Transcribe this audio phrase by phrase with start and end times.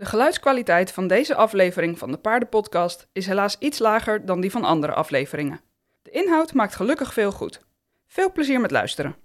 [0.00, 4.64] De geluidskwaliteit van deze aflevering van de Paardenpodcast is helaas iets lager dan die van
[4.64, 5.60] andere afleveringen.
[6.02, 7.66] De inhoud maakt gelukkig veel goed.
[8.06, 9.16] Veel plezier met luisteren.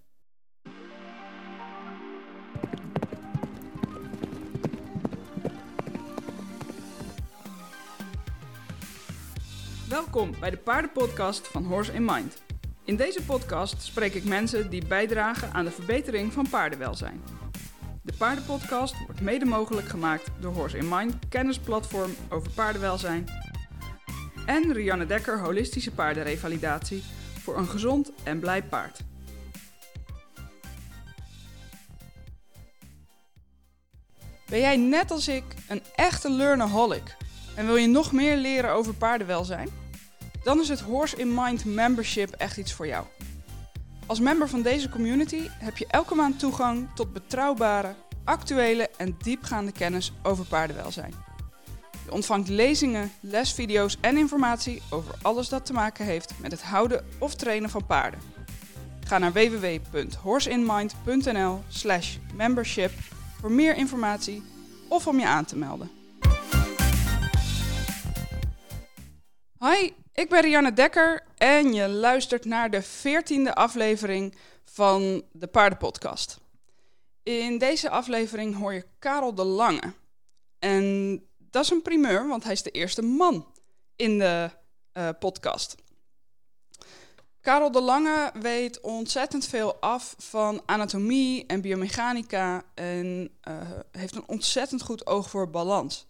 [9.89, 12.41] Welkom bij de Paardenpodcast van Horse in Mind.
[12.83, 17.44] In deze podcast spreek ik mensen die bijdragen aan de verbetering van paardenwelzijn.
[18.05, 23.27] De Paardenpodcast wordt mede mogelijk gemaakt door Horse in Mind, kennisplatform over paardenwelzijn.
[24.45, 27.03] En Rianne Dekker Holistische Paardenrevalidatie
[27.41, 28.99] voor een gezond en blij paard.
[34.49, 37.15] Ben jij net als ik een echte learnaholic
[37.55, 39.69] en wil je nog meer leren over paardenwelzijn?
[40.43, 43.05] Dan is het Horse in Mind membership echt iets voor jou.
[44.07, 49.71] Als member van deze community heb je elke maand toegang tot betrouwbare, actuele en diepgaande
[49.71, 51.13] kennis over paardenwelzijn.
[52.05, 57.05] Je ontvangt lezingen, lesvideo's en informatie over alles dat te maken heeft met het houden
[57.19, 58.19] of trainen van paarden.
[59.07, 62.91] Ga naar www.horseinmind.nl/slash membership
[63.39, 64.43] voor meer informatie
[64.87, 65.91] of om je aan te melden.
[69.59, 76.43] Hi, ik ben Rianne Dekker en je luistert naar de veertiende aflevering van de Paardenpodcast.
[77.25, 79.93] In deze aflevering hoor je Karel de Lange.
[80.59, 83.47] En dat is een primeur, want hij is de eerste man
[83.95, 84.49] in de
[84.93, 85.75] uh, podcast.
[87.41, 94.27] Karel de Lange weet ontzettend veel af van anatomie en biomechanica en uh, heeft een
[94.27, 96.05] ontzettend goed oog voor balans.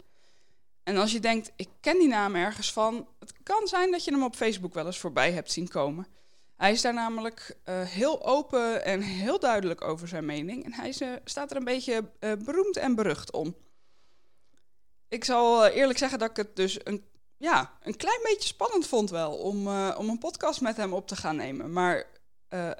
[0.84, 4.12] En als je denkt, ik ken die naam ergens van, het kan zijn dat je
[4.12, 6.08] hem op Facebook wel eens voorbij hebt zien komen.
[6.56, 10.66] Hij is daar namelijk uh, heel open en heel duidelijk over zijn mening.
[10.66, 13.56] En hij uh, staat er een beetje uh, beroemd en berucht om.
[15.08, 17.06] Ik zal eerlijk zeggen dat ik het dus een,
[17.38, 21.16] ja, een klein beetje spannend vond wel om, om een podcast met hem op te
[21.16, 21.74] gaan nemen.
[21.74, 22.06] Maar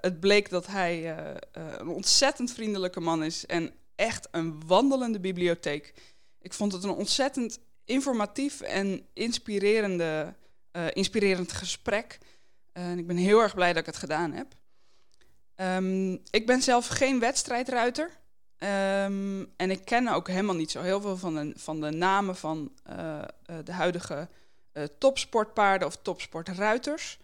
[0.02, 1.16] het bleek dat hij
[1.52, 5.94] een ontzettend vriendelijke man is en echt een wandelende bibliotheek.
[6.40, 12.18] Ik vond het een ontzettend informatief en inspirerend gesprek.
[12.76, 14.54] En ik ben heel erg blij dat ik het gedaan heb.
[15.56, 18.10] Um, ik ben zelf geen wedstrijdruiter.
[18.58, 22.36] Um, en ik ken ook helemaal niet zo heel veel van de, van de namen
[22.36, 24.28] van uh, uh, de huidige
[24.74, 27.20] uh, topsportpaarden of topsportruiters.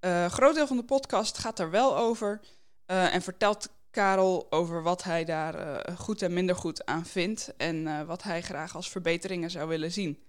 [0.00, 2.40] Een groot deel van de podcast gaat er wel over.
[2.86, 7.56] en vertelt Karel over wat hij daar goed en minder goed aan vindt.
[7.56, 10.22] En wat hij graag als verbeteringen zou willen zien.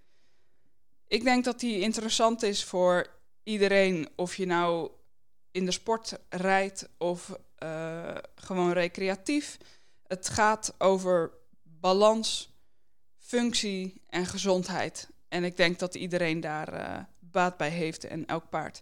[1.07, 4.91] Ik denk dat die interessant is voor iedereen, of je nou
[5.51, 9.57] in de sport rijdt of uh, gewoon recreatief.
[10.07, 11.31] Het gaat over
[11.63, 12.57] balans,
[13.17, 15.09] functie en gezondheid.
[15.27, 18.81] En ik denk dat iedereen daar uh, baat bij heeft en elk paard.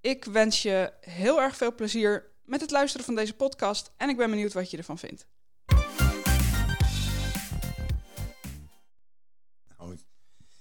[0.00, 4.16] Ik wens je heel erg veel plezier met het luisteren van deze podcast en ik
[4.16, 5.26] ben benieuwd wat je ervan vindt.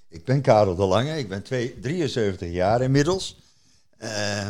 [0.09, 3.37] Ik ben Karel de Lange, ik ben twee, 73 jaar inmiddels.
[3.99, 4.47] Uh,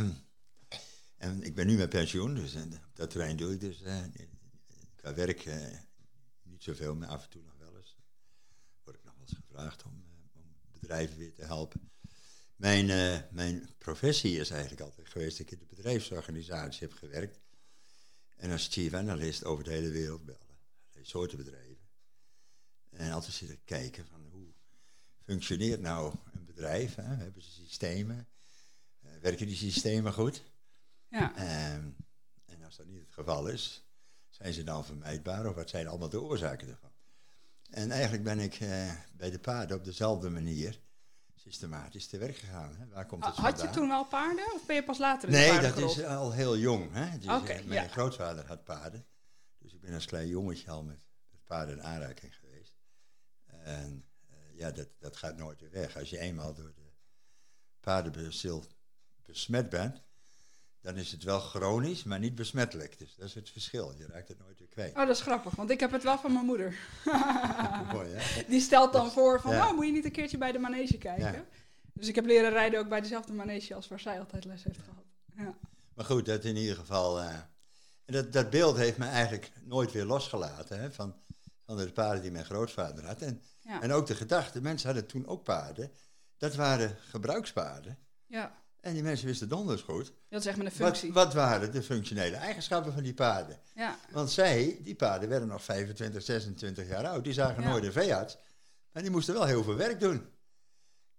[1.18, 2.62] en ik ben nu met pensioen, dus uh,
[2.94, 3.82] dat terrein doe ik dus.
[3.82, 3.98] Uh,
[4.96, 5.56] qua werk uh,
[6.44, 7.98] niet zoveel, maar af en toe nog wel eens.
[8.84, 10.04] Word ik nog wel eens gevraagd om,
[10.34, 11.92] om bedrijven weer te helpen.
[12.56, 12.86] Mijn,
[13.32, 17.40] mijn professie is eigenlijk altijd geweest dat ik in de bedrijfsorganisatie heb gewerkt.
[18.36, 20.58] En als chief analyst over de hele wereld bellen.
[21.02, 21.88] Soorten bedrijven.
[22.90, 24.29] En altijd zitten kijken van
[25.30, 26.96] functioneert nou een bedrijf?
[26.96, 27.04] Hè?
[27.04, 28.28] Hebben ze systemen?
[29.06, 30.44] Uh, werken die systemen goed?
[31.08, 31.32] Ja.
[31.76, 31.96] Um,
[32.46, 33.86] en als dat niet het geval is,
[34.30, 36.92] zijn ze dan vermijdbaar of wat zijn allemaal de oorzaken ervan?
[37.70, 40.80] En eigenlijk ben ik uh, bij de paarden op dezelfde manier
[41.36, 42.76] systematisch te werk gegaan.
[42.76, 42.88] Hè?
[42.88, 43.68] Waar komt het Had vandaan?
[43.68, 45.98] je toen al paarden of ben je pas later in nee, de Nee, dat gerold?
[45.98, 46.94] is al heel jong.
[46.94, 47.18] Hè?
[47.18, 47.90] Dus, okay, uh, mijn ja.
[47.90, 49.06] grootvader had paarden.
[49.58, 52.78] Dus ik ben als klein jongetje al met, met paarden in aanraking geweest.
[53.46, 54.09] En
[54.60, 55.98] ja, dat, dat gaat nooit weer weg.
[55.98, 56.92] Als je eenmaal door de
[57.80, 58.66] paardenbacil
[59.26, 60.02] besmet bent,
[60.82, 63.00] dan is het wel chronisch, maar niet besmettelijk.
[63.00, 63.94] Dus dat is het verschil.
[63.98, 64.96] Je raakt het nooit weer kwijt.
[64.96, 66.78] Oh, dat is grappig, want ik heb het wel van mijn moeder.
[67.94, 68.44] Mooi, hè?
[68.48, 69.58] Die stelt dan voor van, ja.
[69.58, 71.32] nou, moet je niet een keertje bij de manege kijken?
[71.34, 71.46] Ja.
[71.94, 74.80] Dus ik heb leren rijden ook bij dezelfde manege als waar zij altijd les heeft
[74.80, 75.06] gehad.
[75.36, 75.58] Ja.
[75.94, 77.20] Maar goed, dat in ieder geval.
[77.20, 77.34] eh,
[78.06, 80.80] en dat, dat beeld heeft me eigenlijk nooit weer losgelaten.
[80.80, 81.16] Hè, van,
[81.66, 83.22] van de paarden die mijn grootvader had.
[83.22, 83.82] En, Ja.
[83.82, 85.92] en ook de gedachte, mensen hadden toen ook paarden.
[86.38, 87.98] Dat waren gebruikspaarden.
[88.26, 90.12] ja, En die mensen wisten donders goed.
[90.30, 91.14] dat is echt met een functie.
[91.14, 93.60] wat waren de functionele eigenschappen van die paarden?
[93.76, 97.24] Ja, Want zij, die paarden, werden nog 25, 26 jaar oud.
[97.24, 97.70] Die zagen Ja.
[97.70, 98.38] nooit een veearts.
[98.92, 100.26] Maar die moesten wel heel veel werk doen.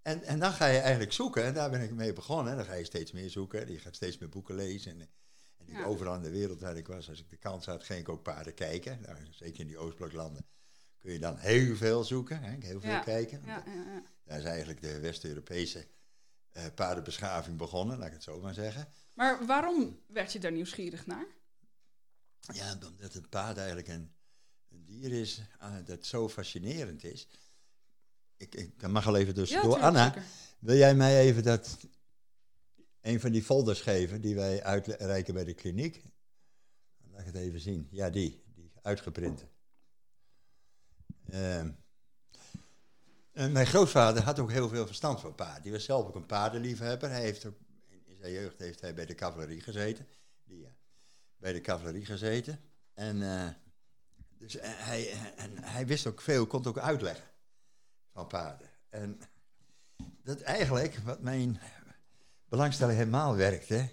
[0.02, 2.56] En, en dan ga je eigenlijk zoeken, en daar ben ik mee begonnen.
[2.56, 4.92] Dan ga je steeds meer zoeken, je gaat steeds meer boeken lezen.
[5.00, 5.08] En,
[5.58, 5.84] en Ja.
[5.84, 8.22] overal in de wereld waar ik was, als ik de kans had, ging ik ook
[8.22, 9.00] paarden kijken.
[9.00, 10.46] Nou, zeker in die Oostbloklanden
[11.00, 13.00] kun je dan heel veel zoeken, hè, heel veel Ja.
[13.00, 13.42] kijken.
[13.44, 14.02] Ja, ja, ja.
[14.24, 15.86] Daar is eigenlijk de West-Europese
[16.52, 18.88] eh, paardenbeschaving begonnen, laat ik het zo maar zeggen.
[19.14, 21.26] Maar waarom werd je daar nieuwsgierig naar?
[22.40, 24.12] Ja, omdat een paard eigenlijk een,
[24.68, 27.28] een dier is ah, dat zo fascinerend is.
[28.36, 29.78] Ik, ik dat mag al even dus door.
[29.78, 30.22] Anna, zeker.
[30.58, 31.76] wil jij mij even dat,
[33.00, 36.02] een van die folders geven die wij uitreiken bij de kliniek?
[37.10, 37.88] Laat ik het even zien.
[37.90, 39.48] Ja, die, die uitgeprinte.
[41.30, 41.70] Ehm,
[43.32, 45.62] en mijn grootvader had ook heel veel verstand van paarden.
[45.62, 47.10] Die was zelf ook een paardenliefhebber.
[47.10, 50.06] Hij heeft in zijn jeugd heeft hij bij de cavalerie gezeten.
[50.44, 50.68] Die,
[51.36, 52.60] bij de cavalerie gezeten.
[52.94, 53.48] En, eh,
[54.38, 57.24] dus eh, hij, en hij wist ook veel, kon ook uitleggen
[58.12, 58.68] van paarden.
[58.88, 59.20] En
[60.22, 61.60] dat eigenlijk, wat mijn
[62.48, 63.88] belangstelling helemaal werkte,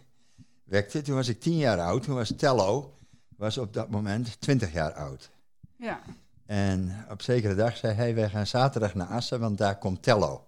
[0.63, 2.97] wekte, toen was ik tien jaar oud, toen was Tello,
[3.35, 5.29] was op dat moment twintig jaar oud.
[5.75, 6.01] Ja,
[6.47, 10.47] En op zekere dag zei hij, wij gaan zaterdag naar Assen, want daar komt Tello.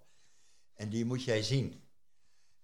[0.73, 1.83] En die moet jij zien.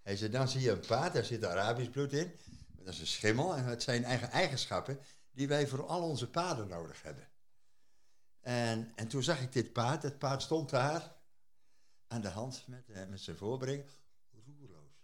[0.01, 2.31] Hij zei, dan zie je een paard, daar zit Arabisch bloed in.
[2.71, 4.99] Dat is een schimmel en het zijn eigen eigenschappen
[5.31, 7.27] die wij voor al onze paarden nodig hebben.
[8.41, 11.15] En, en toen zag ik dit paard, het paard stond daar
[12.07, 13.83] aan de hand met, eh, met zijn voorbreng,
[14.45, 15.01] roerloos.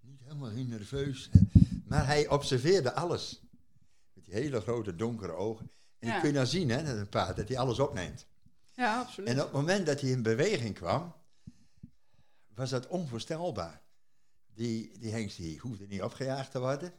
[0.00, 1.30] Niet helemaal nerveus,
[1.84, 3.40] maar hij observeerde alles.
[4.12, 5.70] Met die hele grote donkere ogen.
[6.06, 6.12] En Ja.
[6.12, 8.26] dat kun je dan zien, hè, dat een paard, dat hij alles opneemt.
[8.74, 9.28] ja absoluut.
[9.28, 11.14] En op het moment dat hij in beweging kwam,
[12.54, 13.82] was dat onvoorstelbaar.
[14.54, 16.92] Die, die hengst die hoefde niet opgejaagd te worden.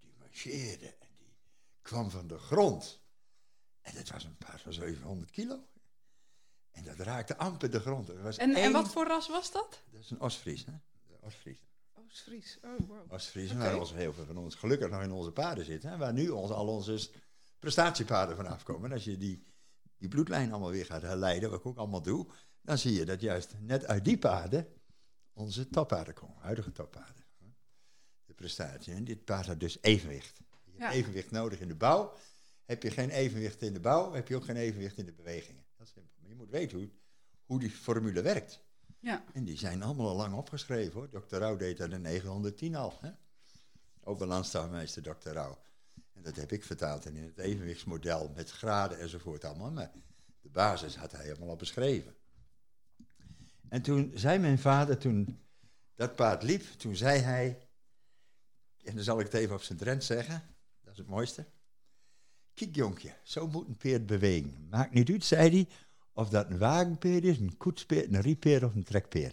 [0.00, 1.34] Die marcheerde en die
[1.82, 3.00] kwam van de grond.
[3.80, 5.64] En dat was een paard van 700 kilo.
[6.70, 8.08] En dat raakte amper de grond.
[8.22, 9.82] Was En, en wat voor ras was dat?
[9.90, 10.72] Dat is een Osfries, hè?
[11.20, 11.58] Osfries.
[11.94, 12.58] Oost-Fries.
[12.64, 13.12] Oh, wow.
[13.12, 13.64] Oost-Friesen, Oké.
[13.64, 15.90] waar ons heel veel van ons gelukkig nog in onze paarden zitten.
[15.90, 15.96] Hè?
[15.96, 17.08] Waar nu ons, al onze
[17.60, 18.84] prestatiepaarden van afkomen.
[18.84, 19.44] En als je die,
[19.96, 22.26] die bloedlijn allemaal weer gaat herleiden, wat ik ook allemaal doe,
[22.62, 24.66] dan zie je dat juist net uit die paarden
[25.32, 27.24] onze toppaarden komen, huidige toppaarden.
[28.24, 28.92] De prestatie.
[28.94, 30.38] En dit paard had dus evenwicht.
[30.64, 30.90] Je hebt Ja.
[30.92, 32.12] evenwicht nodig in de bouw.
[32.64, 35.64] Heb je geen evenwicht in de bouw, heb je ook geen evenwicht in de bewegingen.
[35.76, 36.14] Dat is simpel.
[36.20, 36.90] Maar je moet weten hoe,
[37.44, 38.60] hoe die formule werkt.
[38.98, 41.08] Ja, En die zijn allemaal al lang opgeschreven hoor.
[41.08, 41.36] Dr.
[41.36, 42.98] Rauw deed dat in 910 al.
[43.00, 43.10] Hè?
[44.00, 45.28] Ook bij landstafmeester Dr.
[45.30, 45.58] Rauw.
[46.20, 49.70] En dat heb ik vertaald in het evenwichtsmodel met graden enzovoort allemaal.
[49.70, 49.90] Maar
[50.40, 52.14] de basis had hij helemaal al beschreven.
[53.68, 55.40] En toen zei mijn vader, toen
[55.94, 57.68] dat paard liep, toen zei hij,
[58.84, 60.42] en dan zal ik het even op zijn Drent zeggen,
[60.80, 61.46] dat is het mooiste.
[62.54, 64.66] Kijk jonkje, zo moet een peert bewegen.
[64.70, 65.68] Maakt niet uit, zei hij,
[66.12, 69.32] of dat een wagenpeer is, een koetspeer, een rietpeer of een trekpeer.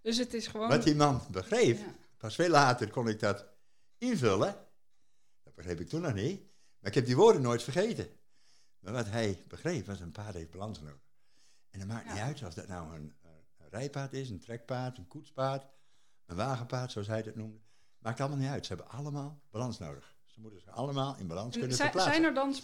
[0.00, 0.68] dus het is gewoon...
[0.68, 1.94] Wat die man begreep, Ja.
[2.16, 3.46] pas veel later kon ik dat
[3.98, 4.65] invullen.
[5.56, 6.40] Dat begreep ik toen nog niet.
[6.78, 8.08] Maar ik heb die woorden nooit vergeten.
[8.78, 11.00] Maar wat hij begreep was een paard heeft balans nodig.
[11.70, 12.12] En het maakt Ja.
[12.12, 15.66] niet uit of dat nou een, een rijpaard is, een trekpaard, een koetspaard,
[16.26, 17.58] een wagenpaard, zoals hij het noemde.
[17.98, 18.66] Maakt allemaal niet uit.
[18.66, 20.14] Ze hebben allemaal balans nodig.
[20.26, 22.12] Ze moeten zich allemaal in balans En kunnen verplaatsen.
[22.12, 22.54] zijn, er dan,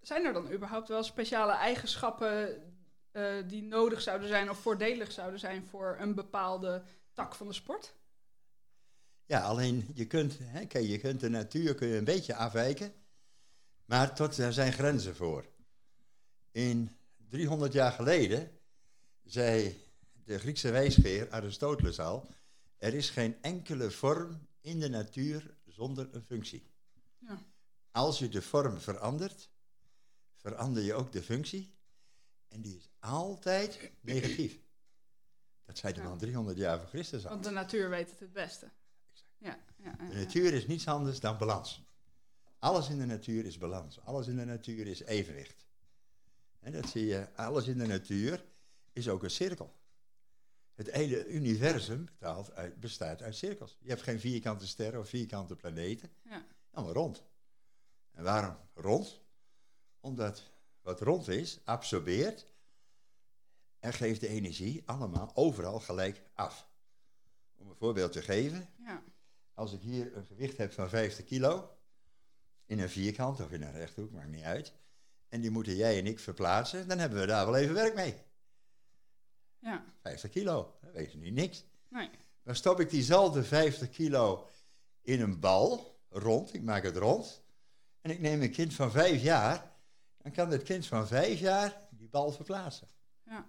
[0.00, 2.62] zijn er dan überhaupt wel speciale eigenschappen
[3.10, 6.82] eh, die nodig zouden zijn of voordelig zouden zijn voor een bepaalde
[7.12, 7.94] tak van de sport?
[9.30, 12.92] Ja, alleen je kunt, hè, kijk, je kunt de natuur kun je een beetje afwijken,
[13.84, 15.46] maar tot daar zijn grenzen voor.
[16.50, 16.96] In
[17.28, 18.50] 300 jaar geleden
[19.24, 19.82] zei
[20.24, 22.28] de Griekse wijsgeer Aristoteles al,
[22.76, 26.70] er is geen enkele vorm in de natuur zonder een functie.
[27.18, 27.42] Ja.
[27.90, 29.50] Als je de vorm verandert,
[30.36, 31.74] verander je ook de functie
[32.48, 34.58] en die is altijd negatief.
[35.64, 36.02] Dat zei Ja.
[36.02, 37.30] man 300 jaar voor Christus al.
[37.30, 38.70] Want de natuur weet het het beste.
[39.82, 41.84] De natuur is niets anders dan balans.
[42.58, 44.00] Alles in de natuur is balans.
[44.00, 45.66] Alles in de natuur is evenwicht.
[46.60, 48.44] En dat zie je, alles in de natuur
[48.92, 49.78] is ook een cirkel.
[50.74, 53.76] Het hele universum bestaat uit, bestaat uit cirkels.
[53.80, 56.10] Je hebt geen vierkante sterren of vierkante planeten.
[56.22, 56.46] Ja.
[56.70, 57.24] Allemaal rond.
[58.10, 59.20] En waarom rond?
[60.00, 62.46] Omdat wat rond is, absorbeert
[63.78, 66.68] en geeft de energie allemaal overal gelijk af.
[67.54, 69.02] Om een voorbeeld te geven, ja.
[69.60, 71.76] Als ik hier een gewicht heb van 50 kilo,
[72.66, 74.72] in een vierkant of in een rechthoek, maakt niet uit,
[75.28, 78.14] en die moeten jij en ik verplaatsen, dan hebben we daar wel even werk mee.
[79.58, 79.84] ja.
[80.02, 81.64] 50 kilo, dat weet je niet niks.
[81.88, 82.10] Nee.
[82.42, 84.48] Dan stop ik diezelfde 50 kilo
[85.00, 87.42] in een bal, rond, ik maak het rond,
[88.00, 89.76] en ik neem een kind van 5 jaar,
[90.16, 92.88] dan kan dat kind van 5 jaar die bal verplaatsen.
[93.22, 93.46] Ja.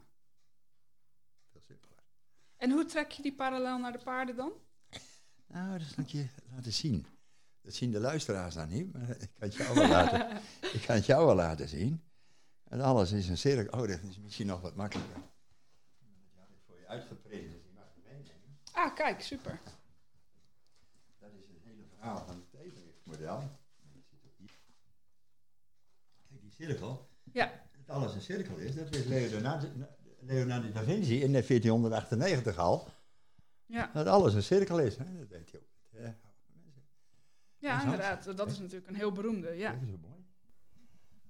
[1.52, 2.04] Veel simpeler.
[2.56, 4.52] En hoe trek je die parallel naar de paarden dan?
[5.52, 7.06] Nou, dat zal ik je laten zien.
[7.62, 10.42] Dat zien de luisteraars dan niet, maar ik kan het jou wel laten,
[10.78, 12.02] ik kan het jou wel laten zien.
[12.64, 13.80] En alles is een cirkel.
[13.80, 15.16] Oh, dat is misschien nog wat makkelijker.
[16.36, 18.58] Ja, dit voor je uitgeprint, dus je mag het meenemen.
[18.72, 19.60] Ah, kijk, super.
[21.20, 22.46] Dat is het hele verhaal van het
[24.38, 24.50] hier.
[26.28, 27.10] Kijk, die cirkel.
[27.32, 27.62] Ja.
[27.86, 29.68] Dat alles een cirkel is, dat wist Leonardo,
[30.20, 32.88] Leonardo da Vinci in 1498 al.
[33.72, 34.98] Ja, Dat alles een cirkel is.
[34.98, 35.18] Hè?
[35.18, 35.70] Dat weet je ook.
[35.92, 36.08] Ja
[37.74, 37.84] Interessant.
[37.84, 38.38] inderdaad.
[38.38, 39.50] Dat is natuurlijk een heel beroemde.
[39.52, 39.72] Ja.
[39.72, 40.26] Dat is mooi.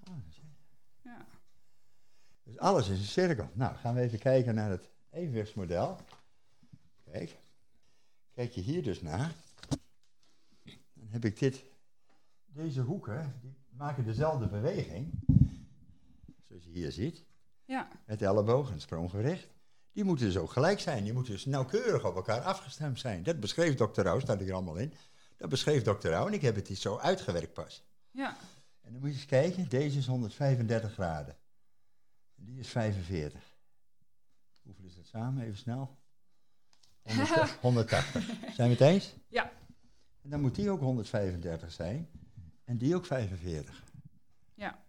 [0.03, 0.41] Ah, is-
[1.01, 1.25] ja.
[2.43, 3.49] Dus alles is een cirkel.
[3.53, 5.97] Nou, gaan we even kijken naar het evenwichtsmodel.
[7.03, 7.37] Kijk.
[8.33, 9.35] Kijk je hier dus naar.
[10.93, 11.63] Dan heb ik dit.
[12.45, 15.11] Deze hoeken, die maken dezelfde beweging.
[16.47, 17.25] Zoals je hier ziet.
[17.65, 19.47] Ja, Het elleboog en spronggewicht.
[19.91, 21.03] Die moeten dus ook gelijk zijn.
[21.03, 23.23] Die moeten dus nauwkeurig op elkaar afgestemd zijn.
[23.23, 24.93] Dat beschreef dokter Rauw, staat er allemaal in.
[25.37, 27.83] Dat beschreef dokter Rauw en ik heb het hier zo uitgewerkt pas.
[28.11, 28.37] ja.
[28.81, 31.37] En dan moet je eens kijken, deze is 135 graden.
[32.37, 33.41] En die is 45.
[34.61, 35.43] Hoeveel is dat samen?
[35.43, 35.97] Even snel.
[37.01, 37.57] 180.
[37.61, 38.25] 180.
[38.55, 39.15] Zijn we het eens?
[39.27, 39.51] Ja.
[40.21, 42.09] En dan moet die ook 135 zijn.
[42.63, 43.83] En die ook 45.
[44.55, 44.83] Ja.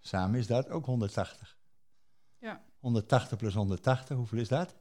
[0.00, 1.58] Samen is dat ook 180.
[2.38, 2.64] Ja.
[2.84, 4.74] 180 plus 180, hoeveel is dat?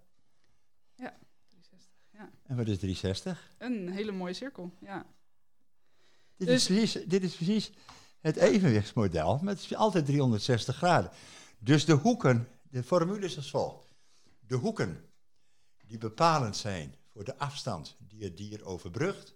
[0.95, 1.91] 360.
[2.09, 2.29] Ja.
[2.43, 3.53] En wat is 360?
[3.57, 4.73] Een hele mooie cirkel.
[4.81, 5.05] Ja.
[6.35, 7.71] Dit, Dus- is, precies, dit is precies
[8.19, 11.11] het evenwichtsmodel, maar het is altijd 360 graden.
[11.59, 13.95] Dus de hoeken, de formule is als volgt.
[14.39, 15.09] De hoeken
[15.87, 19.35] die bepalend zijn voor de afstand die het dier overbrugt,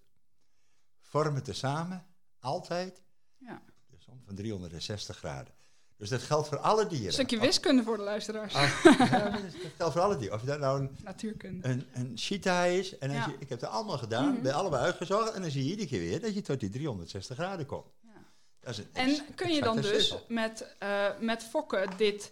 [1.01, 2.05] vormen tezamen
[2.39, 3.01] altijd
[3.37, 3.63] ja.
[3.89, 5.53] de som van 360 graden.
[5.97, 7.07] Dus dat geldt voor alle dieren.
[7.07, 8.53] Een stukje wiskunde voor de luisteraars.
[8.97, 10.37] Ja, dat, dat geldt voor alle dieren.
[10.37, 11.67] Of dat nou een, Natuurkunde.
[11.67, 13.25] een, een cheetah is, en als Ja.
[13.27, 14.41] je, ik heb het allemaal gedaan, Mhm.
[14.41, 17.37] bij allebei uitgezocht, en dan zie je iedere keer weer dat je tot die 360
[17.37, 17.85] graden komt.
[18.01, 18.09] Ja.
[18.59, 20.25] Dat is een En kun je dan dus cirkel.
[20.27, 22.31] met, eh, met fokken dit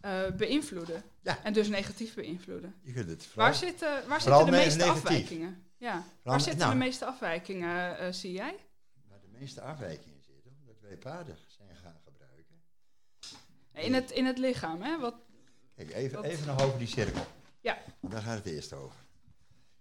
[0.00, 1.02] eh, beïnvloeden?
[1.22, 1.38] Ja.
[1.44, 2.74] En dus negatief beïnvloeden?
[2.82, 5.02] Je kunt het vooral, Waar zitten, waar vooral zitten de ne- meeste negatief.
[5.04, 5.64] afwijkingen?
[5.76, 6.04] Ja.
[6.22, 6.72] Waar zitten nou.
[6.72, 8.56] de meeste afwijkingen, zie jij?
[9.08, 11.36] waar de meeste afwijkingen zitten, omdat wij paarden.
[13.72, 14.98] In het, in het lichaam, hè?
[14.98, 15.14] Wat,
[15.74, 17.24] Kijk, even, even nog over die cirkel.
[17.60, 17.78] Ja.
[18.00, 18.96] Want daar gaat het eerst over.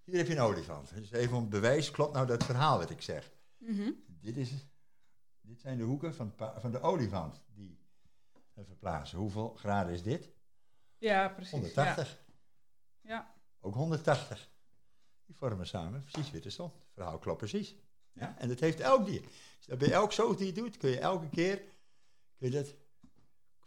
[0.04, 0.96] Hier heb je een olifant.
[0.96, 3.32] Dus even om bewijs, klopt nou dat verhaal wat ik zeg.
[3.58, 3.92] Mhm.
[4.08, 4.52] Dit, is,
[5.42, 7.80] dit zijn de hoeken van, van de olifant die
[8.66, 9.18] verplaatsen.
[9.18, 10.30] Hoeveel graden is dit?
[10.98, 11.52] Ja, precies.
[11.52, 12.24] 180.
[13.02, 13.10] Ja.
[13.10, 13.36] ja.
[13.60, 14.50] Ook 180.
[15.26, 16.72] Die vormen samen precies weer de som.
[16.76, 17.76] Het verhaal klopt precies.
[18.12, 18.22] Ja?
[18.22, 18.36] Ja.
[18.38, 19.22] En dat heeft elk dier.
[19.60, 21.58] Je dat bij elk zoogdier doet, kun je elke keer,
[22.38, 22.76] kun je dat,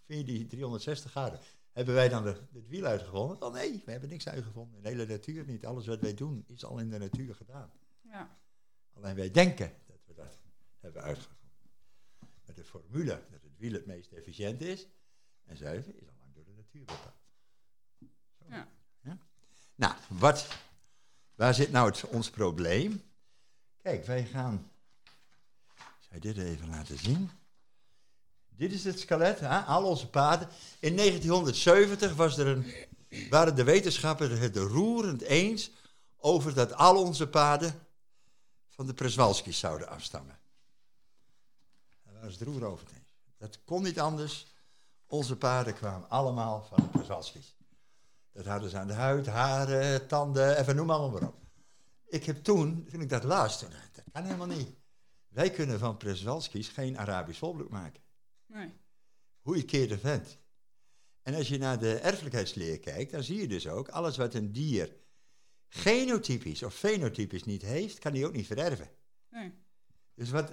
[0.04, 1.40] vind je die 360 graden.
[1.72, 3.38] Hebben wij dan de, het wiel uitgevonden?
[3.38, 4.76] Wel nee, we hebben niks uitgevonden.
[4.76, 5.66] In de hele natuur niet.
[5.66, 7.70] Alles wat wij doen is al in de natuur gedaan.
[8.00, 8.38] ja.
[8.92, 10.38] Alleen wij denken dat we dat
[10.80, 11.48] hebben uitgevonden.
[12.44, 14.86] Maar de formule dat het wiel het meest efficiënt is
[15.44, 17.22] en zuiver is al lang door de natuur bepaald.
[18.38, 18.44] Zo.
[18.48, 18.68] Ja.
[19.74, 20.48] Nou, wat,
[21.34, 23.02] waar zit nou het, ons probleem?
[23.82, 24.70] Kijk, wij gaan.
[25.74, 27.30] Ik zal je dit even laten zien.
[28.56, 29.58] Dit is het skelet, hè?
[29.58, 30.48] al onze paarden.
[30.80, 32.74] In 1970 was er een,
[33.30, 35.70] waren de wetenschappers het roerend eens
[36.16, 37.86] over dat al onze paarden
[38.68, 40.38] van de Przewalski's zouden afstammen.
[42.04, 43.14] Daar was het roer over eens.
[43.38, 44.46] Dat kon niet anders.
[45.06, 47.56] Onze paarden kwamen allemaal van de Przewalski's.
[48.32, 51.36] Dat hadden ze aan de huid, haren, tanden, even noem allemaal maar op.
[52.06, 54.68] Ik heb toen, toen ik dat ik, dat kan helemaal niet.
[55.28, 58.03] Wij kunnen van Przewalski's geen Arabisch volbloed maken.
[58.54, 58.72] Nee.
[59.40, 60.38] Hoe je keert de vent.
[61.22, 64.52] En als je naar de erfelijkheidsleer kijkt, dan zie je dus ook, alles wat een
[64.52, 64.96] dier
[65.68, 68.88] genotypisch of fenotypisch niet heeft, kan hij ook niet vererven.
[69.28, 69.52] nee.
[70.14, 70.50] Dus wat,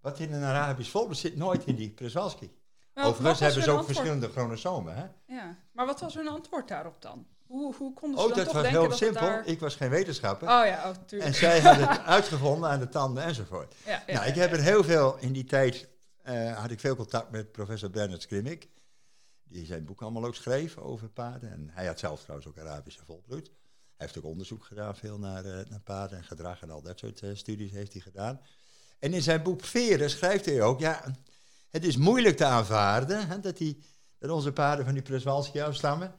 [0.00, 2.50] wat in een Arabisch volbloed zit, nooit in die Przewalski.
[2.94, 3.96] Nou, Overigens hebben ze ook antwoord?
[3.96, 4.96] verschillende chromosomen.
[4.96, 5.34] Hè?
[5.34, 5.56] Ja.
[5.72, 7.26] Maar wat was hun antwoord daarop dan?
[7.46, 9.20] Hoe, hoe konden ze Oh, dat toch was denken heel dat simpel.
[9.20, 9.46] daar...
[9.46, 10.48] Ik was geen wetenschapper.
[10.48, 11.30] Oh ja, oh, tuurlijk.
[11.30, 13.74] En zij hadden het uitgevonden aan de tanden enzovoort.
[13.86, 15.88] ja, ja, nou, ik heb er heel veel in die tijd.
[16.24, 18.68] Eh, had ik veel contact met professor Bernard Skrimmick.
[19.44, 21.50] Die zijn boek allemaal ook schreef over paarden.
[21.50, 23.46] En hij had zelf trouwens ook Arabische volbloed.
[23.46, 26.98] Hij heeft ook onderzoek gedaan, veel naar, eh, naar paarden en gedrag en al dat
[26.98, 28.40] soort eh, studies heeft hij gedaan.
[28.98, 31.14] En in zijn boek Veren schrijft hij ook, ja,
[31.70, 33.82] het is moeilijk te aanvaarden hè, dat, die,
[34.18, 36.14] dat onze paarden van die Przewalski afstammen.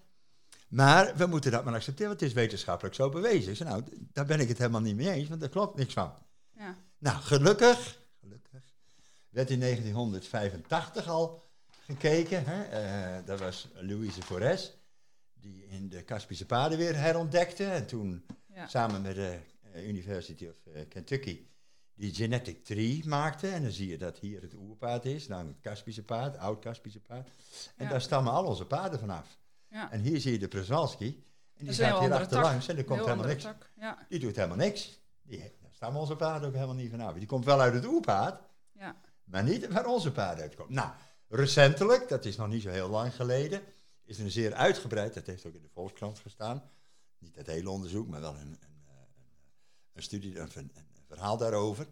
[0.68, 3.52] Maar we moeten dat maar accepteren, want het is wetenschappelijk zo bewezen.
[3.52, 3.84] Ik zei, nou,
[4.14, 6.14] daar ben ik het helemaal niet mee eens, want daar klopt niks van.
[6.52, 6.76] Ja.
[6.98, 8.65] Nou, gelukkig, gelukkig
[9.36, 11.44] werd in 1985 al
[11.86, 12.44] gekeken.
[12.46, 12.64] Hè?
[12.64, 14.78] Eh, dat was Louise Forest,
[15.34, 17.66] die in de Kaspische paden weer herontdekte.
[17.66, 18.68] En toen Ja.
[18.68, 19.38] samen met de
[19.74, 21.40] eh, University of eh, Kentucky
[21.96, 23.48] die genetic tree maakte.
[23.48, 27.00] En dan zie je dat hier het oerpaard is, dan het Kaspische paard, oud Kaspische
[27.00, 27.30] paard.
[27.76, 27.90] En Ja.
[27.92, 29.38] daar stammen al onze paarden vanaf.
[29.70, 29.92] Ja.
[29.92, 31.24] En hier zie je de Przewalski.
[31.58, 33.48] En die gaat hier achterlangs en er komt Heel helemaal niks.
[33.76, 34.06] Ja.
[34.10, 35.00] Die doet helemaal niks.
[35.22, 37.14] Die, daar stammen onze paarden ook helemaal niet vanaf.
[37.14, 38.42] Die komt wel uit het oerpaard.
[39.26, 40.74] Maar niet waar onze paarden uitkomen.
[40.74, 40.90] Nou,
[41.28, 43.62] recentelijk, dat is nog niet zo heel lang geleden,
[44.06, 46.70] is een zeer uitgebreid, dat heeft ook in de Volkskrant gestaan,
[47.18, 49.28] niet het hele onderzoek, maar wel een, een, eh, een,
[49.94, 50.72] een studie, een, een,
[51.08, 51.88] verhaal daarover,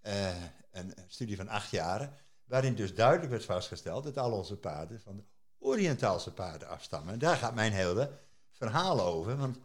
[0.00, 5.00] Eh, een, studie van acht jaren, waarin dus duidelijk werd vastgesteld dat al onze paarden
[5.00, 5.24] van de
[5.58, 7.12] Oriëntaalse paarden afstammen.
[7.12, 8.18] En daar gaat mijn hele
[8.52, 9.58] verhaal over, want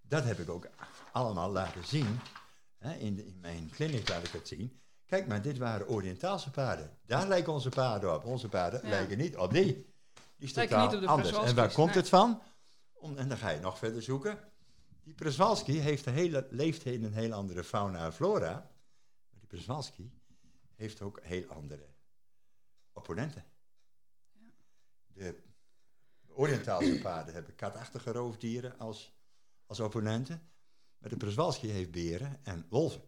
[0.00, 0.68] dat heb ik ook
[1.12, 2.20] allemaal laten zien.
[2.78, 4.80] Hè, in, in mijn clinic laat ik het zien.
[5.06, 6.98] Kijk maar, dit waren Oriëntaalse paarden.
[7.06, 8.24] Daar lijken onze paarden op.
[8.24, 8.88] Onze paarden Ja.
[8.88, 9.64] lijken niet op die.
[9.64, 9.84] Die
[10.36, 11.32] is totaal niet op de anders.
[11.32, 11.96] En waar komt nee.
[11.96, 12.42] het van?
[12.92, 14.38] Om, en dan ga je nog verder zoeken.
[15.02, 18.52] Die Przewalski heeft een hele, leeft in een heel andere fauna en flora.
[19.30, 20.12] Maar die Przewalski
[20.74, 21.86] heeft ook heel andere
[22.92, 23.44] opponenten.
[25.06, 25.42] De
[26.28, 29.14] Oriëntaalse paarden hebben katachtige roofdieren als,
[29.66, 30.48] als opponenten.
[30.98, 33.02] Maar de Przewalski heeft beren en wolven.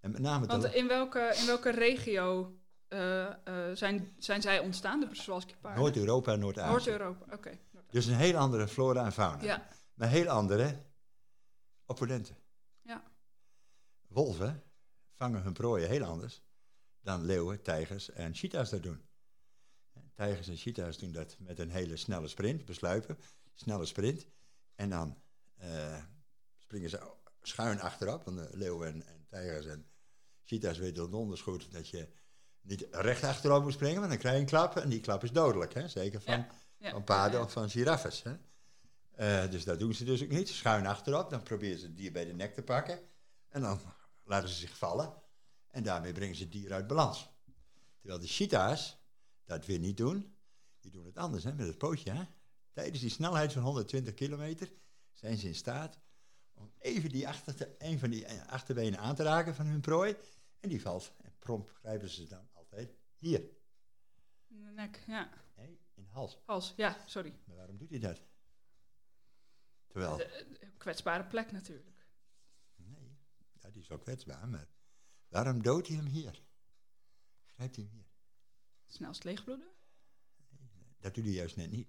[0.00, 5.00] En met name Want in welke, in welke regio eh, eh, zijn, zijn zij ontstaan,
[5.00, 5.82] de Przewalski paarden?
[5.82, 6.70] Noord-Europa en Noord-Azië.
[6.70, 7.58] Noord-Europa, oké.
[7.90, 9.42] dus een heel andere flora en fauna.
[9.42, 10.84] Ja, Maar heel andere
[11.86, 12.36] opponenten.
[12.82, 13.02] ja,
[14.06, 14.62] Wolven
[15.14, 16.42] vangen hun prooien heel anders
[17.00, 19.02] dan leeuwen, tijgers en cheetahs dat doen.
[20.14, 23.18] Tijgers en cheetahs doen dat met een hele snelle sprint, besluipen,
[23.54, 24.26] snelle sprint.
[24.74, 25.22] En dan
[25.56, 26.02] eh,
[26.58, 29.87] springen ze schuin achterop, want de leeuwen en, en tijgers en
[30.48, 32.08] cheetahs weten donders goed dat je
[32.60, 35.32] niet recht achterop moet springen, want dan krijg je een klap en die klap is
[35.32, 35.74] dodelijk.
[35.74, 35.88] Hè?
[35.88, 36.46] Zeker van,
[36.78, 38.22] Ja, van paarden of van giraffes.
[38.22, 38.36] Hè?
[39.10, 40.48] Eh, dus dat doen ze dus ook niet.
[40.48, 43.00] Schuin achterop, dan proberen ze het dier bij de nek te pakken.
[43.48, 43.80] En dan
[44.24, 45.14] laten ze zich vallen.
[45.70, 47.30] En daarmee brengen ze het dier uit balans.
[47.98, 48.98] Terwijl de cheetahs
[49.44, 50.36] dat weer niet doen.
[50.80, 52.10] Die doen het anders, hè, met het pootje.
[52.10, 52.22] Hè?
[52.72, 54.72] Tijdens die snelheid van 120 kilometer
[55.12, 55.98] zijn ze in staat
[56.54, 60.16] om even die achterste, een van die eh, achterbenen aan te raken van hun prooi.
[60.60, 61.12] En die valt.
[61.16, 63.40] En prompt grijpen ze dan altijd hier.
[64.46, 65.30] In de nek, ja.
[65.56, 66.38] Nee, in de hals.
[66.44, 67.34] Hals, ja, sorry.
[67.44, 68.22] Maar waarom doet hij dat?
[69.86, 72.06] Terwijl, De- de kwetsbare plek natuurlijk.
[72.76, 73.18] nee,
[73.58, 74.68] dat is wel kwetsbaar, maar
[75.28, 76.42] waarom doodt hij hem hier?
[77.44, 78.06] Grijpt hij hem hier?
[78.86, 79.68] Snelst leegbloeden?
[81.00, 81.88] Dat doet hij juist net niet.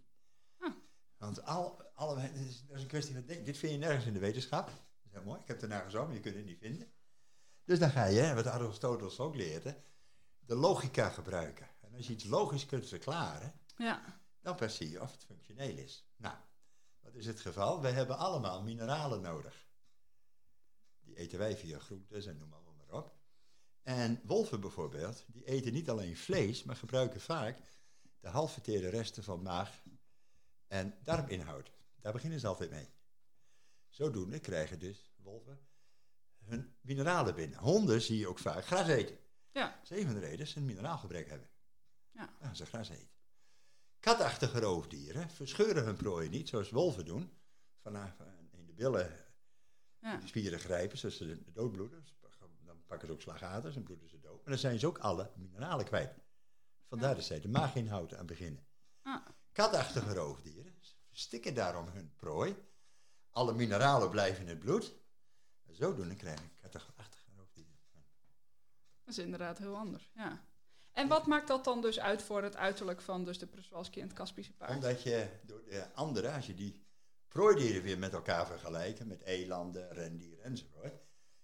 [0.57, 0.75] Ah.
[1.17, 3.45] Want al, alle, dat, is, een kwestie van denken.
[3.45, 4.65] Dit vind je nergens in de wetenschap.
[4.67, 5.39] Dat is heel mooi.
[5.41, 6.91] Ik heb ernaar gezocht, maar je kunt het niet vinden.
[7.69, 9.81] Dus dan ga je, wat Aristoteles ook leerde,
[10.39, 11.67] de logica gebruiken.
[11.79, 15.77] En als je iets logisch kunt verklaren, Ja, dan pas zie je of het functioneel
[15.77, 16.05] is.
[16.15, 16.35] Nou,
[16.99, 17.81] wat is het geval?
[17.81, 19.67] Wij hebben allemaal mineralen nodig.
[20.99, 23.15] Die eten wij via groentes en noem maar op.
[23.83, 27.59] En wolven bijvoorbeeld, die eten niet alleen vlees, maar gebruiken vaak
[28.19, 29.81] de halfverteerde resten van maag
[30.67, 31.71] en darminhoud.
[31.99, 32.89] Daar beginnen ze altijd mee.
[33.87, 35.68] Zodoende krijgen dus wolven
[36.49, 37.59] hun mineralen binnen.
[37.59, 39.17] Honden zie je ook vaak gras eten.
[39.51, 41.49] ja, Dat is een van de redenen dat ze een mineraalgebrek hebben.
[42.11, 42.53] Ja.
[42.53, 43.09] Ze gras eten.
[43.99, 47.31] Katachtige roofdieren verscheuren hun prooi niet, zoals wolven doen.
[47.81, 48.19] Vanaf
[48.51, 49.25] in de billen
[49.99, 50.17] ja.
[50.17, 52.05] de spieren grijpen, zodat ze de doodbloeden.
[52.65, 54.35] Dan pakken ze ook slagaters en bloeden ze dood.
[54.35, 56.13] Maar dan zijn ze ook alle mineralen kwijt.
[56.87, 57.15] Vandaar Ja.
[57.15, 58.65] dat zij de maaginhoud aan beginnen.
[59.01, 60.73] Ah, Katachtige roofdieren
[61.07, 62.55] verstikken daarom hun prooi.
[63.29, 64.93] Alle mineralen blijven in het bloed.
[65.79, 67.73] En zodoende krijg je katachtige roofdieren.
[69.03, 70.47] dat is inderdaad heel anders, ja.
[70.91, 74.07] En wat maakt dat dan dus uit voor het uiterlijk van dus de Przewalski en
[74.07, 74.75] het Kaspische paard?
[74.75, 76.85] Omdat je door de andere, als je die
[77.27, 80.93] prooidieren weer met elkaar vergelijken, met elanden, rendieren enzovoort,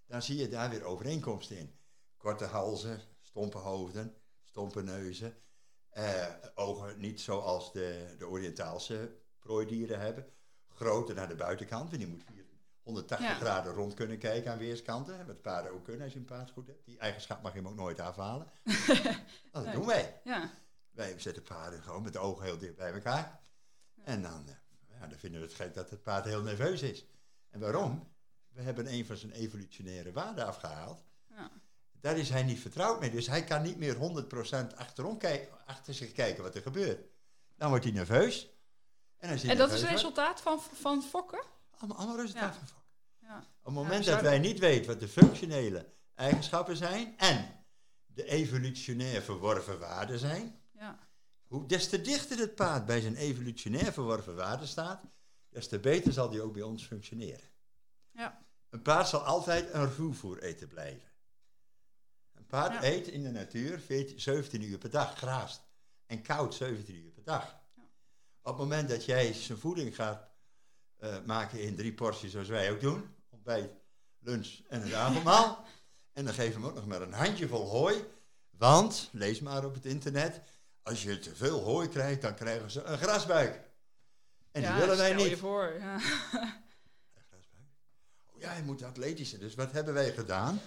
[0.06, 1.80] dan zie je daar weer overeenkomsten in.
[2.18, 5.38] Korte halzen, stompe hoofden, stompe neuzen,
[5.90, 10.34] eh, ogen niet zoals de, de Oriëntaalse prooidieren hebben,
[10.68, 12.24] groter naar de buitenkant, want die moet
[12.86, 13.34] 180 Ja.
[13.36, 16.68] graden rond kunnen kijken aan weerskanten, wat paarden ook kunnen als je een paard goed
[16.68, 16.86] hebt.
[16.86, 18.52] Die eigenschap mag je hem ook nooit afhalen.
[18.64, 19.14] Nou,
[19.52, 19.74] dat Nee.
[19.74, 20.22] doen wij.
[20.24, 20.50] Ja,
[20.92, 23.40] Wij zetten paarden gewoon met de ogen heel dicht bij elkaar.
[24.04, 27.06] En dan, eh, ja, dan vinden we het gek dat het paard heel nerveus is.
[27.50, 28.14] En waarom?
[28.48, 31.04] We hebben een van zijn evolutionaire waarden afgehaald.
[31.30, 31.52] ja.
[31.92, 33.12] Daar is hij niet vertrouwd mee.
[33.12, 35.18] Dus hij kan niet meer 100% achterom
[35.66, 37.06] achter zich kijken wat er gebeurt.
[37.56, 38.50] Dan wordt hij nerveus.
[39.18, 41.44] En, dat is het resultaat van, van fokken?
[41.86, 42.66] Allemaal, allemaal resultaat Ja.
[42.68, 42.82] van.
[43.20, 43.38] Ja.
[43.38, 47.66] Op het moment dat wij niet weten wat de functionele eigenschappen zijn en
[48.06, 51.00] de evolutionair verworven waarden zijn, Ja,
[51.48, 55.04] Hoe des te dichter het paard bij zijn evolutionair verworven waarde staat,
[55.50, 57.50] des te beter zal die ook bij ons functioneren.
[58.12, 58.46] Ja.
[58.70, 61.10] Een paard zal altijd een ruwvoer eten blijven.
[62.34, 62.84] Een paard Ja.
[62.84, 65.62] eet in de natuur 14, 17 uur per dag, graast.
[66.06, 67.44] En koud 17 uur per dag.
[67.76, 67.84] Ja.
[68.42, 70.30] Op het moment dat jij zijn voeding gaat
[70.98, 73.72] eh, maken in drie porties, zoals wij ook doen, ontbijt,
[74.20, 75.66] lunch en het avondmaal,
[76.14, 78.06] en dan geef je hem ook nog maar een handjevol hooi,
[78.50, 80.42] want, lees maar op het internet,
[80.84, 83.62] als je te veel hooi krijgt, dan krijgen ze een grasbuik.
[84.52, 85.30] En die willen wij niet.
[85.30, 85.74] je voor.
[85.80, 86.00] Ja.
[87.30, 87.68] Grasbuik.
[88.34, 89.40] Oh ja, je moet atletischer.
[89.40, 90.60] Dus wat hebben wij gedaan?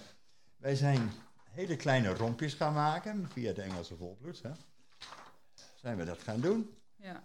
[0.56, 1.12] Wij zijn
[1.50, 4.42] hele kleine rompjes gaan maken via de Engelse volbloeds.
[4.42, 4.50] Hè.
[5.74, 6.76] Zijn we dat gaan doen?
[6.96, 7.24] ja.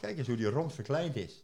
[0.00, 1.43] Kijk eens hoe die romp verkleind is.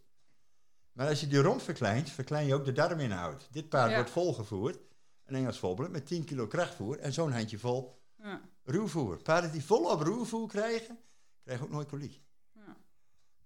[0.93, 3.49] Maar als je die romp verkleint, verklein je ook de darminhoud.
[3.51, 3.97] Dit paard Ja.
[3.97, 4.79] wordt volgevoerd,
[5.25, 8.41] een Engels volbloed, met 10 kilo krachtvoer en zo'n handje vol Ja.
[8.65, 9.23] ruwvoer.
[9.23, 10.99] Paarden die volop ruwvoer krijgen,
[11.43, 12.23] krijgen ook nooit koliek.
[12.53, 12.77] Ja.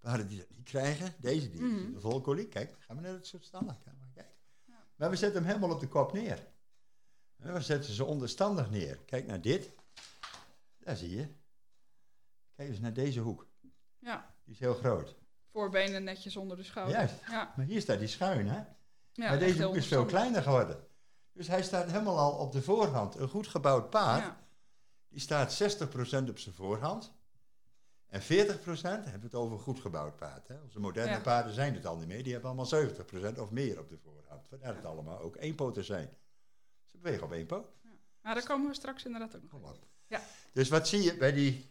[0.00, 1.98] Paarden die dat niet krijgen, deze die Mhm.
[1.98, 2.50] vol koliek.
[2.50, 3.84] Kijk, gaan we naar het soort standaard.
[4.64, 4.84] Ja.
[4.96, 6.46] Maar we zetten hem helemaal op de kop neer.
[7.38, 8.96] En we zetten ze onderstandig neer.
[8.96, 9.70] Kijk naar dit.
[10.78, 11.28] Daar zie je.
[12.54, 13.46] Kijk eens naar deze hoek.
[13.98, 14.34] ja.
[14.44, 15.16] Die is heel groot.
[15.54, 16.96] Voorbenen netjes onder de schouder.
[16.96, 17.14] Juist.
[17.28, 17.52] Ja.
[17.56, 18.56] Maar hier staat die schuin, hè?
[19.12, 20.86] Ja, maar deze is veel kleiner geworden.
[21.32, 23.14] Dus hij staat helemaal al op de voorhand.
[23.14, 24.36] Een goed gebouwd paard, Ja.
[25.08, 27.12] die staat 60% op zijn voorhand.
[28.06, 28.24] En 40%
[29.04, 30.48] hebben we het over een goed gebouwd paard.
[30.48, 30.60] Hè?
[30.62, 31.20] Onze moderne Ja.
[31.20, 32.22] paarden zijn het al niet meer.
[32.22, 34.46] Die hebben allemaal 70% of meer op de voorhand.
[34.48, 36.08] Vandaar dat allemaal ook eenpoten zijn.
[36.86, 37.66] Ze bewegen op één poot.
[38.22, 39.86] Maar daar komen we straks inderdaad ook nog op.
[40.06, 40.20] Ja.
[40.52, 41.70] Dus wat zie je bij die,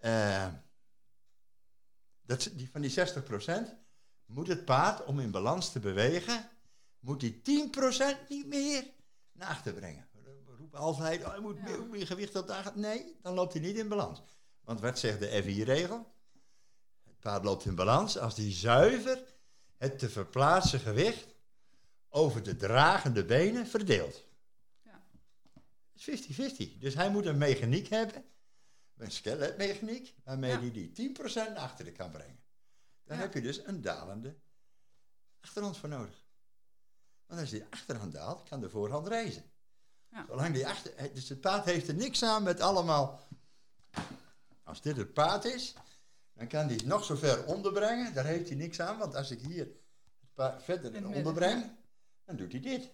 [0.00, 0.46] eh,
[2.28, 3.02] dat, die van die 60%
[4.26, 6.48] moet het paard om in balans te bewegen,
[7.00, 8.84] moet die 10% niet meer
[9.32, 10.08] naar achter brengen.
[10.46, 12.78] We roepen altijd, oh, je moet meer, meer gewicht op achter.
[12.78, 14.22] Nee, dan loopt hij niet in balans.
[14.60, 16.12] Want wat zegt de FI-regel?
[17.04, 19.24] Het paard loopt in balans als hij zuiver
[19.76, 21.34] het te verplaatsen gewicht
[22.08, 24.24] over de dragende benen verdeelt.
[24.82, 25.02] Ja.
[25.92, 26.78] Het is 50-50.
[26.78, 28.24] Dus hij moet een mechaniek hebben,
[29.00, 30.58] een skeletmechaniek, waarmee Ja.
[30.60, 32.38] hij die 10% naar achteren kan brengen.
[33.04, 33.14] Ja.
[33.14, 34.36] heb je dus een dalende
[35.40, 36.26] achterhand voor nodig.
[37.26, 39.42] Want als die achterhand daalt, kan de voorhand reizen.
[40.10, 40.24] Ja.
[40.26, 43.26] Zolang die achter, eh, dus het paard heeft er niks aan met allemaal.
[44.62, 45.74] Als dit het paard is,
[46.32, 48.14] dan kan hij het nog zo ver onderbrengen.
[48.14, 49.64] Daar heeft hij niks aan, want als ik hier
[50.20, 51.70] het paard verder onderbreng,
[52.24, 52.90] dan doet hij dit.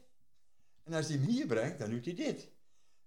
[0.83, 2.49] En als hij hem hier brengt, dan doet hij dit.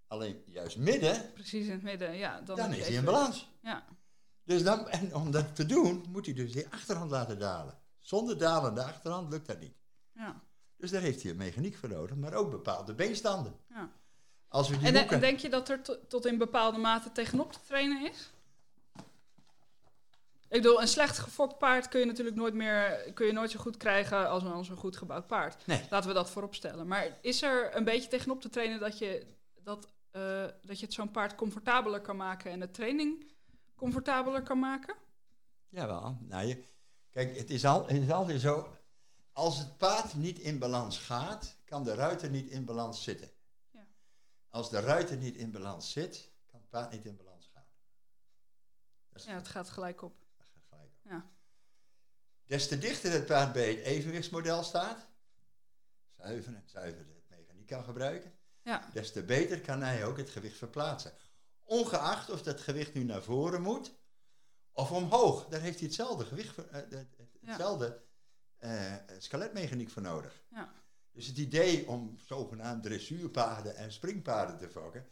[0.07, 2.41] Alleen juist midden, Precies in het midden, ja.
[2.41, 3.49] Dan, dan is hij in balans.
[3.61, 3.85] Ja.
[4.43, 7.77] Dus dan, en om dat te doen, moet hij dus die achterhand laten dalen.
[7.99, 9.75] Zonder dalende achterhand lukt dat niet.
[10.13, 10.41] Ja.
[10.77, 13.55] Dus daar heeft hij een mechaniek voor nodig, maar ook bepaalde beenstanden.
[13.69, 13.89] ja.
[14.47, 17.51] Als we die En de- denk je dat er to- tot in bepaalde mate tegenop
[17.53, 18.31] te trainen is?
[20.49, 23.59] Ik bedoel, een slecht gefokt paard kun je natuurlijk nooit meer kun je nooit zo
[23.59, 25.67] goed krijgen als een, als een goed gebouwd paard.
[25.67, 25.85] Nee.
[25.89, 26.87] Laten we dat voorop stellen.
[26.87, 29.25] Maar is er een beetje tegenop te trainen dat je,
[29.63, 29.87] dat,
[30.17, 33.31] eh, dat je het zo'n paard comfortabeler kan maken en de training
[33.75, 34.95] comfortabeler kan maken?
[35.69, 36.17] Jawel.
[36.21, 36.63] Nou, je,
[37.09, 38.75] kijk, het is, al, het is altijd zo.
[39.31, 43.29] Als het paard niet in balans gaat, kan de ruiter niet in balans zitten.
[43.71, 43.87] Ja.
[44.49, 47.65] Als de ruiter niet in balans zit, kan het paard niet in balans gaan.
[49.09, 50.15] Dat, Ja, het gaat gelijk op.
[50.37, 50.91] dat gaat gelijk.
[51.03, 51.11] op.
[51.11, 51.25] Ja.
[52.45, 55.07] Des te dichter het paard bij het evenwichtsmodel staat,
[56.17, 58.36] zuiver en zuiver het mechaniek kan gebruiken,
[58.67, 61.13] Ja, des te beter kan hij ook het gewicht verplaatsen.
[61.63, 63.95] Ongeacht of dat gewicht nu naar voren moet
[64.71, 65.47] of omhoog.
[65.47, 68.05] Daar heeft hij hetzelfde gewicht, eh, het- het- hetzelfde
[68.57, 70.43] eh, skeletmechaniek voor nodig.
[70.49, 70.73] ja,
[71.11, 75.07] Dus het idee om zogenaamd dressuurpaarden en springpaarden te fokken,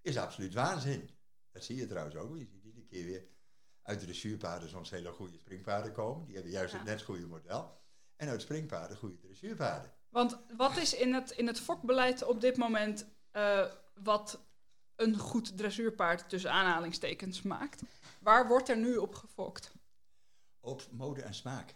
[0.00, 1.10] is absoluut waanzin.
[1.52, 2.38] Dat zie je trouwens ook.
[2.38, 3.26] Je ziet iedere keer weer
[3.82, 6.24] uit dressuurpaarden soms hele goede springpaarden komen.
[6.26, 6.78] Die hebben juist Ja.
[6.78, 7.80] het net goede model.
[8.16, 9.92] En uit springpaarden goede dressuurpaarden.
[10.18, 14.40] Want wat is in het, in het fokbeleid op dit moment eh, wat
[14.96, 17.82] een goed dressuurpaard tussen aanhalingstekens maakt?
[18.20, 19.72] Waar wordt er nu op gefokt?
[20.60, 21.74] Op mode en smaak.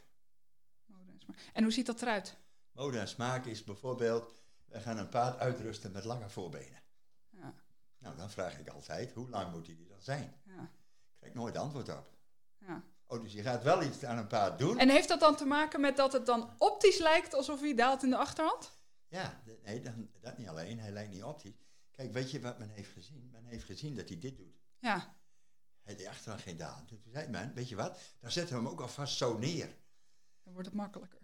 [1.52, 2.36] En hoe ziet dat eruit?
[2.72, 4.32] Mode en smaak is bijvoorbeeld,
[4.64, 6.82] we gaan een paard uitrusten met lange voorbenen.
[7.30, 7.54] Ja,
[7.98, 10.40] Nou, dan vraag ik altijd, hoe lang moet die dan zijn?
[10.44, 12.10] ja, Ik krijg nooit antwoord op.
[13.12, 14.78] Oh, dus je gaat wel iets aan een paard doen.
[14.78, 18.02] En heeft dat dan te maken met dat het dan optisch lijkt alsof hij daalt
[18.02, 18.70] in de achterhand?
[19.08, 20.78] Ja, nee, dan, dat niet alleen.
[20.78, 21.54] Hij lijkt niet optisch.
[21.90, 23.28] Kijk, weet je wat men heeft gezien?
[23.32, 24.56] Men heeft gezien dat hij dit doet.
[24.78, 25.14] Ja,
[25.82, 26.84] Hij deed achteraan geen daal.
[26.86, 27.98] Toen zei men, weet je wat?
[28.20, 29.74] Dan zetten we hem ook alvast zo neer.
[30.42, 31.20] dan wordt het makkelijker.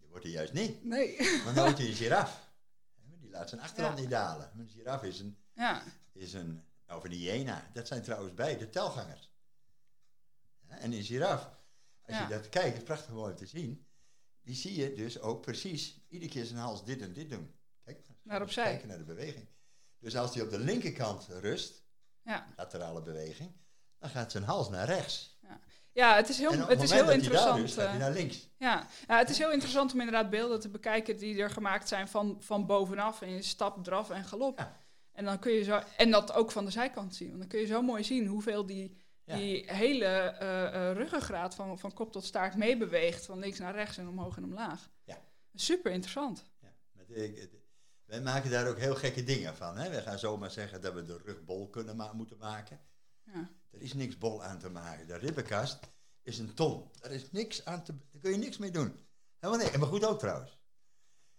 [0.00, 0.84] Dat wordt hij juist niet.
[0.84, 1.16] Nee.
[1.44, 2.50] Want dan wordt hij een giraf.
[3.20, 4.00] Die laat zijn achterhand Ja.
[4.02, 4.50] niet dalen.
[4.58, 7.70] Een giraf is een, Ja, is een, of een hyena.
[7.72, 9.29] Dat zijn trouwens beide telgangers.
[10.78, 11.50] En een giraf,
[12.06, 12.22] als Ja.
[12.22, 13.86] je dat kijkt, is prachtig mooi om te zien.
[14.42, 17.54] Die zie je dus ook precies iedere keer zijn hals dit en dit doen.
[17.84, 18.64] Kijk, Naar opzij.
[18.64, 19.48] kijken naar de beweging.
[19.98, 21.82] Dus als hij op de linkerkant rust,
[22.22, 22.46] Ja.
[22.56, 23.52] laterale beweging,
[23.98, 25.38] dan gaat zijn hals naar rechts.
[25.92, 27.74] Ja, het is heel, het is heel interessant.
[27.76, 28.48] hij eh, naar links.
[28.58, 28.86] Ja.
[29.06, 32.36] ja, het is heel interessant om inderdaad beelden te bekijken die er gemaakt zijn van,
[32.40, 34.58] van bovenaf in stap, draf en galop.
[34.58, 34.76] Ja.
[35.12, 37.28] En dan kun je zo, en dat ook van de zijkant zien.
[37.28, 38.96] Want dan kun je zo mooi zien hoeveel die,
[39.30, 39.36] Ja.
[39.36, 43.26] die hele eh, ruggengraat van, van kop tot staart meebeweegt.
[43.26, 44.90] Van links naar rechts en omhoog en omlaag.
[45.04, 45.18] Ja.
[45.54, 46.44] Super interessant.
[46.60, 46.72] Ja,
[48.04, 49.76] wij maken daar ook heel gekke dingen van.
[49.76, 49.90] Hè?
[49.90, 52.80] We gaan zomaar zeggen dat we de rug bol kunnen ma- moeten maken.
[53.24, 53.50] Ja.
[53.70, 55.06] Er is niks bol aan te maken.
[55.06, 55.78] De ribbenkast
[56.22, 56.90] is een ton.
[57.00, 57.92] Daar is niks aan te...
[58.10, 58.98] Daar kun je niks mee doen.
[59.38, 59.78] Helemaal nee.
[59.78, 60.58] Maar goed ook trouwens.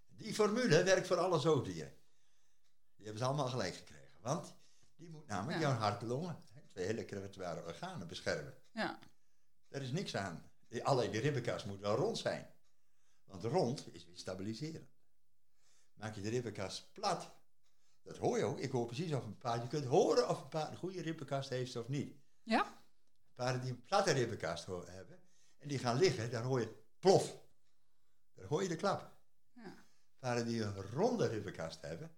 [0.07, 1.93] Die formule werkt voor alle zoogdieren.
[2.95, 4.17] Die hebben ze allemaal gelijk gekregen.
[4.21, 4.55] Want
[4.95, 5.67] die moet namelijk Ja.
[5.69, 6.37] jouw hart en longen,
[6.71, 8.53] twee hele kwetsbare organen, beschermen.
[8.71, 8.99] Ja.
[9.67, 10.51] Daar is niks aan.
[10.81, 12.53] Alleen die ribbenkast moet wel rond zijn.
[13.23, 14.89] Want rond is weer stabiliseren.
[15.93, 17.31] Maak je de ribbenkast plat,
[18.01, 18.59] dat hoor je ook.
[18.59, 21.49] Ik hoor precies of een paard, je kunt horen of een paard een goede ribbenkast
[21.49, 22.15] heeft of niet.
[22.43, 22.83] Ja?
[23.35, 25.19] Paarden die een platte ribbenkast hebben
[25.57, 27.37] en die gaan liggen, dan hoor je plof.
[28.33, 29.11] Dan hoor je de klap.
[29.53, 29.85] Ja.
[30.19, 32.15] Paarden die een ronde ribbenkast hebben,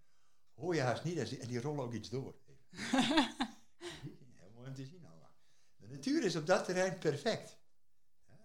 [0.53, 2.35] hoor je haast niet en die rollen ook iets door.
[2.69, 5.35] Heel mooi om te zien allemaal.
[5.75, 7.57] De natuur is op dat terrein perfect.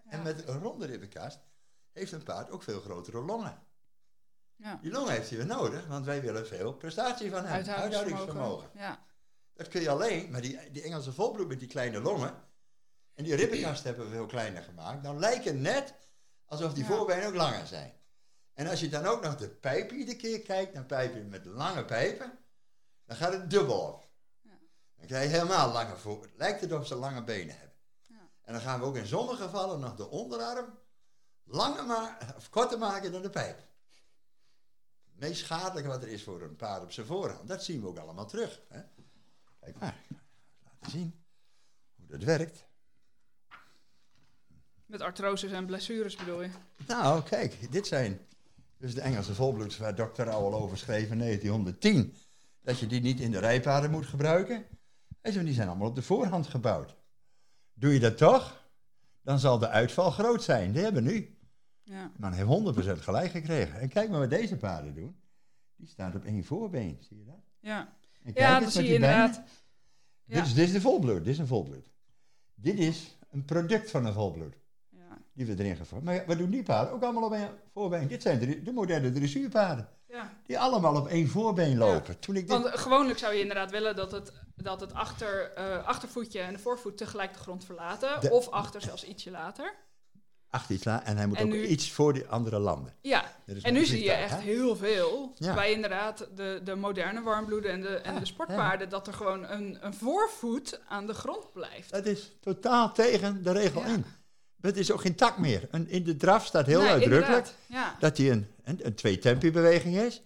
[0.08, 1.38] En met een ronde ribbenkast
[1.92, 3.62] heeft een paard ook veel grotere longen.
[4.56, 4.78] Ja.
[4.82, 7.52] Die longen heeft hij weer nodig, want wij willen veel prestatie van hem.
[7.68, 8.70] Uithoudingsvermogen.
[8.74, 9.06] Ja.
[9.52, 12.34] Dat kun je alleen, maar die, die Engelse volbloed met die kleine longen,
[13.14, 15.94] en die ribbenkast hebben we veel kleiner gemaakt, dan lijkt het net
[16.44, 16.88] alsof die Ja.
[16.88, 17.92] voorbenen ook langer zijn.
[18.54, 21.84] En als je dan ook nog de pijpen iedere keer kijkt, naar pijpen met lange
[21.84, 22.38] pijpen,
[23.04, 24.07] dan gaat het dubbel op.
[24.98, 26.22] Dan krijg je helemaal lange voor.
[26.22, 27.76] Het lijkt het of ze lange benen hebben.
[28.02, 28.28] Ja.
[28.42, 30.78] En dan gaan we ook in sommige gevallen nog de onderarm
[31.44, 33.56] langer ma of korter maken dan de pijp.
[35.10, 37.86] Het meest schadelijke wat er is voor een paard op zijn voorhand, dat zien we
[37.86, 38.60] ook allemaal terug.
[38.68, 38.80] Hè?
[39.60, 39.96] Kijk maar,
[40.64, 41.24] laten zien
[41.96, 42.66] hoe dat werkt.
[44.86, 46.50] Met artroses en blessures bedoel je?
[46.86, 48.26] Nou, kijk, dit zijn
[48.76, 50.22] dus de Engelse volbloeds waar Dr.
[50.22, 52.16] Rauwel over schreef in 1910.
[52.60, 54.66] Dat je die niet in de rijpaden moet gebruiken.
[55.20, 56.96] Hij zei, die zijn allemaal op de voorhand gebouwd.
[57.74, 58.68] Doe je dat toch,
[59.22, 60.72] dan zal de uitval groot zijn.
[60.72, 61.38] Die hebben nu.
[61.82, 62.10] Ja.
[62.16, 63.80] Man heeft 100% gelijk gekregen.
[63.80, 65.16] En kijk maar wat deze paarden doen.
[65.76, 67.42] Die staat op één voorbeen, zie je dat?
[67.60, 69.42] Ja, En ja eens dan met zie je inderdaad.
[70.24, 70.34] Ja.
[70.34, 71.90] Dit, is, dit is de volbloed, dit is een volbloed.
[72.54, 74.54] Dit is een product van een volbloed.
[74.88, 75.18] Ja.
[75.32, 76.02] Die we erin gevoerd.
[76.02, 76.94] Maar ja, wat doen die paarden?
[76.94, 78.08] Ook allemaal op één voorbeen.
[78.08, 79.88] Dit zijn de, de moderne dressuurpaarden.
[80.08, 80.32] Ja.
[80.46, 82.18] Die allemaal op één voorbeen lopen.
[82.18, 82.50] Toen ik dit...
[82.50, 86.52] Want eh, gewoonlijk zou je inderdaad willen dat het, dat het achter, eh, achtervoetje en
[86.52, 88.20] de voorvoet tegelijk de grond verlaten.
[88.20, 89.74] De- of achter zelfs ietsje later.
[90.50, 92.94] Achter iets la- en hij moet En ook nu- iets voor die andere landen.
[93.00, 93.24] Ja,
[93.62, 94.40] en nu zie je echt hè?
[94.40, 95.54] heel veel Ja.
[95.54, 99.78] bij inderdaad de, de moderne warmbloeden en de, en de sportpaarden, dat er gewoon een,
[99.80, 101.90] een voorvoet aan de grond blijft.
[101.90, 104.04] Dat is totaal tegen de regel in.
[104.60, 105.68] Het is ook geen tak meer.
[105.70, 107.54] En in de draf staat heel Nee, uitdrukkelijk.
[107.66, 107.96] Ja.
[107.98, 110.22] dat hij een, een, een twee-tempi beweging is.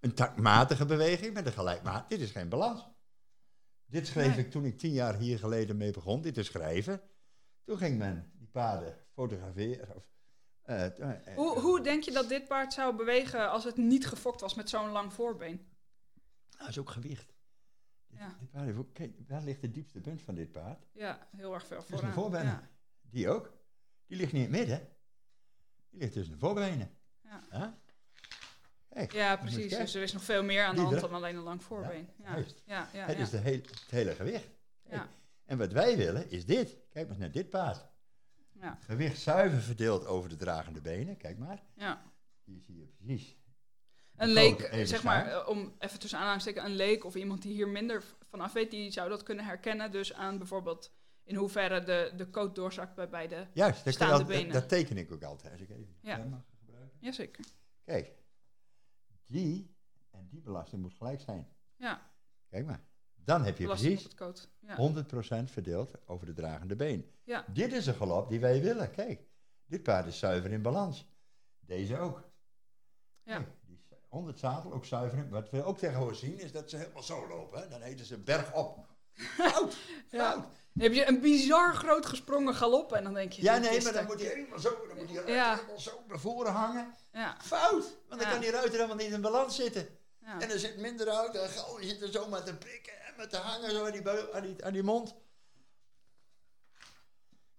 [0.00, 2.08] Een takmatige beweging met een gelijkmaat.
[2.08, 2.88] Dit is geen balans.
[3.86, 4.44] Dit schreef Nee.
[4.44, 7.00] ik toen ik tien jaar hier geleden mee begon, dit te schrijven.
[7.64, 9.96] Toen ging men die paarden fotograferen.
[9.96, 10.04] Of,
[10.62, 14.06] eh, t- eh, Hoe, hoe denk je dat dit paard zou bewegen als het niet
[14.06, 15.66] gefokt was met zo'n lang voorbeen?
[16.58, 17.32] Dat is ook gewicht.
[18.06, 18.36] Ja.
[18.40, 20.86] dit paard kijk, waar ligt het diepste punt van dit paard?
[20.92, 22.06] Ja, heel erg veel vooraan.
[22.08, 22.46] de voorbenen.
[22.46, 22.68] Ja.
[23.10, 23.52] Die ook.
[24.06, 24.88] Die ligt niet in het midden.
[25.90, 26.90] Die ligt tussen de voorbenen.
[27.22, 27.78] Ja.
[29.12, 29.36] Ja?
[29.36, 29.76] Precies.
[29.76, 32.08] Dus er is nog veel meer aan de hand dan alleen een lang voorbeen.
[32.22, 33.06] Ja, ja, ja.
[33.06, 34.48] het is de heel, het hele gewicht.
[35.44, 36.76] En wat wij willen is dit.
[36.90, 37.86] Kijk maar naar dit paard.
[38.52, 41.16] Ja, Gewicht zuiver verdeeld over de dragende benen.
[41.16, 41.62] Kijk maar.
[41.74, 42.02] ja.
[42.44, 43.36] Hier zie je precies.
[44.16, 45.46] Een leek, zeg maar, staan.
[45.46, 49.08] om even tussen aanhalingstekens, een leek of iemand die hier minder vanaf weet, die zou
[49.08, 49.92] dat kunnen herkennen.
[49.92, 50.92] Dus aan bijvoorbeeld
[51.24, 53.46] in hoeverre de, de coat doorzakt bij beide.
[53.52, 54.52] Juist, dat, Staande al- dat, benen.
[54.52, 55.52] dat teken ik ook altijd.
[55.52, 56.16] Als ik even Ja.
[56.16, 56.96] mag gebruiken.
[57.00, 57.44] Jazeker.
[57.84, 58.12] Kijk,
[59.26, 59.74] die
[60.10, 61.48] en die belasting moet gelijk zijn.
[61.76, 62.10] Ja,
[62.50, 62.80] Kijk maar.
[63.14, 64.48] Dan heb je belasting precies het coat.
[64.60, 64.76] Ja.
[65.46, 67.10] 100% verdeeld over de dragende been.
[67.24, 68.90] ja, Dit is een galop die wij willen.
[68.90, 69.26] Kijk,
[69.66, 71.06] dit paard is zuiver in balans.
[71.60, 72.30] Deze ook.
[73.22, 73.36] ja.
[73.36, 75.28] Kijk, die is onder het zadel ook zuiver in.
[75.28, 77.60] Wat we ook tegenwoordig zien is dat ze helemaal zo lopen.
[77.60, 77.68] Hè?
[77.68, 78.86] Dan heten ze bergop.
[79.14, 79.76] Fout,
[80.10, 80.30] Ja.
[80.32, 80.42] fout.
[80.44, 83.42] Dan heb je een bizar groot gesprongen galop en dan denk je...
[83.42, 85.54] Ja, nee, maar dan moet hij helemaal zo, dan moet Ja.
[85.54, 86.94] helemaal zo naar voren hangen.
[87.12, 88.30] Ja, Fout, want dan Ja.
[88.30, 89.88] kan die ruiter helemaal niet in balans zitten.
[90.20, 90.40] ja.
[90.40, 93.14] En er zit minder uit, en gauw, je zit er zo met te prikken en
[93.16, 95.14] met te hangen zo aan die, aan die, aan die mond.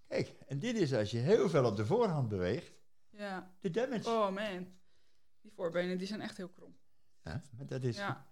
[0.08, 2.71] Kijk, en dit is als je heel veel op de voorhand beweegt,
[3.10, 3.51] Ja.
[3.60, 4.10] de damage.
[4.10, 4.73] Oh man.
[5.41, 6.78] Die voorbenen die zijn echt heel krom.
[7.23, 8.28] Ja, maar dat is, Ja.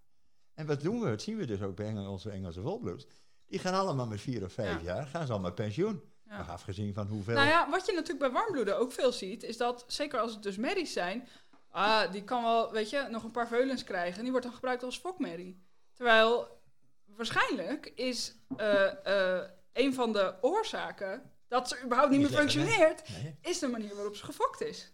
[0.53, 1.05] En wat doen we?
[1.09, 3.05] Dat zien we dus ook bij onze Engelse volbloeds.
[3.47, 4.85] Die gaan allemaal met vier of vijf Ja.
[4.85, 6.01] jaar, gaan ze al met pensioen.
[6.25, 6.39] Ja.
[6.41, 7.35] Afgezien van hoeveel...
[7.35, 10.43] Nou ja, wat je natuurlijk bij warmbloeden ook veel ziet, is dat, zeker als het
[10.43, 11.27] dus merries zijn,
[11.69, 14.15] ah, die kan wel, weet je, nog een paar veulens krijgen.
[14.17, 15.63] En die wordt dan gebruikt als fokmerrie.
[15.93, 16.61] Terwijl
[17.05, 23.09] waarschijnlijk is eh, eh, een van de oorzaken dat ze überhaupt niet Niet meer functioneert,
[23.09, 24.91] Nee, is de manier waarop ze gefokt is.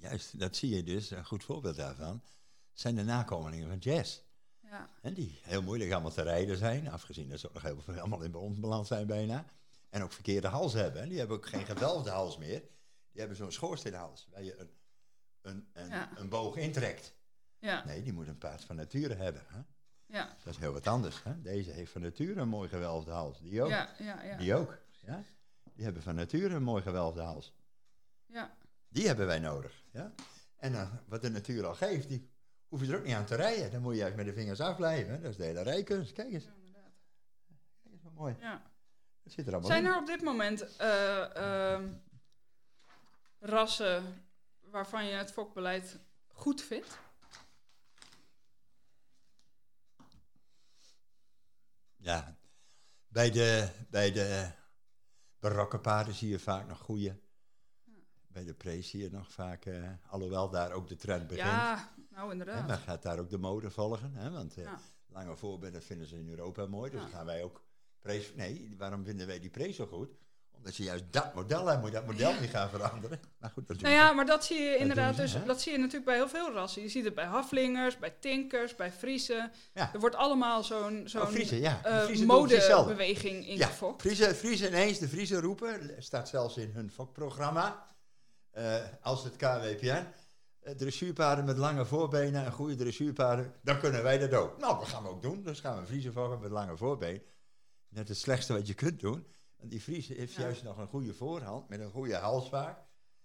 [0.00, 1.10] juist, dat zie je dus.
[1.10, 2.22] Een goed voorbeeld daarvan
[2.72, 4.20] zijn de nakomelingen van jazz.
[4.70, 7.94] Ja, En die heel moeilijk allemaal te rijden zijn, afgezien dat ze nog heel veel
[7.98, 9.44] allemaal in onbalans zijn bijna.
[9.90, 11.02] En ook verkeerde hals hebben.
[11.02, 12.60] En die hebben ook geen gewelfde hals meer.
[13.10, 14.70] Die hebben zo'n schoorsteenhals, waar je een,
[15.42, 16.10] een, een, Ja.
[16.16, 17.14] een boog intrekt.
[17.58, 19.42] ja, Nee, die moet een paard van nature hebben.
[19.46, 19.60] Hè?
[20.06, 21.22] ja, Dat is heel wat anders.
[21.22, 21.42] Hè?
[21.42, 23.40] Deze heeft van nature een mooi gewelfde hals.
[23.40, 23.68] Die ook.
[23.70, 24.78] ja, ja, ja, Die ook.
[25.00, 25.22] Ja?
[25.74, 27.54] Die hebben van nature een mooi gewelfde hals.
[28.26, 28.56] ja.
[28.90, 29.82] Die hebben wij nodig.
[29.92, 30.12] Ja?
[30.56, 32.28] En dan, wat de natuur al geeft, die
[32.68, 33.70] hoef je er ook niet aan te rijden.
[33.70, 35.22] Dan moet je juist met de vingers afblijven.
[35.22, 36.12] Dat is de hele rijkunst.
[36.12, 36.44] Kijk eens.
[36.44, 36.92] Ja, inderdaad.
[37.82, 38.36] Kijk eens wat mooi.
[38.40, 38.62] Ja.
[39.22, 39.90] Dat zit er allemaal Zijn in.
[39.90, 41.92] er op dit moment eh, ehm,
[43.38, 44.24] rassen
[44.60, 46.98] waarvan je het fokbeleid goed vindt?
[51.96, 52.36] Ja.
[53.08, 54.50] Bij de, bij de
[55.38, 57.18] barokke paarden zie je vaak nog goede.
[58.26, 61.48] Bij de pre zie je nog vaak, eh, alhoewel daar ook de trend begint.
[61.48, 62.66] Ja, nou inderdaad.
[62.66, 64.12] maar gaat daar ook de mode volgen.
[64.14, 64.30] Hè?
[64.30, 64.78] Want eh, Ja.
[65.08, 66.90] lange voorbeelden vinden ze in Europa mooi.
[66.90, 67.08] Dus Ja.
[67.08, 67.62] gaan wij ook
[68.00, 68.32] prees.
[68.34, 70.10] Nee, waarom vinden wij die pre zo goed?
[70.56, 71.80] Omdat ze juist dat model hebben.
[71.80, 73.20] Moet je dat model niet gaan veranderen.
[73.40, 75.44] Maar goed, dat Nou ja, maar dat zie je inderdaad dus, hè?
[75.44, 76.82] dat zie je natuurlijk bij heel veel rassen.
[76.82, 79.52] Je ziet het bij Haflingers, bij Tinkers, bij Friesen.
[79.74, 79.90] Ja.
[79.94, 81.80] Er wordt allemaal zo'n zo'n Oh, Friese, ja.
[81.82, 82.26] Friese hetzelfde.
[82.26, 84.00] modebeweging Ja, ingefokt.
[84.00, 87.86] Friese, Friese ineens, de Friese roepen, staat zelfs in hun fokprogramma.
[88.50, 90.06] Eh, als het KWPN.
[90.60, 94.58] Eh, dressuurpaarden met lange voorbenen en goede dressuurpaarden, dan kunnen wij dat ook.
[94.58, 95.42] Nou, dat gaan we ook doen.
[95.42, 97.22] Dus gaan we Friese fokken met lange voorbeen.
[97.88, 99.26] Net het slechtste wat je kunt doen.
[99.56, 100.40] Want die Friese heeft Ja.
[100.42, 102.78] juist nog een goede voorhand, met een goede hals vaak.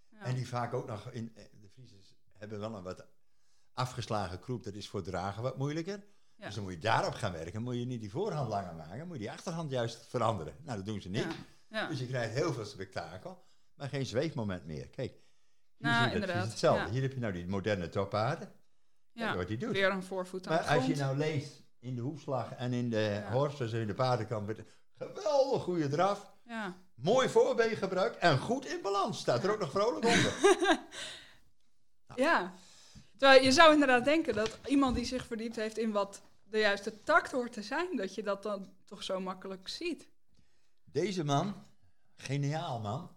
[0.10, 0.20] Ja.
[0.22, 1.96] En die vaak ook nog, in, eh, de Friese
[2.38, 3.06] hebben wel een wat
[3.74, 6.04] afgeslagen kroep, dat is voor dragen wat moeilijker.
[6.36, 6.46] Ja.
[6.46, 7.62] Dus dan moet je daarop gaan werken.
[7.62, 10.56] Moet je niet die voorhand langer maken, moet je die achterhand juist veranderen.
[10.64, 11.28] Nou, dat doen ze niet.
[11.90, 13.44] Dus je krijgt heel veel spektakel,
[13.76, 14.88] maar geen zweefmoment meer.
[14.90, 15.14] Kijk,
[15.84, 16.86] Nou, inderdaad, hetzelfde.
[16.86, 16.90] ja.
[16.92, 18.48] Hier heb je nou die moderne toppaarden.
[19.14, 19.36] Kijk Ja.
[19.36, 19.72] wat die doet.
[19.72, 23.00] Weer een voorvoet aan Maar als je nou leest in de hoefslag en in de
[23.26, 23.32] Ja.
[23.32, 24.54] horses en in de paardenkamp,
[24.98, 26.32] geweldig goede draf.
[26.46, 26.76] Ja.
[26.96, 29.20] Mooi voorbeengebruik en goed in balans.
[29.20, 30.34] Staat er ook nog vrolijk onder.
[32.16, 32.54] ja.
[33.18, 37.04] Terwijl je zou inderdaad denken dat iemand die zich verdiept heeft in wat de juiste
[37.04, 40.08] tact hoort te zijn, dat je dat dan toch zo makkelijk ziet.
[40.84, 41.56] Deze man,
[42.16, 43.12] geniaal man,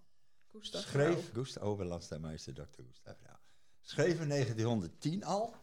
[0.58, 2.82] Gustav schreef, Gustav Overlandstermeister, Dr.
[2.88, 3.38] Gustav Rauw,
[3.80, 5.54] schreef in 1910 al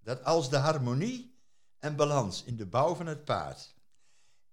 [0.00, 1.38] dat als de harmonie
[1.78, 3.74] en balans in de bouw van het paard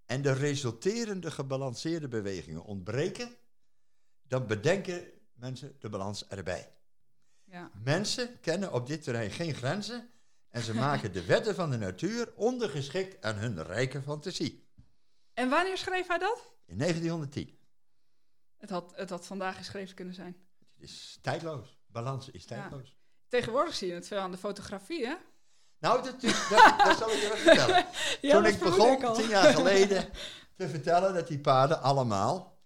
[0.06, 3.36] en de resulterende gebalanceerde bewegingen ontbreken,
[4.28, 6.74] dan bedenken mensen de balans erbij.
[7.44, 7.72] Ja.
[7.84, 10.10] Mensen kennen op dit terrein geen grenzen
[10.50, 14.68] en ze maken de wetten van de natuur ondergeschikt aan hun rijke fantasie.
[15.34, 16.54] En wanneer schreef hij dat?
[16.66, 17.60] In 1910.
[18.62, 20.38] Het had, het had vandaag geschreven kunnen zijn.
[20.74, 21.80] Het is tijdloos.
[21.88, 22.96] Balans is tijdloos.
[23.28, 25.16] Tegenwoordig zie je het veel aan de fotografie, hè?
[25.80, 27.86] Nou, dat, dat, dat zal ik je wat vertellen.
[28.22, 30.10] Ja, Toen ik begon, ik tien jaar geleden,
[30.56, 32.60] te vertellen dat die paarden allemaal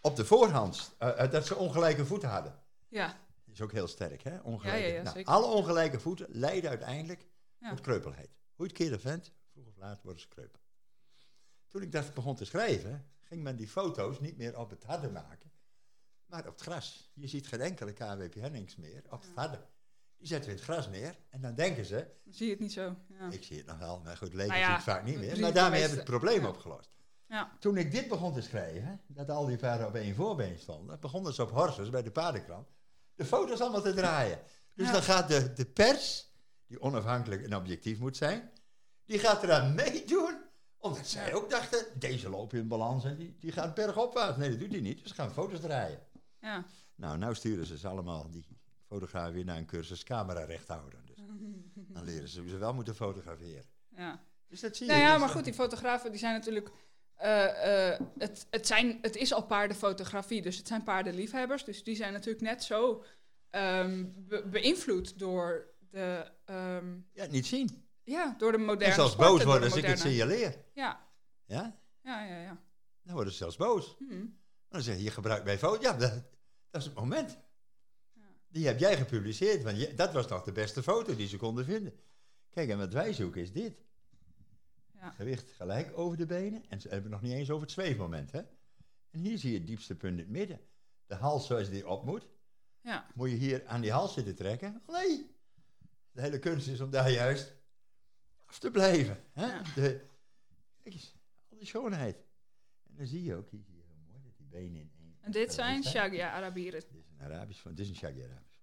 [0.00, 2.62] op de voorhand, eh, dat ze ongelijke voeten hadden.
[2.88, 3.06] Ja,
[3.44, 4.38] Dat is ook heel sterk, hè?
[4.38, 4.78] Ongelijke.
[4.80, 7.26] Ja, ja, ja, Nou, alle ongelijke voeten leiden uiteindelijk
[7.68, 8.30] tot kreupelheid.
[8.54, 10.60] Hoe je het keer vent, vroeg of laat worden ze kreupel.
[11.68, 15.10] Toen ik dat begon te schrijven, ging men die foto's niet meer op het harde
[15.10, 15.50] maken,
[16.26, 17.10] maar op het gras.
[17.14, 19.60] Je ziet geen enkele KWP Hennings meer op het harde.
[20.16, 22.72] Die zetten we in het gras neer en dan denken ze, zie je het niet
[22.72, 22.96] zo.
[23.06, 23.30] Ja.
[23.30, 25.40] ik zie het nog wel, maar goed, leken Nou ja, zie ik vaak niet meer.
[25.40, 26.48] Maar daarmee hebben we het probleem ja.
[26.48, 26.90] opgelost.
[27.26, 27.56] Ja.
[27.60, 31.34] Toen ik dit begon te schrijven, dat al die paarden op één voorbeen stonden, begonnen
[31.34, 32.68] ze op horses bij de paardenkrant
[33.20, 34.38] de foto's allemaal te draaien.
[34.74, 36.30] Dus dan gaat de, de pers,
[36.66, 38.50] die onafhankelijk en objectief moet zijn,
[39.04, 40.19] die gaat eraan meedoen,
[40.80, 44.36] omdat zij ook dachten, deze lopen in balans en die, die gaat bergopwaarts.
[44.38, 45.98] Nee, dat doet hij niet, dus ze gaan foto's draaien.
[46.40, 46.64] Ja.
[46.94, 48.44] Nou, nou sturen ze ze allemaal, die
[48.86, 51.00] fotografen, weer naar een cursus camera recht houden.
[51.06, 51.16] Dus
[51.94, 53.64] dan leren ze hoe ze wel moeten fotograferen.
[53.88, 54.20] ja.
[54.48, 54.92] Dus dat zie je.
[54.92, 56.70] Nou ja, dus, maar goed, die fotografen die zijn natuurlijk.
[57.14, 61.64] eh, eh, het, het, zijn, het is al paardenfotografie, dus het zijn paardenliefhebbers.
[61.64, 63.04] Dus die zijn natuurlijk net zo
[63.50, 67.84] ehm, be- beïnvloed door de, ehm, Ja, niet zien.
[68.10, 70.64] Ja, door de moderne En zelfs sporten, boos worden de als ik het signaleer.
[70.74, 71.06] Ja,
[71.46, 71.80] Ja?
[72.02, 72.62] ja, ja, ja.
[73.02, 73.96] Dan worden ze zelfs boos.
[73.98, 74.26] Mhm.
[74.68, 75.82] Dan zeg je, je gebruikt mijn foto.
[75.82, 76.12] Ja, dat,
[76.70, 77.38] dat is het moment.
[78.14, 78.22] Ja.
[78.48, 81.64] Die heb jij gepubliceerd, want je- dat was nog de beste foto die ze konden
[81.64, 81.92] vinden.
[82.50, 83.78] Kijk, en wat wij zoeken is dit.
[84.94, 85.10] Ja.
[85.10, 86.64] Gewicht gelijk over de benen.
[86.68, 88.32] En ze hebben het nog niet eens over het zweefmoment.
[88.32, 88.38] Hè?
[89.10, 90.60] En hier zie je het diepste punt in het midden.
[91.06, 92.28] De hals zoals die op moet.
[92.82, 93.06] Ja.
[93.14, 94.82] Moet je hier aan die hals zitten trekken?
[94.86, 95.34] Nee.
[96.10, 97.54] De hele kunst is om daar juist
[98.50, 99.24] af te blijven.
[99.32, 99.46] Hè?
[99.46, 99.62] Ja.
[99.74, 100.06] De,
[100.82, 101.14] kijk eens,
[101.48, 102.16] al die schoonheid.
[102.88, 105.16] En dan zie je ook, hier zie je heel mooi dat die benen in één...
[105.20, 106.78] En dit zijn Dit Shagia Arabieren.
[106.80, 108.58] is een Arabisch, dit is een Shaggy Arabisch.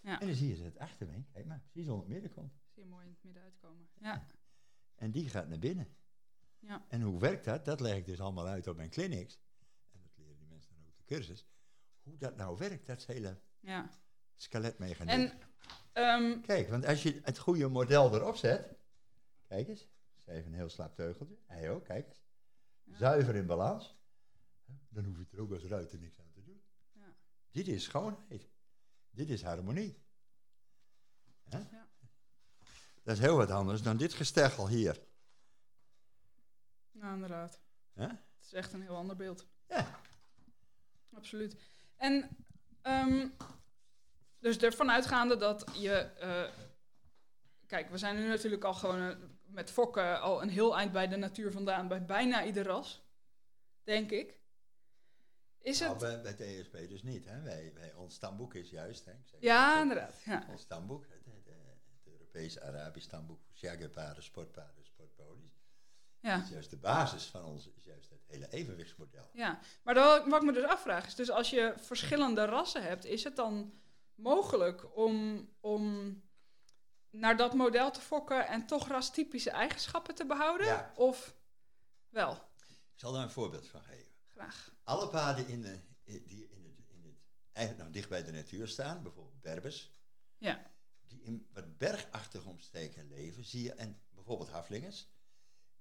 [0.00, 0.20] Ja.
[0.20, 2.52] En dan zie je ze het achterbeen, kijk maar, precies onder het midden komt.
[2.74, 3.88] Zie je mooi in het midden uitkomen.
[4.00, 4.26] Ja.
[4.94, 5.88] En die gaat naar binnen.
[6.58, 6.84] Ja.
[6.88, 7.64] En hoe werkt dat?
[7.64, 9.38] Dat leg ik dus allemaal uit op mijn clinics.
[9.92, 11.46] En dat leren die mensen dan ook de cursus.
[12.02, 13.90] Hoe dat nou werkt, dat hele Ja.
[14.36, 15.22] skeletmechanisme.
[15.22, 15.38] En
[15.92, 18.78] ehm, Kijk, want als je het goede model erop zet.
[19.50, 19.88] Kijk eens.
[20.16, 21.38] Ze heeft een heel slap teugeltje.
[21.46, 22.22] Hij ook, kijk eens.
[22.82, 22.96] Ja.
[22.96, 23.98] Zuiver in balans.
[24.88, 26.62] Dan hoef je er ook als ruiter niks aan te doen.
[26.92, 27.14] Ja.
[27.50, 28.48] Dit is schoonheid.
[29.10, 30.02] Dit is harmonie.
[31.48, 31.58] Hè?
[31.58, 31.88] Ja.
[33.02, 35.00] Dat is heel wat anders dan dit gesteggel hier.
[36.90, 37.60] nou, inderdaad.
[37.92, 38.06] Hè?
[38.06, 39.46] Het is echt een heel ander beeld.
[39.68, 40.00] Ja.
[41.12, 41.56] Absoluut.
[41.96, 42.28] En
[42.82, 43.28] ehm,
[44.38, 45.92] dus ervan uitgaande dat je.
[45.92, 46.52] eh,
[47.66, 49.16] kijk, we zijn nu natuurlijk al gewoon eh,
[49.52, 53.02] met fokken al een heel eind bij de natuur vandaan, bij bijna ieder ras.
[53.84, 54.38] Denk ik.
[55.60, 56.22] Is Nou, het.
[56.22, 57.24] bij, bij TSP dus niet.
[57.24, 57.42] Hè?
[57.42, 59.04] Wij, wij, ons stamboek is juist.
[59.04, 59.12] Hè?
[59.12, 60.22] Ik zeg Ja, het, inderdaad.
[60.24, 60.46] Ja.
[60.50, 61.20] Ons stamboek, het,
[62.32, 65.58] Europees-Arabisch stamboek voor shaggerpaarden, sportpaarden, sportponies.
[66.20, 66.42] Ja.
[66.42, 69.30] is juist de basis van ons, is juist het hele evenwichtsmodel.
[69.32, 69.60] ja.
[69.82, 69.94] Maar
[70.28, 73.72] wat ik me dus afvraag is: dus als je verschillende rassen hebt, is het dan
[74.14, 76.14] mogelijk om, om
[77.10, 80.66] naar dat model te fokken en toch rastypische eigenschappen te behouden?
[80.66, 80.92] Ja.
[80.96, 81.36] Of
[82.08, 82.32] wel?
[82.66, 84.12] Ik zal daar een voorbeeld van geven.
[84.26, 84.74] Graag.
[84.84, 87.16] Alle paarden in de, die in het, in het,
[87.52, 89.92] eigenlijk nog dicht bij de natuur staan, bijvoorbeeld berbers,
[90.38, 90.70] Ja.
[91.06, 95.08] die in wat bergachtige omstreken leven, zie je, en bijvoorbeeld haflingers.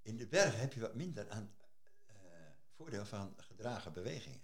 [0.01, 1.55] In de bergen heb je wat minder aan
[2.05, 2.15] eh,
[2.75, 4.41] voordeel van gedragen bewegingen.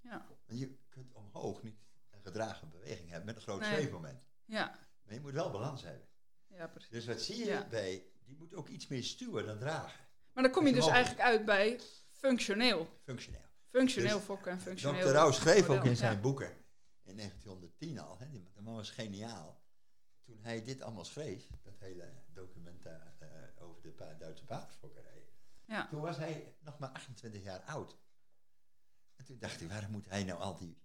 [0.00, 0.26] Ja.
[0.46, 3.70] Want je kunt omhoog niet een gedragen beweging hebben met een groot Nee.
[3.74, 4.28] zweefmoment.
[4.44, 4.78] Ja.
[5.02, 6.08] Maar je moet wel balans hebben.
[6.56, 6.90] Ja, precies.
[6.90, 7.66] Dus wat zie je Ja.
[7.70, 10.00] bij, die moet ook iets meer stuwen dan dragen.
[10.32, 11.06] Maar dan kom je dus mogelijk.
[11.06, 11.80] eigenlijk uit bij
[12.12, 12.88] functioneel.
[13.04, 13.40] Functioneel.
[13.70, 15.06] Functioneel Dus fokken en functioneel.
[15.06, 15.12] Dr.
[15.12, 16.20] Rauw schreef ook in zijn Ja.
[16.20, 16.52] boeken,
[17.02, 19.62] in 1910 al, hè, die- de man was geniaal.
[20.24, 22.92] Toen hij dit allemaal schreef, dat hele document eh,
[23.58, 25.28] over de pa- Duitse paardenfokkerij,
[25.64, 25.88] Ja.
[25.88, 27.96] toen was hij nog maar 28 jaar oud.
[29.16, 30.78] En toen dacht hij, waarom moet hij nou al die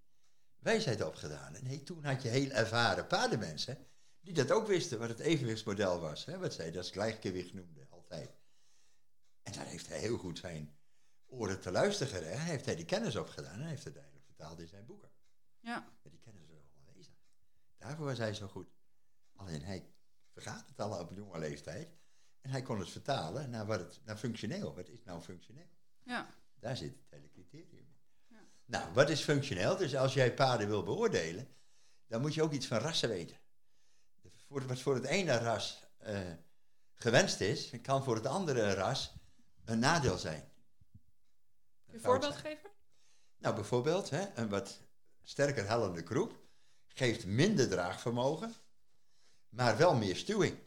[0.59, 1.55] wijsheid opgedaan?
[1.55, 3.87] En nee, toen had je heel ervaren paardenmensen,
[4.21, 6.25] die dat ook wisten, wat het evenwichtsmodel was.
[6.25, 8.37] Hè, wat zij dat gelijkgewicht noemden, altijd.
[9.43, 10.77] En daar heeft hij heel goed zijn
[11.25, 12.29] oren te luisteren.
[12.29, 12.37] Hè?
[12.37, 15.09] Heeft hij die kennis opgedaan en heeft het uiteindelijk vertaald in zijn boeken.
[15.59, 15.79] Ja.
[16.01, 17.13] Maar die kennis is wel aanwezig.
[17.77, 18.69] Daarvoor was hij zo goed.
[19.35, 19.91] Alleen hij
[20.31, 21.97] vergaat het al op jonge leeftijd.
[22.41, 24.75] En hij kon het vertalen naar, wat het, naar functioneel.
[24.75, 25.69] Wat is nou functioneel?
[26.03, 26.29] Ja.
[26.59, 27.97] Daar zit het hele criterium in.
[28.27, 28.47] Ja.
[28.65, 29.77] Nou, wat is functioneel?
[29.77, 31.47] Dus als jij paarden wil beoordelen,
[32.07, 33.37] dan moet je ook iets van rassen weten.
[34.49, 36.19] Voor, wat voor het ene ras eh,
[36.93, 39.13] gewenst is, kan voor het andere ras
[39.65, 40.51] een nadeel zijn.
[41.87, 42.69] Een voorbeeld geven?
[43.37, 44.81] Nou, bijvoorbeeld hè, een wat
[45.23, 46.39] sterker hellende kroep
[46.87, 48.53] geeft minder draagvermogen,
[49.49, 50.57] maar wel meer stuwing.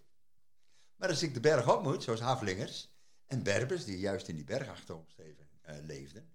[0.97, 2.95] Maar als ik de berg op moet, zoals Haflingers
[3.27, 6.33] en Berbers, die juist in die bergachteromgeving eh leefden,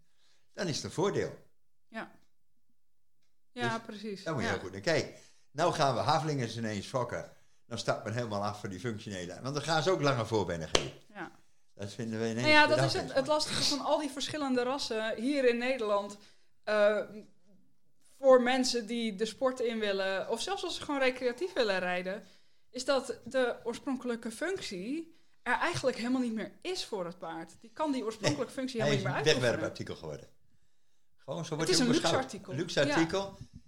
[0.53, 1.45] dan is het een voordeel.
[1.87, 2.11] Ja.
[3.51, 4.23] Ja, Dus precies.
[4.23, 4.53] Daar moet je ja.
[4.53, 5.21] heel goed naar kijken.
[5.51, 7.36] Nou gaan we Haflingers ineens fokken.
[7.67, 9.39] Dan stapt men helemaal af van die functionele.
[9.41, 10.91] Want dan gaan ze ook langer voorbennen geven.
[11.13, 11.31] Ja.
[11.75, 12.41] Dat vinden we ineens.
[12.41, 16.17] Nou ja, dat is het, het lastige van al die verschillende rassen hier in Nederland.
[16.63, 16.99] eh,
[18.19, 22.23] voor mensen die de sport in willen, of zelfs als ze gewoon recreatief willen rijden,
[22.69, 27.55] is dat de oorspronkelijke functie er eigenlijk helemaal niet meer is voor het paard.
[27.61, 29.51] Die kan die oorspronkelijke functie is helemaal een niet meer uitoefenen.
[29.51, 30.27] wegwerpartikel geworden.
[31.17, 32.51] Gewoon zo wordt is hij een luxe artikel.
[32.51, 33.05] Een luxe Ja.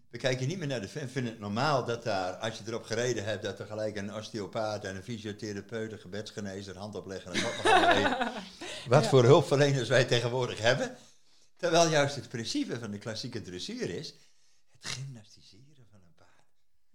[0.10, 1.08] We kijken niet meer naar de fan.
[1.10, 4.84] vinden het normaal dat daar, als je erop gereden hebt, dat er gelijk een osteopaat
[4.84, 7.64] en een fysiotherapeut, een gebedsgenezer, handoplegger en wat nog.
[8.88, 9.10] Wat Ja.
[9.10, 10.98] voor hulpverleners wij tegenwoordig hebben.
[11.56, 14.14] Terwijl juist het principe van de klassieke dressuur is
[14.72, 16.46] het gymnastiseren van een paard.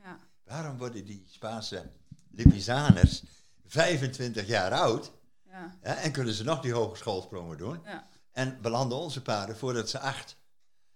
[0.02, 0.18] Ja.
[0.44, 1.90] Waarom worden die Spaanse
[2.30, 3.22] Lipizaners
[3.66, 5.12] 25 jaar oud
[5.42, 5.76] Ja.
[5.80, 7.80] en kunnen ze nog die hogeschoolsprongen doen?
[7.84, 8.08] Ja.
[8.32, 10.36] En belanden onze paarden voordat ze acht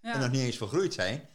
[0.00, 0.14] Ja.
[0.14, 1.28] en nog niet eens vergroeid zijn,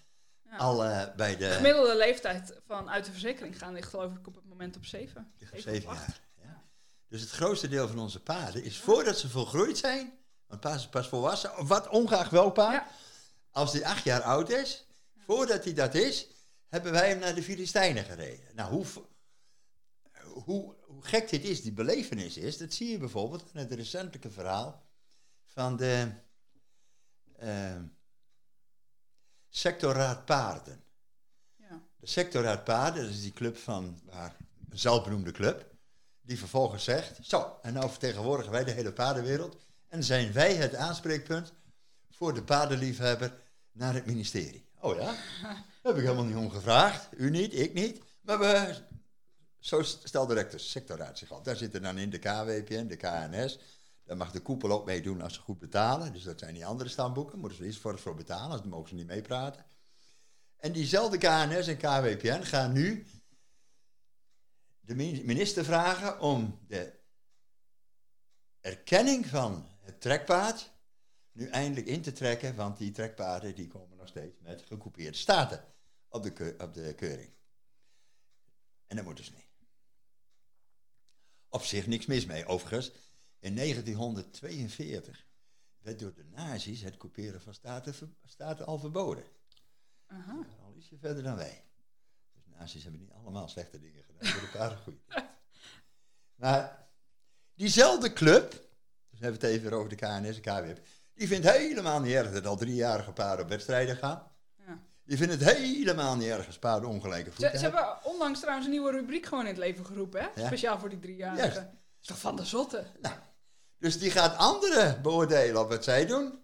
[0.54, 0.60] Ja.
[0.60, 4.28] al eh, bij De de gemiddelde leeftijd van uit de verzekering gaan ligt geloof ik
[4.28, 5.34] op het moment op 7.
[5.54, 6.20] zeven jaar.
[6.42, 6.64] Ja.
[7.08, 10.14] Dus het grootste deel van onze paarden is voordat ze volgroeid zijn,
[10.48, 12.92] een pas, pas volwassen, wat ongeacht welk paard,
[13.52, 14.86] als hij acht jaar oud is,
[15.18, 16.28] voordat hij dat is,
[16.68, 18.56] hebben wij hem naar de Filistijnen gereden.
[18.56, 18.86] Nou, hoe,
[20.24, 24.30] hoe, hoe gek dit is, die belevenis is, dat zie je bijvoorbeeld in het recentelijke
[24.30, 24.86] verhaal
[25.46, 26.12] van de
[27.36, 27.76] eh,
[29.56, 30.84] sectorraad paarden.
[31.56, 31.82] Ja.
[32.00, 34.36] De sectorraad paarden, dat is die club van, waar,
[34.70, 35.66] een zelfbenoemde club,
[36.22, 40.76] die vervolgens zegt, zo, en nou vertegenwoordigen wij de hele paardenwereld en zijn wij het
[40.76, 41.54] aanspreekpunt
[42.12, 43.34] voor de paardenliefhebber
[43.72, 44.66] naar het ministerie.
[44.80, 45.16] Oh ja?
[45.42, 47.08] Daar heb ik helemaal niet om gevraagd.
[47.18, 48.02] U niet, ik niet.
[48.22, 48.76] Maar we,
[49.60, 51.46] zo stelt de rector sectorraad zich op.
[51.46, 53.60] Daar zitten dan in de KWPN, de KNS.
[54.04, 56.14] Daar mag de koepel ook meedoen als ze goed betalen.
[56.14, 57.40] Dus dat zijn die andere stamboeken.
[57.40, 59.66] Moeten ze eerst voor, voor betalen, anders mogen ze niet meepraten.
[60.56, 63.06] En diezelfde KNS en KWPN gaan nu
[64.80, 67.00] de min- minister vragen om de
[68.62, 70.72] erkenning van het trekpaard
[71.32, 75.66] nu eindelijk in te trekken, want die trekpaarden die komen nog steeds met gekoupeerde staten
[76.08, 77.32] op de, op de keuring.
[78.88, 79.48] En dat moeten ze niet.
[81.50, 82.46] Op zich niks mis mee.
[82.46, 82.92] Overigens,
[83.44, 85.26] in 1942
[85.82, 87.54] werd door de nazi's het couperen van
[88.26, 89.24] staten, al verboden.
[90.08, 90.46] Aha.
[90.64, 91.64] Al ietsje verder dan wij.
[92.34, 95.02] Dus nazi's hebben niet allemaal slechte dingen gedaan, voor de paarden goed.
[96.36, 96.88] Maar
[97.54, 100.78] diezelfde club, dus we hebben het even over de KNS en
[101.14, 104.32] die vindt helemaal niet erg dat al driejarige paarden op wedstrijden gaan.
[104.68, 104.80] Ja.
[105.04, 107.86] Die vinden het helemaal niet erg als paarden ongelijke voeten ze hebben.
[107.86, 110.42] hebben onlangs trouwens een nieuwe rubriek gewoon in het leven geroepen, hè?
[110.42, 110.46] Ja.
[110.46, 111.54] Speciaal voor die driejarigen.
[111.54, 112.86] Dat is toch van de zotte?
[113.02, 113.16] Nou,
[113.84, 116.40] dus die gaat anderen beoordelen op wat zij doen.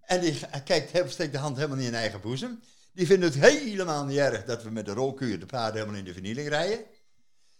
[0.00, 2.60] En die kijkt, steekt de hand helemaal niet in eigen boezem.
[2.92, 6.04] Die vinden het helemaal niet erg dat we met de rolkuur de paarden helemaal in
[6.04, 6.84] de vernieling rijden.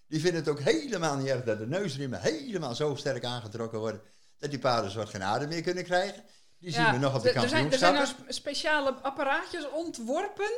[0.06, 4.00] Die vinden het ook helemaal niet erg dat de neusriemen helemaal zo sterk aangetrokken worden
[4.38, 6.24] dat die paarden soort geen adem meer kunnen krijgen.
[6.58, 10.50] Die zien we nog op de er- er zijn, er zijn nou speciale apparaatjes ontworpen.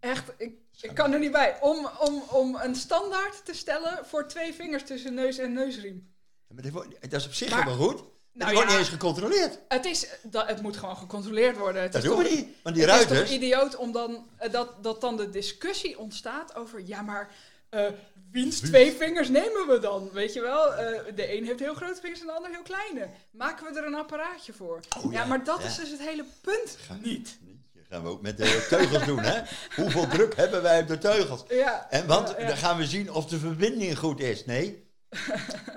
[0.00, 1.58] Echt, ik, ik kan er niet bij.
[1.60, 6.13] Om, om, om een standaard te stellen voor twee vingers tussen neus en neusriem.
[6.54, 8.02] Maar dat is op zich Maar- helemaal goed.
[8.32, 8.76] Nou die wordt ja.
[8.78, 9.58] niet eens gecontroleerd.
[9.68, 11.82] Het, is, dat, het moet gewoon gecontroleerd worden.
[11.82, 12.48] Het Dat is doen toch, we niet.
[12.62, 15.98] Want die het is toch ruiters, idioot om dan, eh, dat, dat dan de discussie
[15.98, 16.82] ontstaat over...
[16.86, 17.30] Ja, maar
[17.68, 17.86] eh
[18.30, 20.10] wiens twee vingers nemen we dan?
[20.12, 20.74] Weet je wel?
[20.74, 23.08] Eh, de een heeft heel grote vingers en de ander heel kleine.
[23.30, 24.80] Maken we er een apparaatje voor?
[24.98, 25.66] Oh ja, ja, maar dat ja.
[25.66, 27.38] is dus het hele punt niet.
[27.74, 29.40] Dat gaan we ook met de teugels doen, hè?
[29.76, 31.42] Hoeveel druk hebben wij op de teugels?
[31.48, 34.44] Ja, En want dan gaan we zien of de verbinding goed is.
[34.44, 34.83] Nee,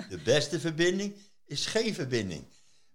[0.09, 1.15] de beste verbinding
[1.45, 2.45] is geen verbinding.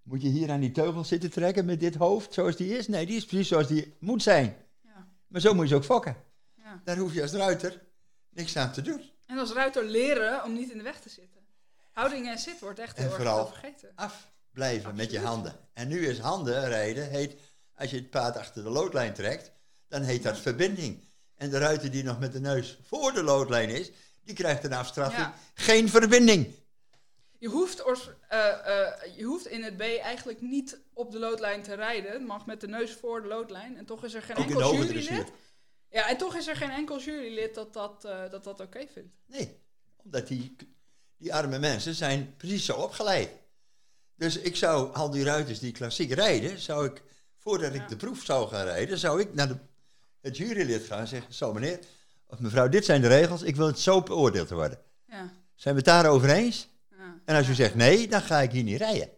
[0.03, 2.88] Moet je hier aan die teugel zitten trekken met dit hoofd zoals die is?
[2.88, 4.57] Nee, die is precies zoals die moet zijn.
[4.82, 6.16] Ja, Maar zo moet je ze ook fokken.
[6.57, 6.80] ja.
[6.84, 7.82] Daar hoef je als ruiter
[8.30, 9.11] niks aan te doen.
[9.26, 11.40] En als ruiter leren om niet in de weg te zitten.
[11.93, 13.93] Houding en zit wordt echt En heel erg vooral- vergeten.
[13.95, 15.57] Afblijven met je handen.
[15.72, 17.34] En nu is handen rijden, heet,
[17.74, 19.53] als je het paard achter de loodlijn trekt,
[19.88, 21.05] dan heet dat verbinding.
[21.34, 23.90] En de ruiter die nog met de neus voor de loodlijn is,
[24.24, 25.22] die krijgt een afstraffing.
[25.22, 25.34] Ja.
[25.54, 26.54] Geen verbinding.
[27.38, 27.82] Je hoeft,
[28.28, 32.12] eh, eh, je hoeft in het B eigenlijk niet op de loodlijn te rijden.
[32.12, 33.76] Het mag met de neus voor de loodlijn.
[33.76, 35.32] En toch is er geen Ook enkel jurylid.
[35.90, 39.14] Ja, en toch is er geen enkel jurylid dat dat, eh, dat, dat oké vindt.
[39.26, 39.60] Nee,
[40.04, 40.56] omdat die,
[41.16, 43.30] die arme mensen zijn precies zo opgeleid.
[44.14, 47.02] Dus ik zou al die ruiters die klassiek rijden, zou ik,
[47.38, 47.82] voordat Ja.
[47.82, 49.56] ik de proef zou gaan rijden, zou ik naar de,
[50.20, 51.78] het jurylid gaan en zeggen, zo meneer,
[52.32, 54.78] of mevrouw, dit zijn de regels, ik wil het zo beoordeeld worden.
[55.06, 56.68] Ja, Zijn we het daarover eens?
[56.90, 57.20] ja.
[57.24, 59.08] En als u zegt nee, dan ga ik hier niet rijden.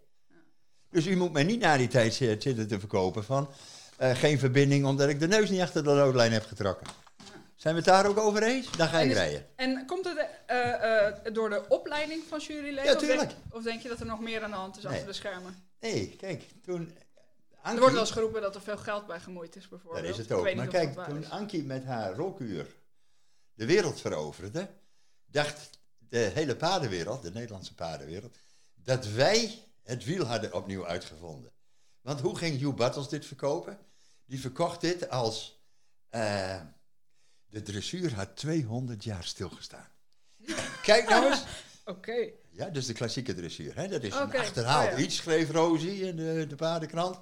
[0.90, 3.50] Dus u moet mij niet na die tijd zi- zitten te verkopen van
[3.96, 6.86] eh, geen verbinding omdat ik de neus niet achter de loodlijn heb getrokken.
[7.56, 8.70] Zijn we het daar ook over eens?
[8.76, 9.46] Dan ga is- rijden.
[9.56, 12.84] En komt het eh, eh, door de opleiding van juryleden?
[12.84, 13.32] Ja, of, denk, tuurlijk.
[13.50, 14.92] of denk je dat er nog meer aan de hand is Nee.
[14.92, 15.54] achter de schermen?
[15.80, 16.92] Nee, kijk, toen...
[17.62, 20.02] Er wordt wel eens geroepen dat er veel geld bij gemoeid is, bijvoorbeeld.
[20.04, 20.54] Dat is het ook.
[20.54, 21.30] Maar kijk, toen.
[21.30, 22.66] Ankie met haar rolkuur
[23.54, 24.70] de wereld veroverde,
[25.26, 28.36] dacht de hele paardenwereld, de Nederlandse paardenwereld,
[28.74, 31.52] dat wij het wiel hadden opnieuw uitgevonden.
[32.00, 33.78] Want hoe ging Hugh Battles dit verkopen?
[34.24, 35.62] Die verkocht dit als
[36.08, 36.60] eh,
[37.46, 39.88] de dressuur had 200 jaar stilgestaan.
[40.82, 41.44] Kijk nou eens.
[41.84, 42.30] Oké.
[42.50, 43.76] Ja, dus de klassieke dressuur.
[43.76, 43.88] Hè?
[43.88, 45.04] Dat is een achterhaald oh ja.
[45.04, 47.18] iets, schreef Rosie in de, de paardenkrant.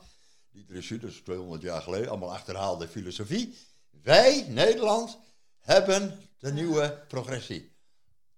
[0.50, 3.58] Die dressuur, dat is 200 jaar geleden, allemaal achterhaalde filosofie.
[4.02, 5.18] Wij, Nederland,
[5.62, 7.76] hebben de nieuwe progressie.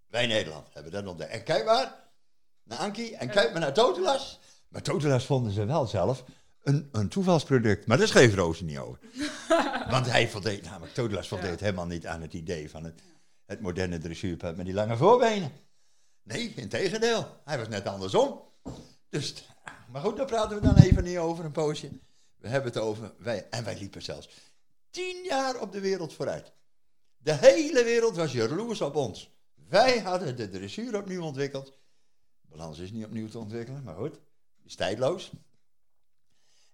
[0.06, 1.30] Wij, Nederland, hebben dat ontdekt.
[1.30, 1.94] En kijk maar
[2.62, 4.40] naar Ankie en kijk maar naar Totelas.
[4.68, 6.24] Maar Totelas vonden ze wel zelf
[6.62, 7.86] een, een toevalsproduct.
[7.86, 8.98] Maar daar schreef Rosie niet over.
[9.90, 11.64] Want hij voldeed, namelijk Totelas voldeed Ja.
[11.64, 13.02] helemaal niet aan het idee van het,
[13.46, 15.52] het moderne dressuurpaard met die lange voorbenen.
[16.22, 17.40] Nee, in tegendeel.
[17.44, 18.40] Hij was net andersom.
[19.08, 19.44] Dus
[19.88, 21.88] Maar goed, daar praten we dan even niet over, een poosje.
[22.36, 24.28] We hebben het over, wij, en wij liepen zelfs
[24.90, 26.52] tien jaar op de wereld vooruit.
[27.24, 29.30] De hele wereld was jaloers op ons.
[29.68, 31.78] Wij hadden de dressuur opnieuw ontwikkeld.
[32.40, 34.20] Balans is niet opnieuw te ontwikkelen, maar goed,
[34.62, 35.32] is tijdloos.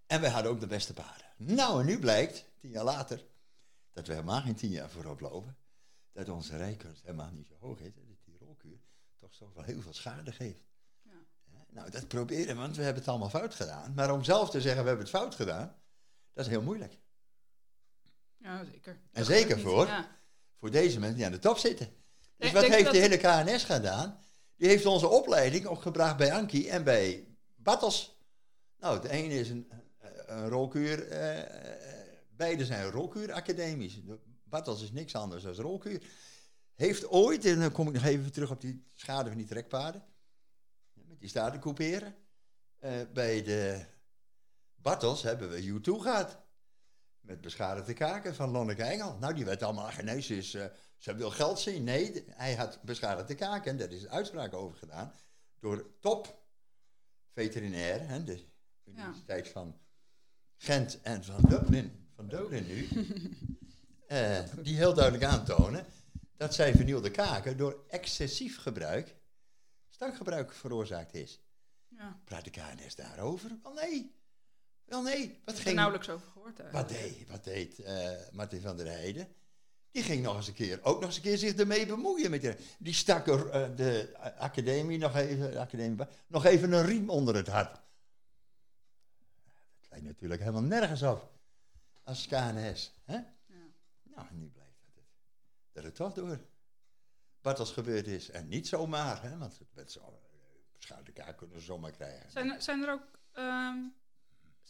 [0.07, 1.27] En wij hadden ook de beste paarden.
[1.37, 3.25] Nou, en nu blijkt, tien jaar later,
[3.93, 5.57] dat we helemaal geen tien jaar voorop lopen.
[6.13, 7.97] Dat onze rijkunst helemaal niet zo hoog is.
[7.97, 8.81] En dat die rolkuur
[9.17, 10.65] toch zo wel heel veel schade geeft.
[11.03, 11.25] Ja.
[11.69, 13.95] Nou, dat proberen, want we hebben het allemaal fout gedaan.
[13.95, 15.77] Maar om zelf te zeggen, we hebben het fout gedaan,
[16.33, 16.99] dat is heel moeilijk.
[18.37, 19.01] Ja, zeker.
[19.13, 19.89] En zeker voor,
[20.61, 21.89] voor deze mensen die aan de top zitten.
[22.37, 24.19] Dus wat heeft de hele KNS gedaan?
[24.57, 28.19] Die heeft onze opleiding opgebracht bij Anki en bij Battels.
[28.79, 29.71] Nou, de ene is een,
[30.27, 32.07] een rolkuur, eh,
[32.37, 34.01] beide zijn rolkuuracademies.
[34.45, 36.03] Battels is niks anders dan rolkuur.
[36.75, 40.05] Heeft ooit, en dan kom ik nog even terug op die schade van die trekpaarden,
[40.93, 42.15] met die staarten couperen.
[42.85, 43.85] Uh, bij de
[44.77, 46.40] Battels hebben we U2 gehad.
[47.31, 49.17] Met beschadigde kaken van Lonneke Engel.
[49.19, 50.37] Nou, die werd allemaal genezen.
[50.37, 50.65] Is, uh,
[50.97, 51.85] ze wil geld zien.
[51.85, 53.71] Nee, hij had beschadigde kaken.
[53.71, 55.13] En daar is uitspraak over gedaan.
[55.59, 56.43] Door top
[57.33, 58.09] veterinair.
[58.09, 58.45] Hè, de
[58.85, 59.79] Universiteit van
[60.57, 62.09] Gent en van Dublin.
[62.17, 62.89] Van Dublin nu.
[64.09, 65.87] uh, die heel duidelijk aantonen
[66.37, 69.17] dat zijn vernielde kaken door excessief gebruik,
[69.89, 71.41] stankgebruik veroorzaakt is.
[71.89, 72.21] Ja.
[72.25, 73.59] Praat de KNS daarover?
[73.63, 74.20] Wel nee.
[74.91, 75.41] Wel nee.
[75.45, 76.71] Wat ging, er nauwelijks over gehoord.
[76.73, 79.35] Wat deed, wat deed uh, Martin van der Heijden?
[79.91, 82.31] Die ging nog eens een keer, ook nog eens een keer zich ermee bemoeien.
[82.31, 87.11] Met de, die stak er uh, de academie nog even, academie, nog even een riem
[87.11, 87.73] onder het hart.
[89.81, 91.33] Dat lijkt natuurlijk helemaal nergens op.
[92.05, 92.93] Als KNS.
[93.05, 93.15] Hè?
[93.15, 93.67] Ja.
[94.03, 95.05] Nou, nu blijkt dat het,
[95.73, 96.41] dat het toch door
[97.41, 98.31] Bartels gebeurd is.
[98.31, 99.39] En niet zomaar, hè?
[99.39, 100.03] want zo'n
[100.77, 102.31] beschadigde kaart kunnen ze zomaar krijgen.
[102.31, 103.19] Zijn, zijn er ook...
[103.35, 103.99] Um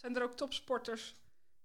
[0.00, 1.16] zijn er ook topsporters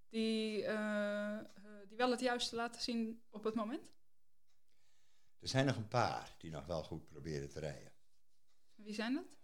[0.09, 1.39] die, uh,
[1.87, 3.93] die wel het juiste laten zien op het moment?
[5.39, 7.91] Er zijn nog een paar die nog wel goed proberen te rijden.
[8.75, 9.37] Wie zijn dat?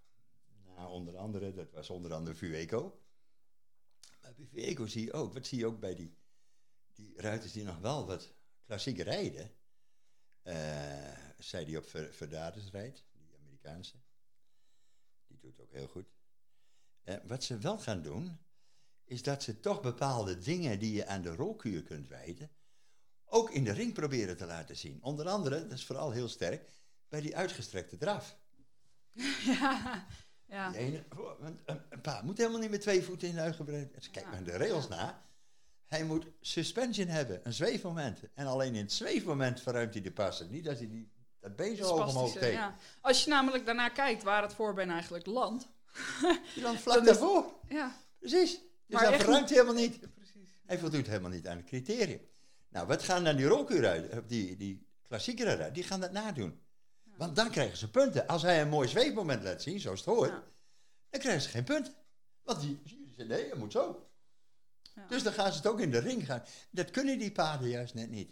[0.65, 3.01] Nou, onder andere, dat was onder andere Vueco.
[4.21, 6.17] Maar bij Vueco zie je ook, wat zie je ook bij die,
[6.93, 8.33] die ruiters die nog wel wat
[8.65, 9.51] klassieke rijden.
[10.43, 13.95] Uh, zij die op Verdatus rijdt, die Amerikaanse.
[15.27, 16.11] Die doet ook heel goed.
[17.03, 18.39] Uh, wat ze wel gaan doen,
[19.12, 22.51] is dat ze toch bepaalde dingen die je aan de rolkuur kunt wijten,
[23.26, 24.99] ook in de ring proberen te laten zien.
[25.01, 26.70] Onder andere, dat is vooral heel sterk,
[27.09, 28.38] bij die uitgestrekte draf.
[29.45, 30.05] Ja,
[30.45, 30.74] ja.
[30.74, 31.03] Ene,
[31.39, 31.59] een,
[31.89, 33.93] een paar moet helemaal niet met twee voeten in de uitgebreid.
[33.93, 35.26] Dus kijk maar de rails na.
[35.86, 38.20] Hij moet suspension hebben, een zweefmoment.
[38.34, 40.49] En alleen in het zweefmoment verruimt hij de passen.
[40.49, 42.53] Niet dat hij die, dat been zo hoog omhoog steekt.
[42.53, 42.76] Ja.
[43.01, 45.68] Als je namelijk daarna kijkt waar het voorbeen eigenlijk landt.
[46.53, 47.53] Die landt vlak daarvoor.
[47.68, 47.95] Ja.
[48.20, 48.62] Precies.
[48.91, 50.13] Dus maar dat verruimt helemaal niet.
[50.13, 50.49] Precies.
[50.65, 52.21] Hij voldoet helemaal niet aan het criterium.
[52.69, 56.61] Nou, wat gaan dan die rolkuur uit, die, die klassiekeren uit, die gaan dat nadoen.
[57.17, 58.27] Want dan krijgen ze punten.
[58.27, 60.43] Als hij een mooi zweefmoment laat zien, zoals het hoort,
[61.09, 61.93] dan krijgen ze geen punten.
[62.43, 64.09] Want die, die zeggen, nee, dat moet zo.
[64.95, 65.07] Ja.
[65.07, 66.43] Dus dan gaan ze het ook in de ring gaan.
[66.71, 68.31] Dat kunnen die paarden juist net niet.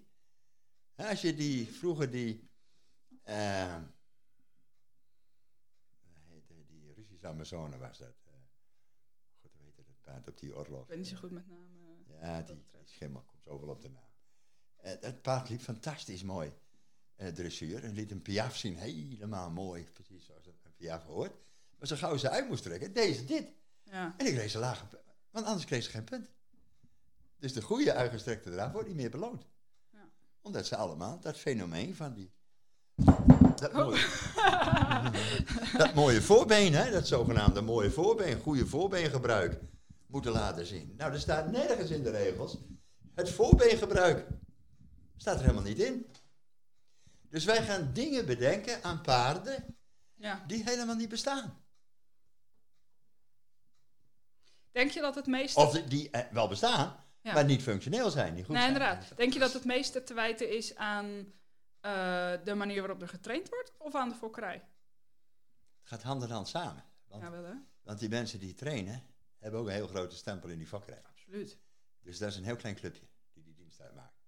[0.96, 2.50] Als je die, vroeger die,
[3.26, 3.76] uh,
[6.68, 8.19] die Russische Amazone was dat
[10.10, 10.82] paard op die Orlov.
[10.82, 11.68] Ik ben niet zo goed met namen.
[12.22, 14.04] Ja, die, die schimmel komt zoveel op de naam.
[14.86, 16.54] Uh, het paard liep fantastisch mooi.
[17.18, 17.84] Uh, dressuur.
[17.84, 18.78] En liet een piaf zien.
[18.78, 19.84] Helemaal mooi.
[19.94, 21.34] Precies zoals een piaf hoort.
[21.78, 23.52] Maar zo gauw ze uit moest trekken, deze dit.
[23.84, 24.16] Ja.
[24.18, 24.88] En ik kreeg ze lager.
[25.32, 26.30] Want anders kreeg ze geen punt.
[27.38, 29.46] Dus de goede uitgestrekte draad wordt niet meer beloond.
[29.92, 30.10] Ja.
[30.42, 32.32] Omdat ze allemaal dat fenomeen van die
[33.56, 33.76] dat oh.
[33.76, 34.06] mooie,
[35.78, 39.62] dat mooie voorbeen, hè, dat zogenaamde mooie voorbeen, goede voorbeengebruik
[40.10, 40.94] moeten laten zien.
[40.98, 42.58] Nou, er staat nergens in de regels
[43.16, 44.28] het voorbeengebruik.
[45.18, 46.06] Staat er helemaal niet in.
[47.30, 49.78] Dus wij gaan dingen bedenken aan paarden
[50.16, 50.44] ja.
[50.48, 51.64] die helemaal niet bestaan.
[54.72, 55.60] Denk je dat het meeste...
[55.60, 58.34] Of die eh, wel bestaan, maar niet functioneel zijn.
[58.34, 59.18] Niet goed nee, inderdaad.
[59.18, 63.50] Denk je dat het meeste te wijten is aan uh, de manier waarop er getraind
[63.50, 64.68] wordt of aan de fokkerij?
[65.80, 66.84] Het gaat hand in hand samen.
[67.08, 67.54] Want, ja, wel, hè?
[67.82, 69.04] want die mensen die trainen,
[69.40, 71.04] hebben ook een heel grote stempel in die vakkerij.
[71.04, 71.58] Absoluut.
[72.02, 74.20] Dus dat is een heel klein clubje die die dienst uitmaakt.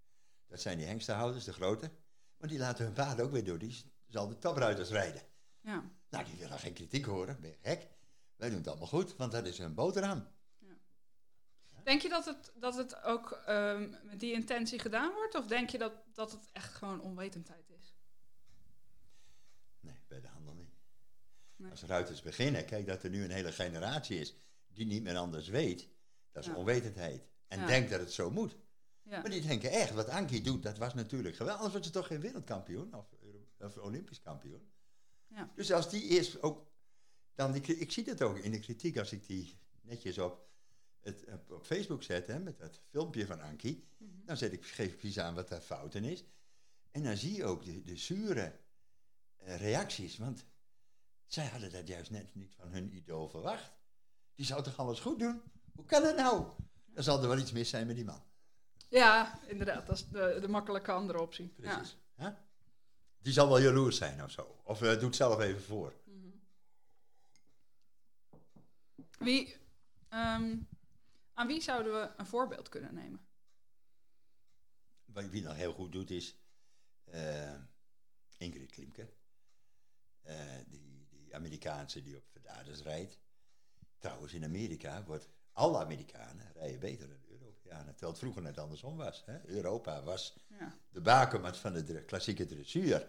[0.47, 1.91] Dat zijn die hengstenhouders, de grote.
[2.38, 3.57] Want die laten hun paarden ook weer door.
[3.57, 5.22] Die zal de topruiters rijden.
[5.62, 5.91] Ja.
[6.09, 7.41] Nou, die willen geen kritiek horen.
[7.41, 7.88] Ben je gek?
[8.36, 10.28] Wij doen het allemaal goed, want dat is hun boterham.
[10.57, 10.76] Ja.
[11.84, 15.36] Denk je dat het, dat het ook um, met die intentie gedaan wordt?
[15.36, 17.93] Of denk je dat, dat het echt gewoon onwetendheid is?
[19.80, 20.76] Nee, bij de handel niet.
[21.55, 21.72] Nee.
[21.72, 24.36] Als ruiters beginnen, kijk dat er nu een hele generatie is
[24.74, 25.89] die niet meer anders weet,
[26.32, 26.55] dat is Ja.
[26.55, 27.28] onwetendheid.
[27.47, 27.65] En Ja.
[27.65, 28.55] denkt dat het zo moet.
[29.03, 29.22] Ja.
[29.22, 31.55] Maar die denken echt, wat Ankie doet, dat was natuurlijk geweldig.
[31.63, 33.13] Anders wordt ze toch geen wereldkampioen of,
[33.59, 34.72] of Olympisch kampioen.
[35.28, 35.51] Ja.
[35.55, 36.65] Dus als die eerst ook,
[37.36, 40.49] dan die, ik zie dat ook in de kritiek als ik die netjes op,
[40.99, 44.26] het, op, Facebook zet, hè, met dat filmpje van Ankie, Mhm.
[44.26, 46.24] dan zet ik, geef ik precies aan wat daar fouten is.
[46.91, 48.59] En dan zie je ook de, de zure
[49.38, 50.45] eh, reacties, want
[51.26, 53.72] zij hadden dat juist net niet van hun idool verwacht.
[54.41, 55.41] Die zou toch alles goed doen?
[55.75, 56.47] Hoe kan dat nou?
[56.93, 58.23] Dan zal er wel iets mis zijn met die man.
[58.89, 59.87] Ja, inderdaad.
[59.87, 61.53] Dat is de, de makkelijke andere optie.
[61.57, 61.75] Ja.
[61.75, 61.97] Precies.
[63.19, 64.61] Die zal wel jaloers zijn of zo.
[64.63, 65.93] Of eh, doet zelf even voor.
[69.19, 69.57] Wie,
[70.09, 70.57] ehm,
[71.33, 73.25] aan wie zouden we een voorbeeld kunnen nemen?
[75.05, 76.35] Wat wie nog heel goed doet is
[77.05, 77.55] eh,
[78.37, 79.09] Ingrid Klimke.
[80.21, 80.35] Eh,
[80.67, 83.19] die, die Amerikaanse die op Verdaders rijdt.
[84.02, 87.86] Trouwens, in Amerika wordt alle Amerikanen rijden beter dan de Europeanen.
[87.91, 89.24] Terwijl het vroeger net andersom was.
[89.26, 89.45] Hè?
[89.45, 90.78] Europa was Ja.
[90.89, 93.08] de bakermat van de klassieke dressuur.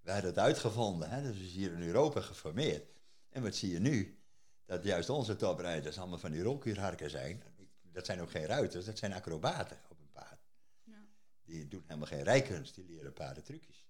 [0.00, 1.22] Wij hadden het uitgevonden, hè?
[1.22, 2.88] dus is hier in Europa geformeerd.
[3.28, 4.18] En wat zie je nu?
[4.64, 7.42] Dat juist onze toprijders allemaal van die rolkuurharken zijn.
[7.82, 10.40] Dat zijn ook geen ruiters, dat zijn acrobaten op een paard.
[10.84, 11.04] Ja.
[11.44, 13.86] Die doen helemaal geen rijkunst, die leren paardentrucjes.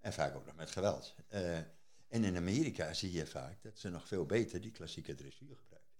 [0.00, 1.14] En vaak ook nog met geweld.
[1.28, 1.58] Eh,
[2.14, 5.92] en in Amerika zie je vaak dat ze nog veel beter die klassieke dressuur gebruiken.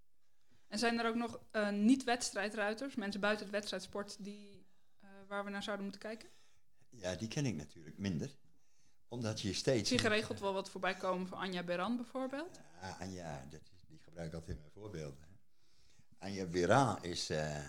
[0.68, 4.66] En zijn er ook nog eh, niet-wedstrijdruiters, mensen buiten het wedstrijdsport, die,
[5.00, 6.28] eh, waar we naar zouden moeten kijken?
[6.88, 8.36] Ja, die ken ik natuurlijk minder.
[9.08, 9.80] Omdat je steeds...
[9.80, 12.60] Ik zie geregeld wel wat voorbij komen van Anja Beran bijvoorbeeld.
[12.80, 15.38] Ja, Anja, dat is, die gebruik ik altijd in mijn voorbeelden.
[16.18, 17.68] Anja Beran is, eh,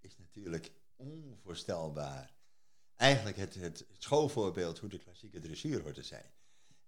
[0.00, 2.34] is natuurlijk onvoorstelbaar.
[2.96, 6.32] Eigenlijk het, het, het schoolvoorbeeld hoe de klassieke dressuur hoort te zijn.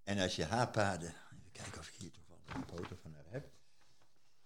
[0.07, 1.09] En als je haar paarden...
[1.09, 3.49] Even kijken of ik hier toevallig een foto van haar heb.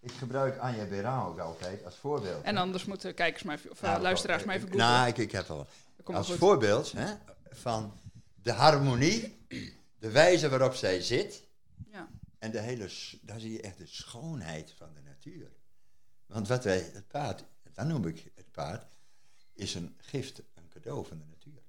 [0.00, 2.44] Ik gebruik Anja Beran ook altijd als voorbeeld.
[2.44, 4.92] En anders moeten kijkers maar even, of eh, Nou, luisteraars eh, maar even ik- googlen.
[4.92, 5.66] Nou, ik, ik heb al
[6.04, 6.36] Dat als goed.
[6.36, 7.14] voorbeeld hè,
[7.50, 8.00] van
[8.42, 9.46] de harmonie,
[9.98, 11.42] de wijze waarop zij zit...
[11.90, 12.08] Ja.
[12.38, 12.90] En de hele,
[13.22, 15.50] daar zie je echt de schoonheid van de natuur.
[16.26, 18.86] Want wat wij, het paard, dan noem ik het paard,
[19.52, 21.62] is een gift, een cadeau van de natuur.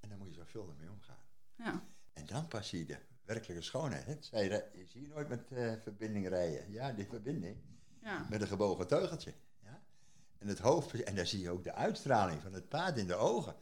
[0.00, 1.16] En daar moet je zorgvuldig mee omgaan.
[1.56, 1.82] Ja.
[2.18, 4.06] En dan pas zie je de werkelijke schoonheid.
[4.06, 4.16] Hè?
[4.20, 6.72] Zij, je zie je nooit met eh, verbinding rijden.
[6.72, 7.56] Ja, die verbinding
[8.02, 8.26] Ja.
[8.30, 9.34] met een gebogen teugeltje.
[9.62, 9.82] Ja?
[10.38, 13.14] En het hoofd, en daar zie je ook de uitstraling van het paard in de
[13.14, 13.56] ogen.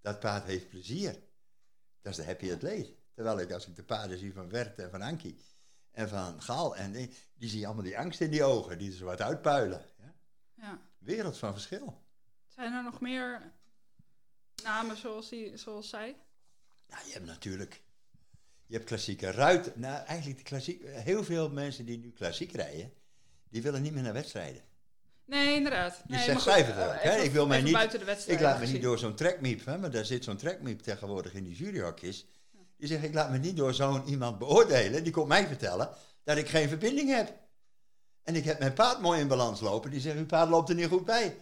[0.00, 1.18] Dat paard heeft plezier.
[2.00, 2.96] Dat is de happy atleet.
[3.14, 5.38] Terwijl ik, als ik de paarden zie van Wert en van Ankie
[5.90, 8.92] en van Gaal, en die, die zie je allemaal die angst in die ogen, die
[8.96, 9.84] zo wat uitpuilen.
[9.98, 10.14] Ja?
[10.54, 10.78] ja.
[10.98, 12.02] Wereld van verschil.
[12.46, 13.52] Zijn er nog meer
[14.62, 16.16] namen zoals, die, zoals zij?
[16.88, 17.82] Nou, je hebt natuurlijk,
[18.68, 19.72] je hebt klassieke ruiten.
[19.76, 22.92] Nou, eigenlijk de klassiek, heel veel mensen die nu klassiek rijden,
[23.50, 24.62] die willen niet meer naar wedstrijden.
[25.24, 26.02] Nee, inderdaad.
[26.06, 27.16] Je nee, zegt het eh, ook, hè?
[27.16, 29.90] Ik wil mij niet- buiten de Ik laat me niet door zo'n trekmiep, hè, maar
[29.90, 32.26] daar zit zo'n trekmiep tegenwoordig in die juryhokjes.
[32.76, 35.02] Die zegt, ik laat me niet door zo'n iemand beoordelen.
[35.02, 35.90] Die komt mij vertellen
[36.24, 37.32] dat ik geen verbinding heb.
[38.22, 39.90] En ik heb mijn paard mooi in balans lopen.
[39.90, 41.36] Die zegt, uw paard loopt er niet goed bij.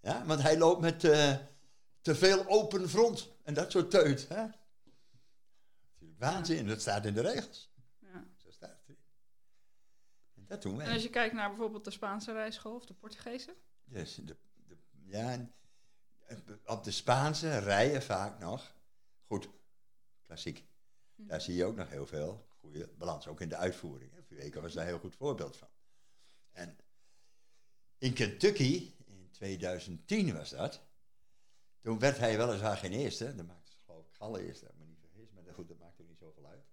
[0.00, 1.34] Ja, want hij loopt met eh,
[2.00, 3.28] te veel open front.
[3.44, 4.26] En dat soort teut.
[4.28, 4.42] Hè?
[6.18, 7.70] Waanzin, dat staat in de regels.
[7.98, 8.26] Ja.
[8.36, 9.02] Zo staat het erin.
[10.34, 10.86] En dat doen wij.
[10.86, 13.56] En als je kijkt naar bijvoorbeeld de Spaanse rijschool of de Portugese?
[13.84, 14.36] De, de,
[15.04, 15.50] ja,
[16.26, 18.76] eh, op de Spaanse rijden vaak nog.
[19.26, 19.48] Goed,
[20.26, 20.66] klassiek.
[21.14, 24.12] Daar zie je ook nog heel veel goede balans, ook in de uitvoering.
[24.26, 25.68] Fueca was daar een heel goed voorbeeld van.
[26.52, 26.76] En
[27.98, 30.82] in Kentucky, in 2010 was dat,
[31.80, 33.34] toen werd hij weliswaar geen eerste.
[33.34, 35.30] Dan maakte ze geloof ik Galle eerste, als ik me niet vergis.
[35.30, 36.66] Maar goed, dat maakt ook niet zoveel uit.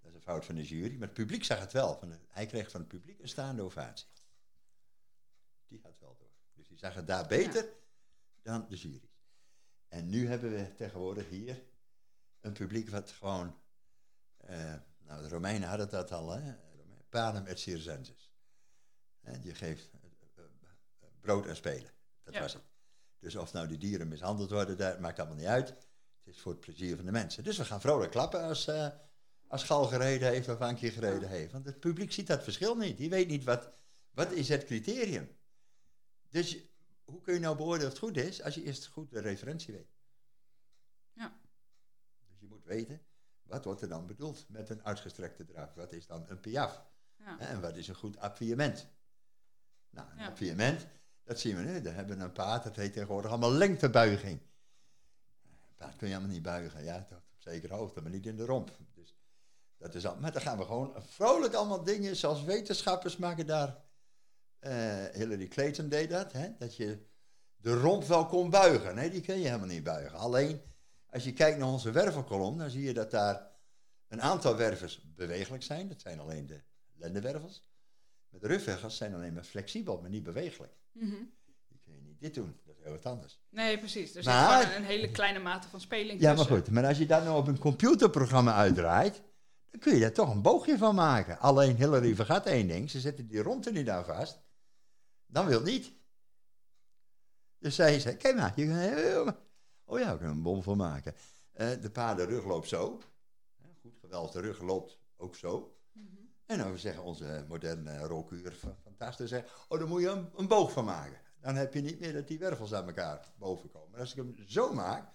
[0.00, 0.92] Dat is een fout van de jury.
[0.98, 1.98] Maar het publiek zag het wel.
[1.98, 4.06] Van de- hij kreeg van het publiek een staande ovatie.
[5.68, 6.30] Die had wel door.
[6.54, 7.68] Dus die zag het daar beter
[8.42, 9.10] dan de jury.
[9.88, 11.62] En nu hebben we tegenwoordig hier
[12.40, 13.58] een publiek wat gewoon...
[14.36, 16.54] eh, nou, de Romeinen hadden dat al, hè.
[17.08, 18.32] Panem et circenses.
[19.42, 21.90] Je geeft eh, eh, brood en spelen.
[22.22, 22.40] Dat Ja.
[22.40, 22.62] was het.
[23.18, 25.68] Dus of nou die dieren mishandeld worden, dat maakt allemaal niet uit.
[25.68, 27.44] Het is voor het plezier van de mensen.
[27.44, 28.70] Dus we gaan vrolijk klappen als,
[29.48, 31.52] als Gal gereden heeft of Ankie gereden heeft.
[31.52, 32.98] Want het publiek ziet dat verschil niet.
[32.98, 33.70] Die weet niet wat,
[34.10, 35.36] wat is het criterium.
[36.28, 36.58] Dus
[37.04, 39.74] hoe kun je nou beoordelen of het goed is als je eerst goed de referentie
[39.74, 39.96] weet?
[41.12, 41.40] Ja.
[42.28, 43.02] Dus je moet weten,
[43.42, 45.74] wat wordt er dan bedoeld met een uitgestrekte draf?
[45.74, 46.86] Wat is dan een piaf?
[47.16, 47.38] Ja.
[47.38, 48.86] En wat is een goed appiëment?
[49.90, 50.26] Nou, een Ja.
[50.26, 50.86] appiëment,
[51.24, 51.80] dat zien we nu.
[51.80, 54.40] Daar hebben we een paard, dat heet tegenwoordig allemaal lengtebuiging.
[55.42, 56.84] Een paard kun je helemaal niet buigen.
[56.84, 58.78] Ja, tot op zekere hoogte, maar niet in de romp.
[59.78, 63.86] Dat is al, maar dan gaan we gewoon vrolijk allemaal dingen, zoals wetenschappers maken daar
[64.58, 66.48] Eh, Hillary Clayton deed dat, hè?
[66.58, 67.06] dat je
[67.56, 68.94] de romp wel kon buigen.
[68.94, 70.18] Nee, die kun je helemaal niet buigen.
[70.18, 70.60] Alleen,
[71.10, 73.46] als je kijkt naar onze wervelkolom, dan zie je dat daar
[74.08, 75.88] een aantal wervers bewegelijk zijn.
[75.88, 76.60] Dat zijn alleen de
[76.94, 77.68] lendenwervels.
[78.28, 80.72] Met de rugveggers zijn alleen maar flexibel, maar niet bewegelijk.
[80.92, 81.14] Mhm.
[81.68, 83.40] Die kun je niet dit doen, dat is heel wat anders.
[83.50, 84.14] Nee, precies.
[84.14, 86.70] Er zit Maar- gewoon een hele kleine mate van speling Ja, maar goed.
[86.70, 89.22] Maar als je dat nou op een computerprogramma uitdraait,
[89.70, 91.38] dan kun je daar toch een boogje van maken.
[91.38, 92.90] Alleen Hillary vergat één ding.
[92.90, 94.40] Ze zetten die rond er niet aan vast.
[95.26, 95.92] Dan wil het niet.
[97.58, 98.52] Dus zij zei, kijk maar.
[98.56, 99.36] Je kan,
[99.84, 101.14] oh ja, we kunnen een bom van maken.
[101.52, 103.00] Eh, de paardenrug loopt zo.
[103.80, 105.76] Goed geweld, de rug loopt ook zo.
[105.92, 106.06] Mhm.
[106.46, 110.48] En dan zeggen onze moderne rokuur van fantastisch, zeggen, oh, dan moet je een, een
[110.48, 111.20] boog van maken.
[111.40, 113.90] Dan heb je niet meer dat die wervels aan elkaar boven komen.
[113.90, 115.12] Maar als ik hem zo maak,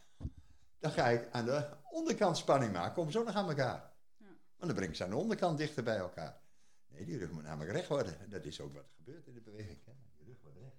[0.79, 3.92] dan ga ik aan de onderkant spanning maken, komen zo nog aan elkaar.
[4.63, 6.41] Want dan breng ik ze aan de onderkant dichter bij elkaar.
[6.87, 8.19] Nee, die rug moet namelijk recht worden.
[8.19, 9.79] En dat is ook wat er gebeurt in de beweging.
[9.85, 9.91] Hè.
[10.17, 10.75] Die rug wordt recht.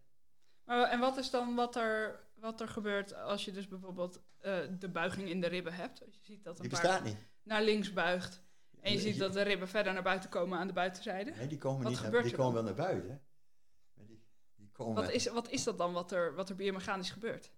[0.65, 4.59] Maar, en wat is dan wat er, wat er gebeurt als je dus bijvoorbeeld eh,
[4.79, 6.05] de buiging in de ribben hebt?
[6.05, 7.17] Als je ziet dat een Die bestaat niet.
[7.43, 8.43] naar links buigt
[8.81, 11.31] en je ziet dat de ribben verder naar buiten komen aan de buitenzijde.
[11.31, 13.11] Nee, die komen, Wat niet naar, die komen wel naar buiten.
[13.11, 14.05] hè.
[14.05, 14.25] Die,
[14.55, 17.53] die komen, Wat is, wat is dat dan wat er, wat er biomechanisch gebeurt?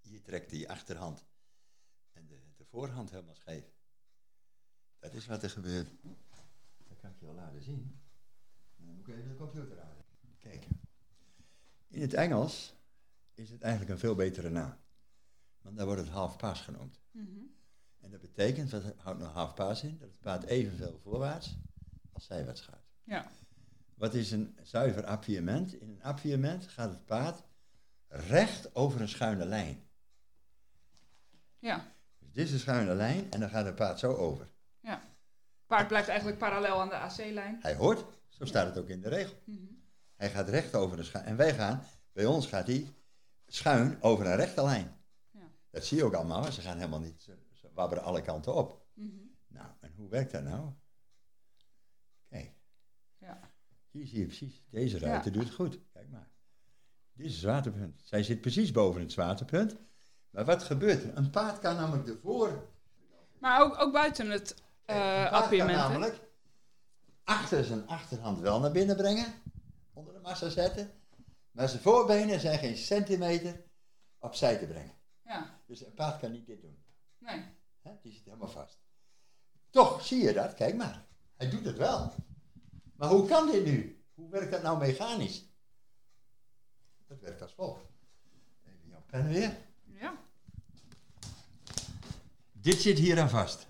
[0.00, 1.26] Je trekt die achterhand
[2.12, 3.64] en de, de voorhand helemaal scheef.
[5.00, 5.88] Dat is wat er gebeurt.
[6.88, 8.00] Dat kan ik je wel laten zien.
[8.76, 9.96] Dan moet ik even de computer aan.
[10.38, 10.66] Kijk.
[11.88, 12.74] In het Engels
[13.34, 14.76] is het eigenlijk een veel betere naam.
[15.62, 17.00] Want daar wordt het half paas genoemd.
[18.00, 19.98] En dat betekent, wat houdt nou half paas in?
[19.98, 21.56] Dat het paard evenveel voorwaarts
[22.12, 22.84] als zijwaarts gaat.
[23.04, 23.30] Ja.
[23.94, 25.72] Wat is een zuiver appiëment?
[25.72, 27.42] In een appiëment gaat het paard
[28.08, 29.88] recht over een schuine lijn.
[31.58, 31.94] Ja.
[32.18, 34.50] Dus dit is een schuine lijn en dan gaat het paard zo over.
[34.80, 35.02] Ja.
[35.66, 37.58] Paard blijft eigenlijk parallel aan de AC-lijn.
[37.60, 39.34] Hij hoort, zo staat het ook in de regel.
[40.16, 41.24] Hij gaat recht over de schuin.
[41.24, 42.88] En wij gaan, bij ons gaat hij
[43.46, 44.96] schuin over een rechte lijn.
[45.30, 45.40] Ja.
[45.70, 48.54] Dat zie je ook allemaal, maar ze gaan helemaal niet, ze, ze wabberen alle kanten
[48.54, 48.86] op.
[49.46, 50.70] Nou, en hoe werkt dat nou?
[52.28, 52.52] Kijk,
[53.18, 53.40] Ja.
[53.90, 55.38] hier zie je precies, deze ruiter Ja.
[55.38, 55.78] doet het goed.
[55.92, 56.30] Kijk maar.
[57.12, 58.00] Dit is het zwaartepunt.
[58.04, 59.76] Zij zit precies boven het zwaartepunt.
[60.30, 61.16] Maar wat gebeurt er?
[61.16, 62.68] Een paard kan namelijk de voor...
[63.38, 65.70] Maar ook, ook buiten het Kijk, eh een paard kan appiëment.
[65.70, 65.76] hè?
[65.76, 66.20] namelijk
[67.24, 69.34] achter zijn achterhand wel naar binnen brengen,
[69.92, 70.90] onder de massa zetten,
[71.50, 73.64] maar zijn voorbenen zijn geen centimeter
[74.18, 74.94] opzij te brengen.
[75.24, 75.60] Ja.
[75.66, 76.82] Dus een paard kan niet dit doen.
[77.18, 77.44] Nee.
[77.82, 77.90] Hè?
[78.02, 78.78] Die zit helemaal vast.
[79.70, 81.06] Toch zie je dat, kijk maar.
[81.36, 82.12] Hij doet het wel.
[82.96, 84.04] Maar hoe kan dit nu?
[84.14, 85.44] Hoe werkt dat nou mechanisch?
[87.06, 87.84] Dat werkt als volgt.
[88.64, 89.56] Even jouw pen weer.
[89.84, 90.14] Ja.
[92.52, 93.66] Dit zit hier aan vast.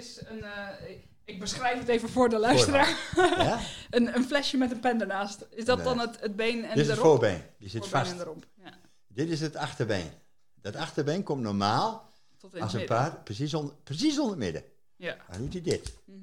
[0.00, 0.42] Is een.
[0.42, 0.90] eh,
[1.24, 3.12] ik- beschrijf het even voor de luisteraar.
[3.16, 3.60] Ja?
[3.96, 5.46] een, een flesje met een pen ernaast.
[5.50, 5.86] Is dat Nee.
[5.86, 7.10] dan het, het been en Dit is de het romp?
[7.20, 7.42] voorbeen.
[7.58, 8.18] Die zit Voorbeen vast.
[8.18, 8.46] de romp.
[8.54, 8.78] Ja.
[9.06, 10.10] Dit is het achterbeen.
[10.54, 12.12] Dat achterbeen komt normaal
[12.60, 14.62] als een paard precies onder, precies onder het midden.
[14.96, 15.16] Ja.
[15.30, 15.92] Dan doet hij dit.
[16.04, 16.18] Mhm.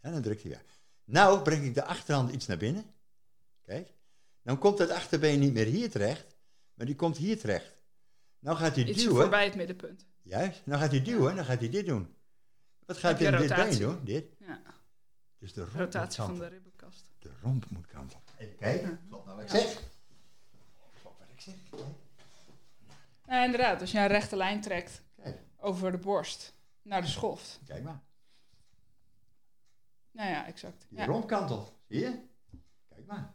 [0.00, 0.64] En dan drukt hij weg.
[1.04, 2.84] Nou breng ik de achterhand iets naar binnen.
[3.62, 3.88] Kijk.
[4.42, 6.36] Dan komt het achterbeen niet meer hier terecht,
[6.74, 7.72] maar die komt hier terecht.
[8.38, 9.16] Nou gaat hij Iets duwen.
[9.20, 10.06] voorbij het middenpunt.
[10.22, 10.60] Juist.
[10.64, 12.14] Nou gaat hij duwen, dan gaat hij dit doen.
[12.86, 13.78] Wat gaat met dit been rotatie?
[13.78, 14.00] doen?
[14.04, 14.26] Dit.
[14.38, 14.60] Ja.
[15.38, 17.10] Dus de Rotatie van de ribbenkast.
[17.18, 18.22] De romp moet kantelen.
[18.38, 19.00] Even kijken.
[19.08, 19.72] Klopt nou wat ik zeg?
[21.02, 21.54] Klopt wat ik zeg.
[23.26, 23.80] Ja, inderdaad.
[23.80, 27.60] Als je een rechte lijn trekt Kijk, over de borst naar de schoft.
[27.66, 28.00] kijk maar.
[30.10, 30.86] Nou ja, exact.
[30.88, 31.72] Die Ja, romp kantelt.
[31.88, 32.18] Zie je?
[32.88, 33.34] Kijk maar.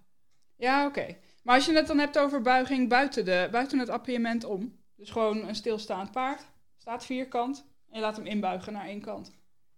[0.56, 1.18] ja oké.
[1.44, 4.80] Maar als je het dan hebt over buiging buiten, de, buiten het appiëment om.
[4.96, 6.46] Dus gewoon een stilstaand paard.
[6.78, 7.66] Staat vierkant.
[7.90, 9.32] En je laat hem inbuigen naar één kant.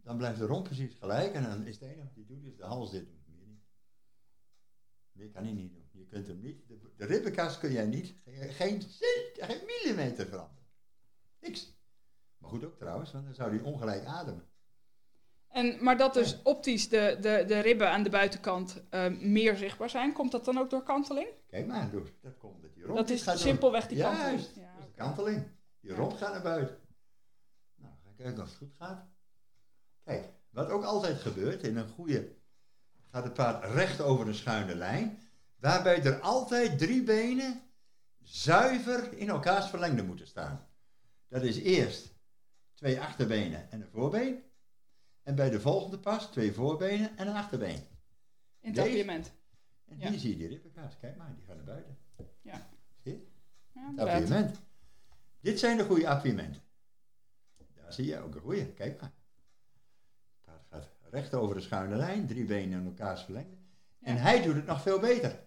[0.03, 2.55] Dan blijft de romp precies gelijk en dan is het enige wat hij doet, is
[2.57, 3.23] de hals dit doen.
[3.27, 3.63] Meer niet.
[5.11, 5.87] Meer kan hij niet doen.
[5.91, 8.81] Je kunt hem niet, de, de ribbenkast kun jij niet, geen, geen,
[9.35, 10.67] geen millimeter veranderen.
[11.39, 11.73] Niks.
[12.37, 14.47] Maar goed ook trouwens, want dan zou hij ongelijk ademen.
[15.47, 19.89] En, maar dat dus optisch de, de, de ribben aan de buitenkant eh, meer zichtbaar
[19.89, 20.13] zijn.
[20.13, 21.27] Komt dat dan ook door kanteling?
[21.47, 22.09] Kijk maar, door.
[22.21, 24.45] dat komt dat die romp Dat is simpelweg die Juist, kanteling.
[24.47, 25.47] dat Ja, is de kanteling.
[25.79, 26.77] Die romp gaat naar buiten.
[27.75, 29.12] Nou, ga kijken of het goed gaat.
[30.03, 32.35] Kijk, wat ook altijd gebeurt in een goede,
[33.11, 35.19] gaat het paard recht over een schuine lijn,
[35.55, 37.61] waarbij er altijd drie benen
[38.21, 40.67] zuiver in elkaars verlengde moeten staan.
[41.27, 42.15] Dat is eerst
[42.73, 44.43] twee achterbenen en een voorbeen.
[45.23, 47.83] En bij de volgende pas twee voorbenen en een achterbeen.
[48.59, 49.31] in het.
[49.85, 50.09] En Ja.
[50.09, 50.97] hier zie je die ribbenkaas.
[50.99, 51.97] Kijk maar, die gaan naar buiten.
[52.41, 52.69] Ja.
[53.03, 53.27] Zie je?
[53.95, 54.59] Ja, Het.
[55.39, 56.61] Dit zijn de goede appiëmenten.
[57.73, 58.73] Daar zie je ook een goede.
[58.73, 59.11] Kijk maar.
[61.13, 63.55] Recht over de schuine lijn, drie benen in elkaars verlengde.
[64.01, 65.39] En hij doet het nog veel beter.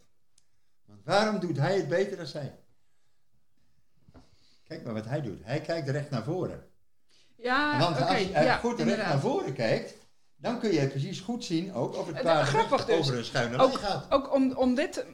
[0.84, 2.58] Want waarom doet hij het beter dan zij?
[4.64, 5.38] Kijk maar wat hij doet.
[5.44, 6.66] Hij kijkt recht naar voren.
[7.36, 8.04] Ja, Want oké.
[8.08, 9.94] als je ja, goed recht naar voren kijkt,
[10.36, 12.98] dan kun je precies goed zien ook of het paard grappig dus.
[12.98, 14.12] over een schuine Ook- lijn gaat.
[14.12, 15.06] Ook om, om dit,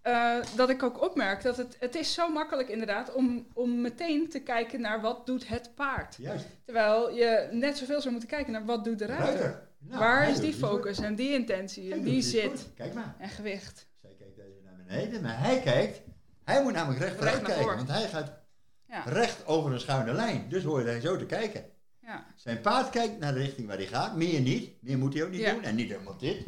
[0.00, 4.28] eh, dat ik ook opmerk dat het, het is zo makkelijk inderdaad om, om meteen
[4.28, 6.16] te kijken naar wat doet het paard.
[6.18, 6.46] Juist.
[6.64, 9.40] Terwijl je net zoveel zou moeten kijken naar wat doet de ruiter.
[9.40, 9.70] Ruiter.
[9.84, 12.68] Nou, Waar is die het focus en die intentie en die het zit.
[12.74, 13.16] Kijk maar.
[13.18, 13.86] en gewicht.
[14.00, 16.00] Zij kijkt even naar beneden, maar hij kijkt.
[16.44, 18.40] Hij moet namelijk recht Recht kijken, want hij gaat
[18.86, 20.48] Ja, recht over een schuine lijn.
[20.48, 21.64] Dus hoor je hij zo te kijken.
[22.00, 24.82] ja, Zijn paard kijkt naar de richting waar hij gaat, meer niet.
[24.82, 25.52] Meer moet hij ook niet Ja.
[25.52, 25.62] doen.
[25.62, 26.46] En niet helemaal dit.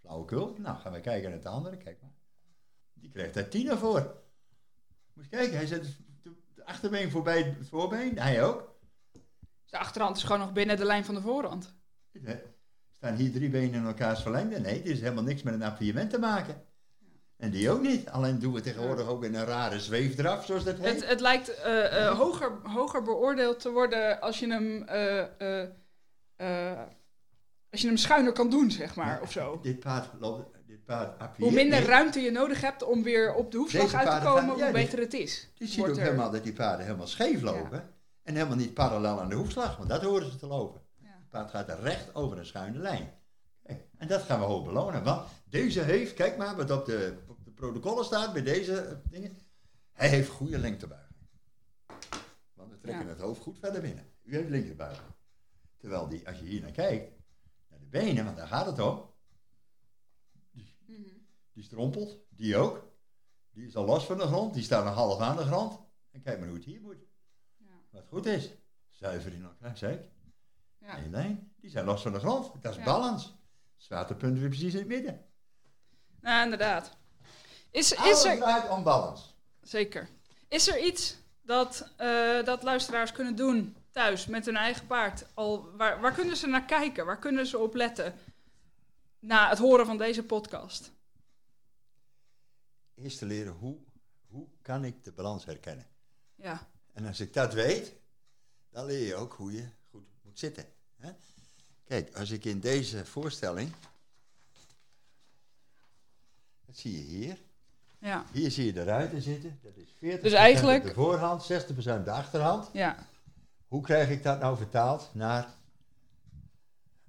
[0.00, 0.54] Flauwekul.
[0.58, 1.76] Nou, gaan we kijken naar de andere.
[1.76, 2.10] Kijk maar.
[2.94, 4.14] Die krijgt daar tien voor.
[5.12, 5.96] Moet je kijken, hij zet
[6.54, 8.18] de achterbeen voorbij het voorbeen.
[8.18, 8.78] Hij ook.
[9.12, 11.74] Dus de achterhand is gewoon nog binnen de lijn van de voorhand.
[13.00, 14.58] Staan hier drie benen in elkaars verlengde.
[14.60, 16.62] Nee, dit is helemaal niks met een appiëment te maken.
[17.36, 18.08] En die ook niet.
[18.08, 20.94] Alleen doen we tegenwoordig ook in een rare zweefdraf, zoals dat heet.
[21.00, 24.82] Het, het lijkt eh, eh, hoger, hoger beoordeeld te worden als je hem,
[26.36, 26.78] eh,
[27.70, 29.58] als je hem schuiner kan doen, zeg maar, Ja, of zo.
[29.62, 33.56] Dit paard, loopt- dit paard Hoe minder ruimte je nodig hebt om weer op de
[33.58, 35.48] hoefslag uit te komen, gaan- ja, hoe beter het is.
[35.54, 37.88] Je ziet ook er- helemaal dat die paarden helemaal scheef lopen.
[38.22, 40.80] En helemaal niet parallel aan de hoefslag, want dat horen ze te lopen.
[41.30, 43.14] Het paard gaat recht over een schuine lijn.
[43.62, 45.04] Kijk, en dat gaan we hoog belonen.
[45.04, 48.96] Want deze heeft, kijk maar wat op de, op de protocollen staat bij deze eh,
[49.10, 49.38] dingen.
[49.92, 51.18] Hij heeft goede lengtebuiging.
[52.54, 53.10] Want we trekken Ja.
[53.10, 54.04] het hoofd goed verder binnen.
[54.22, 55.08] U heeft linkerbuiging.
[55.76, 57.12] Terwijl die, als je hier naar kijkt,
[57.68, 59.10] naar de benen, want daar gaat het om.
[60.86, 61.02] Mhm.
[61.52, 62.88] Die strompelt, die ook.
[63.50, 65.78] Die is al los van de grond, die staat nog half aan de grond.
[66.10, 66.96] En kijk maar hoe het hier moet.
[67.56, 67.70] Ja.
[67.90, 68.50] Wat goed is.
[68.88, 70.08] Zuiver in elkaar, zeg ik.
[70.80, 70.98] Ja.
[70.98, 71.52] Eén lijn.
[71.60, 72.62] Die zijn los van de grond.
[72.62, 72.84] Dat is Ja.
[72.84, 73.34] balans.
[73.76, 75.24] Zwaartepunt weer precies in het midden.
[76.20, 76.96] Nou, inderdaad.
[77.70, 79.34] Is, Alles is er, draait om balans.
[79.62, 80.08] zeker.
[80.48, 85.26] Is er iets dat, eh, dat luisteraars kunnen doen thuis met hun eigen paard?
[85.34, 87.06] Al, waar, waar kunnen ze naar kijken?
[87.06, 88.14] Waar kunnen ze op letten
[89.18, 90.92] na het horen van deze podcast?
[92.94, 93.76] Eerst te leren hoe,
[94.28, 95.86] hoe kan ik de balans herkennen.
[96.34, 97.94] Ja, En als ik dat weet,
[98.70, 99.68] dan leer je ook hoe je
[100.30, 100.64] moet zitten.
[100.98, 101.10] Hè?
[101.84, 103.72] Kijk, als ik in deze voorstelling.
[106.66, 107.36] Dat zie je hier.
[107.98, 109.58] ja, Hier zie je de ruiten zitten.
[109.62, 112.68] Dat is 40% Dus eigenlijk- de voorhand, 60% de achterhand.
[112.72, 112.96] ja.
[113.68, 115.48] Hoe krijg ik dat nou vertaald naar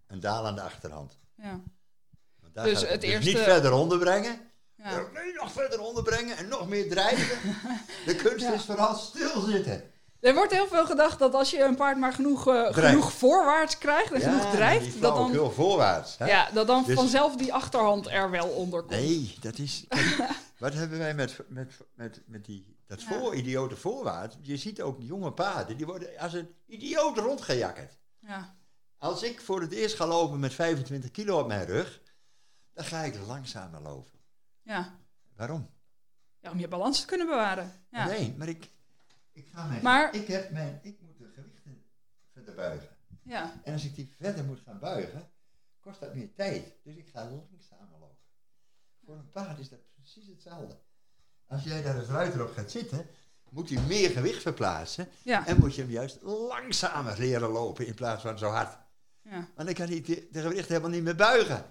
[0.08, 1.18] een daal aan de achterhand?
[1.36, 1.60] ja.
[2.40, 4.52] Want daar Dus het dus eerste- niet verder onderbrengen.
[4.76, 5.08] ja.
[5.14, 7.38] Nee, nog verder onderbrengen en nog meer drijven.
[8.06, 8.54] De kunst Ja.
[8.54, 9.92] is vooral stilzitten.
[10.22, 13.78] Er wordt heel veel gedacht dat als je een paard maar genoeg, eh, genoeg voorwaarts
[13.78, 16.18] krijgt en genoeg die drijft, dat dan, flauwekul voorwaarts.
[16.18, 16.26] Hè?
[16.26, 18.92] ja, dat dan Dus- vanzelf die achterhand er wel onder komt.
[18.92, 19.86] Nee, dat is.
[19.88, 23.08] kijk, wat hebben wij met, met, met, met die, dat Ja.
[23.08, 24.38] voor, idiote voorwaarts?
[24.42, 27.98] Je ziet ook jonge paarden, die worden als een idioot rondgejakkerd.
[28.20, 28.56] Ja,
[28.98, 32.02] Als ik voor het eerst ga lopen met 25 kilo op mijn rug,
[32.74, 34.20] dan ga ik langzamer lopen.
[34.62, 35.00] ja.
[35.36, 35.70] Waarom?
[36.40, 37.72] ja, om je balans te kunnen bewaren.
[37.92, 38.06] Ja.
[38.06, 38.70] Nee, maar ik,
[39.32, 41.84] ik, ga mijn, Maar- ik, heb mijn, ik moet de gewichten
[42.34, 42.90] verder buigen.
[43.24, 43.62] Ja.
[43.64, 45.30] En als ik die verder moet gaan buigen,
[45.80, 46.74] kost dat meer tijd.
[46.84, 48.18] Dus ik ga langzamer lopen.
[49.06, 50.80] Voor een paard is dat precies hetzelfde.
[51.48, 53.06] Als jij daar als ruiter op gaat zitten,
[53.50, 55.08] moet hij meer gewicht verplaatsen.
[55.24, 55.48] Ja.
[55.48, 58.78] En moet je hem juist langzamer leren lopen in plaats van zo hard.
[59.22, 59.48] ja.
[59.56, 61.66] Want dan kan hij de, de gewicht helemaal niet meer buigen.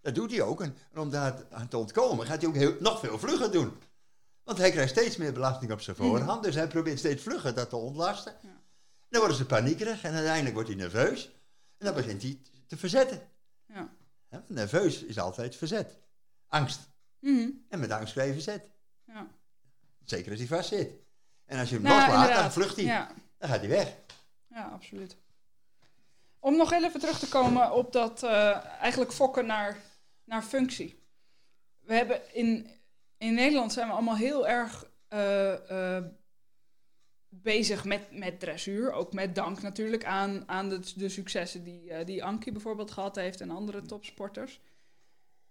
[0.00, 0.60] Dat doet hij ook.
[0.60, 3.72] En, en om daar aan te ontkomen, gaat hij ook heel, nog veel vlugger doen.
[4.44, 6.42] Want hij krijgt steeds meer belasting op zijn voorhand.
[6.42, 8.34] Dus hij probeert steeds vlugger dat te ontlasten.
[8.42, 8.60] Ja.
[9.08, 11.24] Dan worden ze paniekerig en uiteindelijk wordt hij nerveus.
[11.78, 13.28] En dan begint hij te verzetten.
[13.66, 13.94] Ja.
[14.46, 15.98] Nerveus is altijd verzet.
[16.48, 16.80] Angst.
[17.18, 17.48] Mhm.
[17.68, 18.70] En met angst krijg je verzet.
[19.06, 19.26] ja.
[20.04, 20.92] Zeker als hij vast zit.
[21.44, 23.06] En als je hem Nou, loslaat, dan vlucht hij.
[23.38, 23.96] Dan gaat hij weg.
[24.48, 25.16] ja, absoluut.
[26.38, 29.76] Om nog even terug te komen op dat eh, eigenlijk fokken naar,
[30.24, 31.02] naar functie.
[31.80, 32.70] We hebben in,
[33.22, 36.04] in Nederland zijn we allemaal heel erg eh, eh,
[37.28, 38.92] bezig met, met dressuur.
[38.92, 43.16] Ook met dank natuurlijk aan, aan de, de successen die, eh, die Ankie bijvoorbeeld gehad
[43.16, 44.60] heeft en andere topsporters.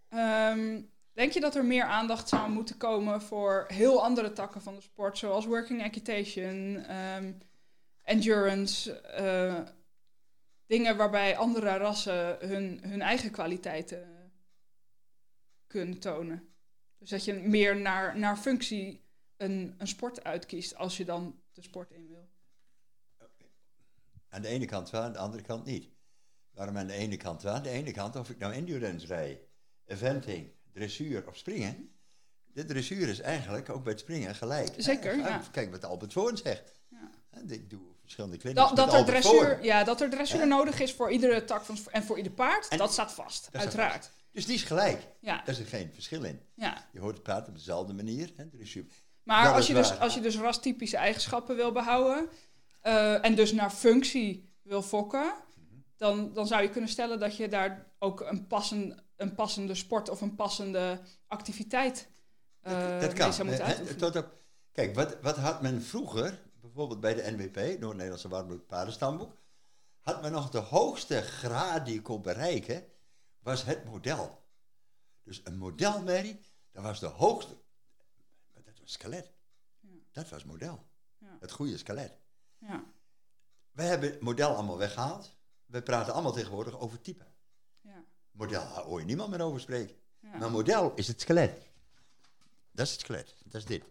[0.10, 0.82] Ehm,
[1.14, 4.82] denk je dat er meer aandacht zou moeten komen voor heel andere takken van de
[4.82, 7.34] sport, zoals working equitation, ehm,
[8.04, 9.02] endurance,
[10.66, 14.32] dingen waarbij andere rassen hun, hun eigen kwaliteiten
[15.68, 16.51] kunnen tonen?
[17.02, 19.06] Dus dat je meer naar, naar functie
[19.38, 22.30] een, een sport uitkiest als je dan de sport in wil.
[24.30, 25.90] Aan de ene kant wel, aan de andere kant niet.
[26.52, 27.54] Waarom aan de ene kant wel?
[27.54, 29.40] Aan de ene kant, of ik nou endurance rijd,
[29.86, 31.92] eventing, dressuur of springen.
[32.46, 34.74] De dressuur is eigenlijk ook bij het springen gelijk.
[34.78, 35.42] Zeker, ja.
[35.52, 36.72] Kijk wat Albert Voorn zegt.
[36.88, 37.12] Ja.
[37.48, 40.46] Ik doe verschillende clinics Dat, dat, er dressuur, ja, dat er dressuur Ja.
[40.46, 44.12] nodig is voor iedere tak van, en voor ieder paard, En- dat staat vast, uiteraard.
[44.32, 45.08] Dus die is gelijk.
[45.20, 46.42] Ja, Daar zit geen verschil in.
[46.56, 46.90] ja.
[46.92, 48.34] Je hoort het paard op dezelfde manier.
[48.36, 48.50] Hè?
[48.50, 48.86] Dressuur.
[49.24, 52.30] Maar als je, dus, als je dus rastypische eigenschappen wil behouden
[52.82, 55.34] eh, en dus naar functie wil fokken,
[55.98, 60.10] dan, dan zou je kunnen stellen dat je daar ook een, passen, een passende sport
[60.10, 62.10] of een passende activiteit
[62.62, 63.26] eh dat kan.
[63.28, 63.98] mee zou moeten uitoefenen.
[64.12, 64.34] tot op,
[64.72, 69.38] kijk, wat, wat had men vroeger, bijvoorbeeld bij de NWP, Noord-Nederlandse Warmbloed Paardenstamboek,
[70.02, 72.84] had men nog de hoogste graad die je kon bereiken,
[73.42, 74.44] was het model.
[75.24, 76.40] Dus een modelmerrie,
[76.72, 77.58] dat was de hoogste.
[78.54, 79.32] Maar dat was skelet.
[79.80, 79.90] Ja.
[80.12, 80.88] Dat was model.
[81.18, 81.38] Ja.
[81.40, 82.18] Het goede skelet.
[82.58, 82.84] Ja,
[83.72, 85.36] We hebben het model allemaal weggehaald.
[85.66, 87.26] We praten allemaal tegenwoordig over type.
[87.82, 89.96] ja, Model, daar hoor je niemand meer over spreken.
[90.20, 91.70] Maar model is het skelet.
[92.72, 93.36] Dat is het skelet.
[93.44, 93.84] Dat is dit.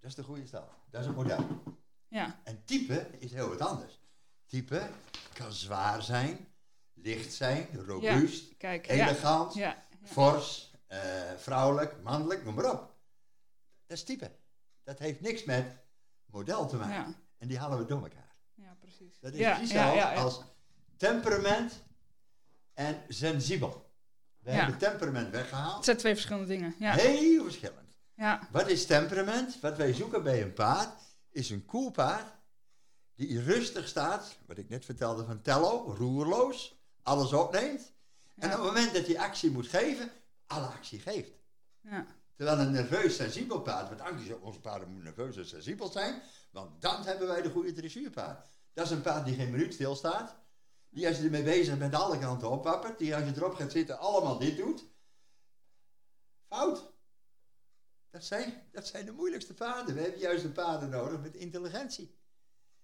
[0.00, 0.68] Dat is de goede staal.
[0.90, 1.62] Dat is een model.
[2.08, 4.00] ja, En type is heel wat anders.
[4.46, 4.90] Type
[5.32, 6.48] kan zwaar zijn,
[6.94, 8.86] licht zijn, robuust, kijk.
[8.86, 10.98] Ja, elegant, ja, fors, eh,
[11.36, 12.94] vrouwelijk, mannelijk, noem maar op.
[13.86, 14.30] Dat is type.
[14.84, 15.76] Dat heeft niks met
[16.26, 17.16] model te maken.
[17.38, 18.34] En die halen we door elkaar.
[18.54, 19.20] ja, precies.
[19.20, 19.76] Dat is precies
[20.16, 20.42] als
[20.96, 21.82] temperament
[22.74, 23.88] en sensibel.
[24.38, 25.74] We hebben temperament weggehaald.
[25.76, 26.74] Het zijn twee verschillende dingen.
[26.78, 27.98] Ja, Heel verschillend.
[28.14, 29.60] ja, Wat is temperament?
[29.60, 32.38] Wat wij zoeken bij een paard is een koel paard
[33.14, 37.92] die rustig staat, wat ik net vertelde van Tello, roerloos, alles opneemt.
[38.36, 40.10] En op het moment dat hij actie moet geven,
[40.46, 41.32] alle actie geeft.
[41.80, 46.82] ja, Terwijl een nerveus sensibel paard, want onze paarden moeten nerveus en sensibel zijn, want
[46.82, 48.46] dan hebben wij de goede dressuurpaard.
[48.72, 50.36] Dat is een paard die geen minuut stilstaat,
[50.88, 53.98] die als je ermee bezig bent alle kanten opwappert, die als je erop gaat zitten
[53.98, 54.84] allemaal dit doet.
[56.48, 56.92] Fout.
[58.10, 59.94] Dat zijn, dat zijn de moeilijkste paarden.
[59.94, 62.18] We hebben juist de paarden nodig met intelligentie.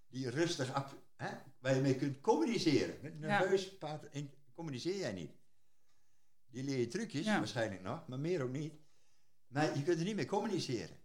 [0.08, 2.98] Die rustig, ap- hè, waar je mee kunt communiceren.
[3.02, 4.06] Met nerveus paard
[4.54, 5.30] communiceer jij niet.
[6.46, 8.74] Die leer je trucjes, waarschijnlijk nog, maar meer ook niet.
[9.46, 11.00] Maar je kunt er niet mee communiceren.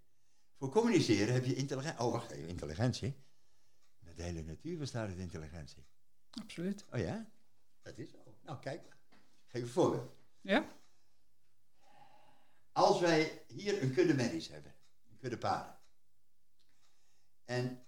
[0.58, 2.00] Voor communiceren heb je intelligentie.
[2.06, 3.16] Oh, wacht even, intelligentie.
[4.16, 5.86] De hele natuur bestaat uit intelligentie.
[6.30, 6.86] absoluut.
[6.92, 7.32] Oh ja?
[7.82, 8.38] Dat is zo.
[8.42, 8.82] Nou, kijk
[9.48, 10.16] geef een voorbeeld.
[10.42, 10.66] Ja,
[12.72, 14.76] Als wij hier een kudde merries hebben,
[15.10, 15.80] een kudde paarden.
[17.46, 17.86] En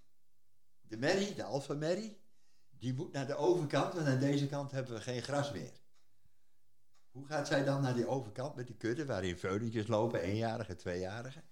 [0.88, 2.22] de merrie, de alfa merrie,
[2.70, 5.72] die moet naar de overkant, want aan deze kant hebben we geen gras meer.
[7.12, 11.44] Hoe gaat zij dan naar die overkant met die kudde, waarin veulentjes lopen, eenjarige, tweejarige?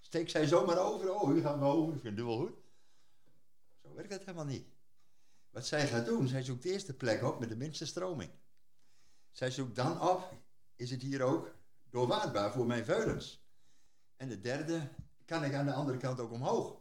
[0.00, 2.52] Steekt zij zomaar over, oh, hier gaan we over, ik vind wel goed.
[3.82, 4.66] Zo werkt het helemaal niet.
[5.50, 8.30] Wat zij gaat doen, zij zoekt eerst de plek op met de minste stroming.
[9.30, 10.32] Zij zoekt dan op,
[10.76, 11.54] is het hier ook
[11.90, 13.44] doorwaadbaar voor mijn veulens?
[14.16, 14.88] En de derde,
[15.24, 16.80] kan ik aan de andere kant ook omhoog?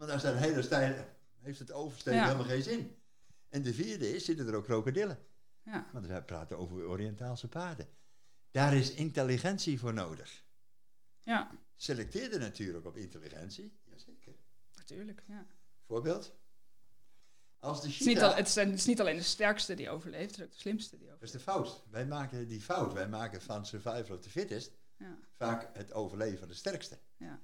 [0.00, 1.06] Want als dat een hele steile,
[1.40, 2.24] heeft het oversteken Ja.
[2.26, 2.96] helemaal geen zin.
[3.48, 5.18] En de vierde is, zitten er ook krokodillen.
[5.62, 7.88] ja, Want we praten over Oriëntaalse paarden.
[8.50, 10.44] Daar is intelligentie voor nodig.
[11.20, 13.78] ja, Selecteer de natuur ook op intelligentie.
[13.84, 14.34] Jazeker.
[14.76, 15.22] natuurlijk.
[15.26, 15.46] Ja.
[15.86, 16.34] Voorbeeld?
[17.58, 18.30] Als de Het, is niet cheetah...
[18.30, 20.58] al, het, is, het is niet alleen de sterkste die overleeft, het is ook de
[20.58, 21.34] slimste die Dat overleeft.
[21.34, 21.84] is de fout.
[21.90, 22.92] Wij maken die fout.
[22.92, 26.98] Wij maken van survival of the fittest Ja, vaak het overleven van de sterkste.
[27.16, 27.40] ja,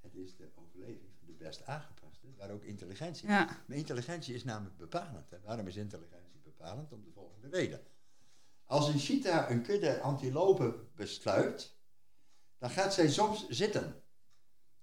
[0.00, 1.97] Het is de overleving van de best aangepaste,
[2.38, 3.28] waar ook intelligentie.
[3.28, 5.32] ja, Maar intelligentie is namelijk bepalend.
[5.32, 6.92] En waarom is intelligentie bepalend?
[6.92, 7.80] Om de volgende reden.
[8.64, 11.76] Als een cheetah een kudde antilopen besluit,
[12.58, 13.84] dan gaat zij soms zitten.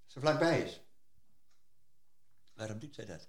[0.04, 0.80] Als ze vlakbij is.
[2.54, 3.28] Waarom doet zij dat?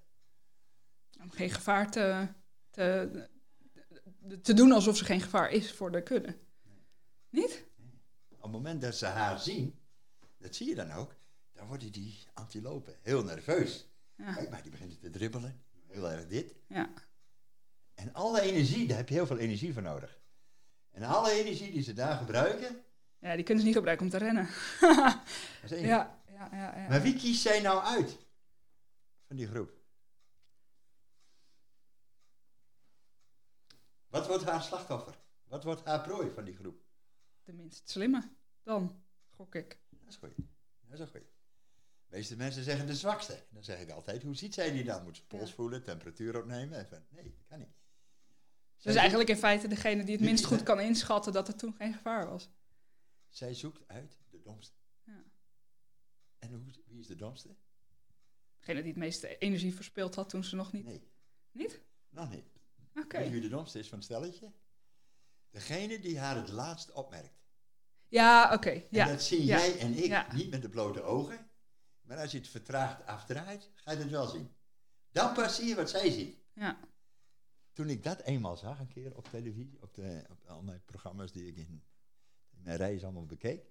[1.22, 2.28] om geen gevaar te,
[2.70, 3.30] te,
[4.42, 6.38] te doen alsof ze geen gevaar is voor de kudde.
[7.30, 7.66] Niet?
[8.30, 9.80] Op het moment dat ze haar zien,
[10.38, 11.16] dat zie je dan ook,
[11.54, 13.88] dan worden die antilopen heel nerveus.
[14.18, 15.64] Ja, Kijk maar, die beginnen te dribbelen.
[15.88, 16.56] Heel erg dit.
[16.68, 16.94] ja,
[17.94, 20.20] En alle energie, daar heb je heel veel energie voor nodig.
[20.92, 22.84] En alle energie die ze daar gebruiken,
[23.20, 24.46] ja die kunnen ze niet gebruiken om te rennen.
[25.62, 25.86] dat is één.
[25.88, 26.88] ja, ja, ja, ja.
[26.90, 28.18] Maar wie kiest zij nou uit
[29.28, 29.72] van die groep?
[34.08, 35.18] Wat wordt haar slachtoffer?
[35.48, 36.82] Wat wordt haar prooi van die groep?
[37.44, 38.30] De minst slimme
[38.64, 39.80] dan, gok ik.
[39.90, 40.36] Dat is goed.
[40.82, 41.37] Dat is een goed.
[42.10, 43.46] De meeste mensen zeggen de zwakste.
[43.50, 45.04] Dan zeg ik altijd, hoe ziet zij die dan?
[45.04, 46.80] Moet ze pols voelen, temperatuur opnemen?
[46.80, 47.76] Even, nee, dat kan niet.
[48.76, 51.74] Zij Dus eigenlijk in feite degene die het minst goed kan inschatten dat er toen
[51.74, 52.50] geen gevaar was.
[53.30, 54.76] Zij zoekt uit de domste.
[55.04, 55.24] Ja.
[56.40, 57.56] En hoe, wie is de domste?
[58.60, 60.86] Degene die het meeste energie verspeeld had toen ze nog niet...
[60.86, 61.12] Nee,
[61.52, 61.82] Niet?
[62.10, 62.46] nog niet.
[62.96, 63.18] Oké.
[63.18, 64.52] Weet je wie de domste is van het stelletje?
[65.50, 67.40] Degene die haar het laatst opmerkt.
[68.08, 68.70] Ja, oké.
[68.70, 69.06] En Ja.
[69.06, 70.34] dat zien ja, jij en ik ja.
[70.34, 71.47] niet met de blote ogen.
[72.08, 74.50] Maar als je het vertraagd afdraait, ga je het wel zien.
[75.12, 76.38] Dan pas zie je wat zij ziet.
[76.54, 76.80] Ja.
[77.74, 81.32] Toen ik dat eenmaal zag, een keer op televisie, op, de, op al mijn programma's
[81.32, 81.84] die ik in,
[82.50, 83.66] in mijn reis allemaal bekeek.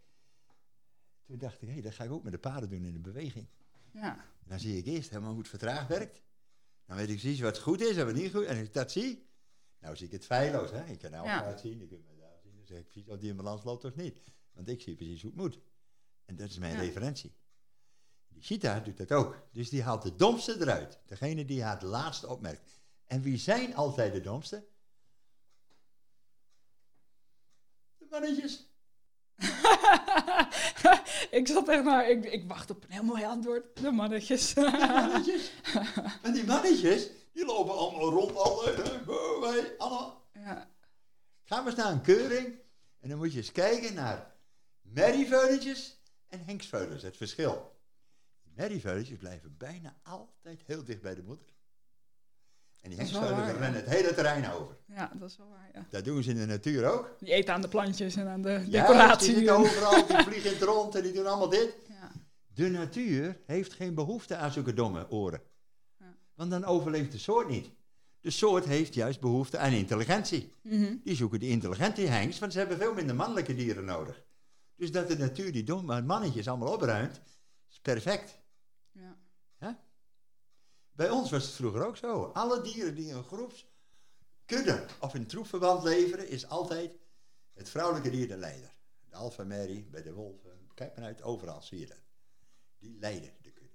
[1.24, 3.48] Toen dacht ik, hé, dat ga ik ook met de paarden doen in de beweging.
[3.92, 4.16] Ja.
[4.16, 6.22] En dan zie ik eerst helemaal hoe het vertraagd werkt.
[6.84, 8.44] Dan weet ik precies wat goed is en wat niet goed.
[8.44, 9.28] En als ik dat zie,
[9.78, 10.70] nou zie ik het feilloos.
[10.70, 10.84] Hè?
[10.84, 11.40] Ik kan nou Ja.
[11.40, 12.56] paard zien, ik kan mijn daar zien.
[12.56, 14.20] Dan zeg ik precies of die in balans loopt of niet.
[14.52, 15.58] Want ik zie precies hoe het moet.
[16.24, 16.80] En dat is mijn Ja.
[16.80, 17.34] referentie.
[18.40, 19.36] Die doet dat ook.
[19.52, 20.98] Dus die haalt de domste eruit.
[21.06, 22.80] Degene die haar het laatste opmerkt.
[23.06, 24.66] En wie zijn altijd de domste?
[27.96, 28.66] De mannetjes.
[31.30, 32.10] ik zat echt naar...
[32.10, 33.82] Ik, ik wacht op een heel mooi antwoord.
[33.82, 34.54] De mannetjes.
[34.54, 35.50] De mannetjes.
[36.22, 38.36] en die mannetjes, die lopen allemaal rond.
[39.78, 40.28] Allemaal.
[40.32, 40.70] ja.
[41.44, 42.58] Ga maar eens naar een keuring.
[43.00, 44.34] En dan moet je eens kijken naar
[44.80, 47.02] merrieveuletjes en hengstveulens.
[47.02, 47.76] Het verschil.
[48.57, 51.47] Die merrieveuletjes blijven bijna altijd heel dicht bij de moeder.
[52.81, 53.51] En die ja.
[53.51, 54.77] rennen het hele terrein over.
[54.87, 55.87] ja, dat is wel waar, ja.
[55.91, 57.16] Dat doen ze in de natuur ook.
[57.19, 59.27] Die eten aan de plantjes en aan de Ja, decoratie.
[59.27, 61.74] die zitten overal, die vliegen in het rond en die doen allemaal dit.
[61.89, 62.12] Ja.
[62.47, 65.41] De natuur heeft geen behoefte aan zulke domme oren.
[65.99, 66.16] Ja.
[66.35, 67.70] Want dan overleeft de soort niet.
[68.20, 70.53] De soort heeft juist behoefte aan intelligentie.
[70.62, 70.97] Mhm.
[71.05, 74.23] Die zoeken die intelligente hengst, want ze hebben veel minder mannelijke dieren nodig.
[74.77, 77.20] Dus dat de natuur die domme mannetjes allemaal opruimt,
[77.70, 78.45] is perfect.
[80.97, 82.24] Bij ons was het vroeger ook zo.
[82.24, 86.98] Alle dieren die in een groepskudde of in troepverband leveren, is altijd
[87.52, 88.74] het vrouwelijke dier de leider.
[89.09, 92.02] De alfa bij de wolven, kijk maar uit, overal zie je dat.
[92.78, 93.74] Die leiden de kudde.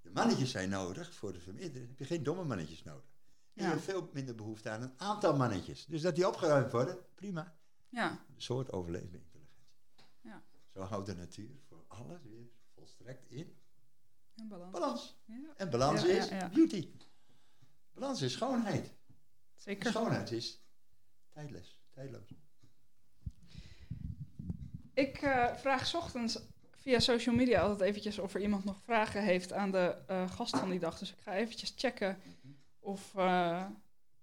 [0.00, 1.88] De mannetjes zijn nodig voor de vermeerdering.
[1.88, 3.12] heb je geen domme mannetjes nodig.
[3.52, 3.64] Ja.
[3.64, 5.86] je hebt veel minder behoefte aan een aantal mannetjes.
[5.86, 7.56] Dus dat die opgeruimd worden, prima.
[7.88, 8.24] Ja.
[8.34, 9.66] De soort overleeft bij intelligentie.
[10.20, 10.42] Ja.
[10.72, 13.56] Zo houdt de natuur voor alles weer volstrekt in
[14.36, 14.72] En balans.
[14.72, 15.16] balans.
[15.24, 16.48] Ja, En balans Ja, is ja.
[16.48, 16.88] beauty.
[17.92, 18.92] Balans is schoonheid.
[19.54, 19.90] zeker.
[19.90, 20.62] Schoonheid is
[21.32, 22.34] tijdless, tijdloos.
[24.94, 26.38] Ik eh, vraag 's ochtends
[26.72, 30.56] via social media altijd eventjes of er iemand nog vragen heeft aan de eh, gast
[30.58, 30.98] van die dag.
[30.98, 32.18] Dus ik ga eventjes checken
[32.78, 33.66] of eh,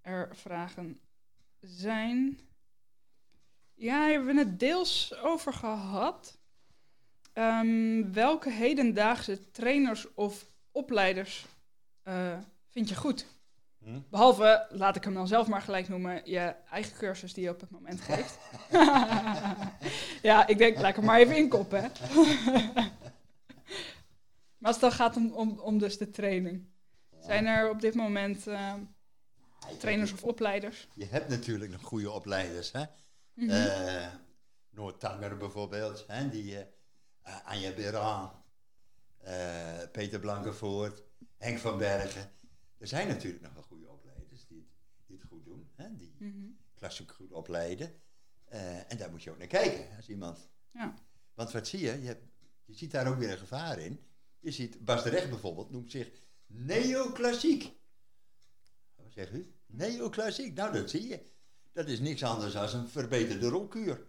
[0.00, 1.00] er vragen
[1.60, 2.38] zijn.
[3.74, 6.38] Ja, hebben we het deels over gehad.
[7.32, 11.46] Ehm, welke hedendaagse trainers of opleiders
[12.02, 12.38] eh,
[12.70, 13.26] vind je goed?
[13.78, 14.00] Hm?
[14.10, 17.60] Behalve, laat ik hem dan zelf maar gelijk noemen, je eigen cursus die je op
[17.60, 18.38] het moment geeft.
[20.28, 21.82] ja, ik denk, laat ik hem maar even inkoppen.
[21.82, 21.88] Hè.
[24.58, 26.70] maar als het dan gaat om, om, om dus de training.
[27.20, 28.74] Zijn er op dit moment eh,
[29.78, 30.88] trainers of opleiders?
[30.94, 32.72] Je hebt natuurlijk nog goede opleiders.
[32.72, 32.84] Hè?
[33.34, 33.50] Mhm.
[33.50, 34.06] Eh,
[34.70, 36.28] Noord Tanger bijvoorbeeld, hè?
[36.28, 36.56] die
[37.22, 38.42] eh Anja Beran,
[39.18, 41.02] eh, Peter Blankenvoort,
[41.36, 42.30] Henk van Bergen.
[42.78, 44.68] Er zijn natuurlijk nog wel goede opleiders die het,
[45.06, 45.96] die het goed doen, hè?
[45.96, 46.46] die Mhm.
[46.74, 48.00] klassiek goed opleiden.
[48.44, 50.48] Eh, en daar moet je ook naar kijken als iemand.
[50.70, 50.94] Ja.
[51.34, 52.00] Want wat zie je?
[52.00, 52.26] Je, hebt-
[52.64, 54.06] je ziet daar ook weer een gevaar in.
[54.40, 56.10] Je ziet, Bas de Recht bijvoorbeeld noemt zich
[56.46, 57.72] neoclassiek.
[58.94, 59.54] Wat zegt u?
[59.66, 60.54] Neoclassiek.
[60.54, 61.30] Nou, dat zie je.
[61.72, 64.06] Dat is niks anders dan een verbeterde rolkuur.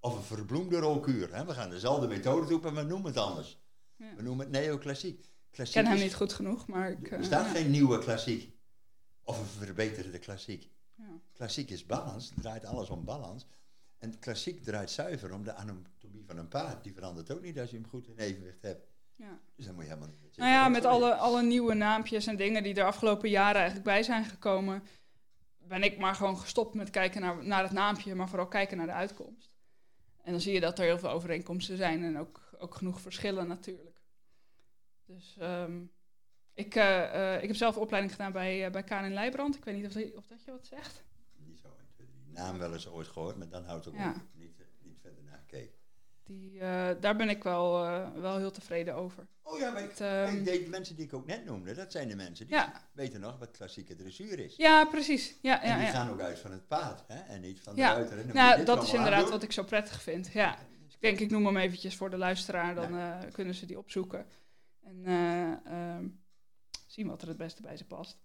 [0.00, 1.34] Of een verbloemde rolkuur.
[1.34, 1.44] Hè?
[1.44, 3.60] We gaan dezelfde methode toe, maar we noemen het anders.
[3.96, 4.14] Ja.
[4.16, 5.28] We noemen het neoclassiek.
[5.50, 7.10] Ik ken hem niet goed genoeg, maar ik...
[7.10, 7.50] Er eh, staat ja.
[7.50, 8.56] geen nieuwe klassiek.
[9.24, 10.70] Of een verbeterde klassiek.
[10.94, 11.04] Ja.
[11.32, 13.46] Klassiek is balans, draait alles om balans.
[13.98, 16.84] En klassiek draait zuiver om de anatomie van een paard.
[16.84, 18.88] Die verandert ook niet als je hem goed in evenwicht hebt.
[19.16, 19.40] Ja.
[19.56, 20.36] Dus dan moet je helemaal niet...
[20.36, 24.02] Nou ja, met alle, alle nieuwe naampjes en dingen die er afgelopen jaren eigenlijk bij
[24.02, 24.82] zijn gekomen,
[25.58, 28.86] ben ik maar gewoon gestopt met kijken naar, naar het naampje, maar vooral kijken naar
[28.86, 29.49] de uitkomst.
[30.30, 33.48] En dan zie je dat er heel veel overeenkomsten zijn en ook, ook genoeg verschillen
[33.48, 34.00] natuurlijk.
[35.06, 35.82] Dus ehm,
[36.54, 39.56] ik, eh, eh, ik heb zelf opleiding gedaan bij, uh, bij Karin Leijbrand.
[39.56, 41.02] Ik weet niet of, die- of dat je wat zegt.
[41.36, 42.32] Niet zo 1, 2, 3.
[42.32, 44.10] Naam wel eens ooit gehoord, maar dan houdt het ook Ja.
[44.10, 44.16] op.
[44.32, 45.74] Niet, eh, niet verder naar gekeken.
[46.30, 49.26] Die, eh, daar ben ik wel, eh, wel heel tevreden over.
[49.42, 52.08] Oh ja, maar Het, ehm, ik de mensen die ik ook net noemde, dat zijn
[52.08, 52.88] de mensen die Ja.
[52.92, 54.56] weten nog wat klassieke dressuur is.
[54.56, 55.36] Ja, precies.
[55.42, 55.90] Ja, en ja, die ja.
[55.92, 57.18] gaan ook uit van het paard, hè?
[57.20, 57.92] en niet van de Ja.
[57.92, 58.10] ruiter.
[58.12, 59.30] En dan moet je Nou, dat is inderdaad aandoen.
[59.30, 60.32] wat ik zo prettig vind.
[60.32, 60.58] Ja.
[60.84, 63.78] Dus ik denk, ik noem hem eventjes voor de luisteraar, dan eh, kunnen ze die
[63.78, 64.26] opzoeken.
[64.82, 65.52] En eh,
[65.96, 66.08] ehm,
[66.86, 68.18] zien wat er het beste bij ze past.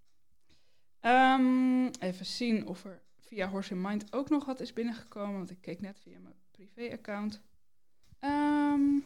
[0.99, 5.49] Ehm, even zien of er via Horse in Mind ook nog wat is binnengekomen, want
[5.49, 7.41] ik keek net via mijn privé-account.
[8.25, 8.99] Ehm,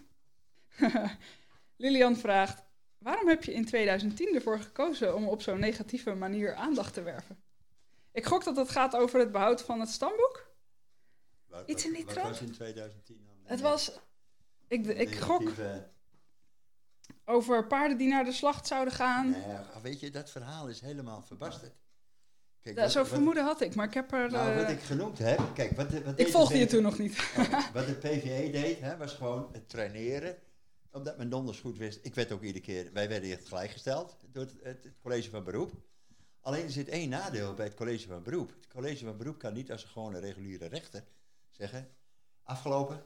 [1.83, 2.63] Lilian vraagt,
[2.97, 7.43] waarom heb je in 2010 ervoor gekozen om op zo'n negatieve manier aandacht te werven?
[8.11, 10.47] Ik gok dat het gaat over het behoud van het stamboek.
[11.47, 12.27] Waar- Iets in die trant?
[12.29, 13.35] was in 2010 dan?
[13.43, 13.91] Het was...
[14.67, 15.51] Ik, ik gok
[17.25, 19.35] over paarden die naar de slacht zouden gaan.
[19.81, 21.73] Weet je, dat verhaal is helemaal verbasterd.
[22.63, 24.31] Kijk, wat- Zo'n vermoeden had ik, maar ik heb er...
[24.31, 26.97] Nou, wat eh, ik genoemd heb, kijk, wat, de- wat ik volgde je toen nog
[26.97, 27.17] niet.
[27.37, 30.37] Oh, wat de PVE deed, hè, was gewoon het traineren.
[30.91, 31.99] Omdat men donders goed wist.
[32.01, 35.43] Ik werd ook iedere keer, wij werden echt gelijkgesteld door het, het, het college van
[35.43, 35.71] beroep.
[36.41, 38.49] Alleen er zit één nadeel bij het college van beroep.
[38.49, 41.03] Het college van beroep kan niet als een gewone reguliere rechter
[41.49, 41.89] zeggen,
[42.43, 43.03] afgelopen,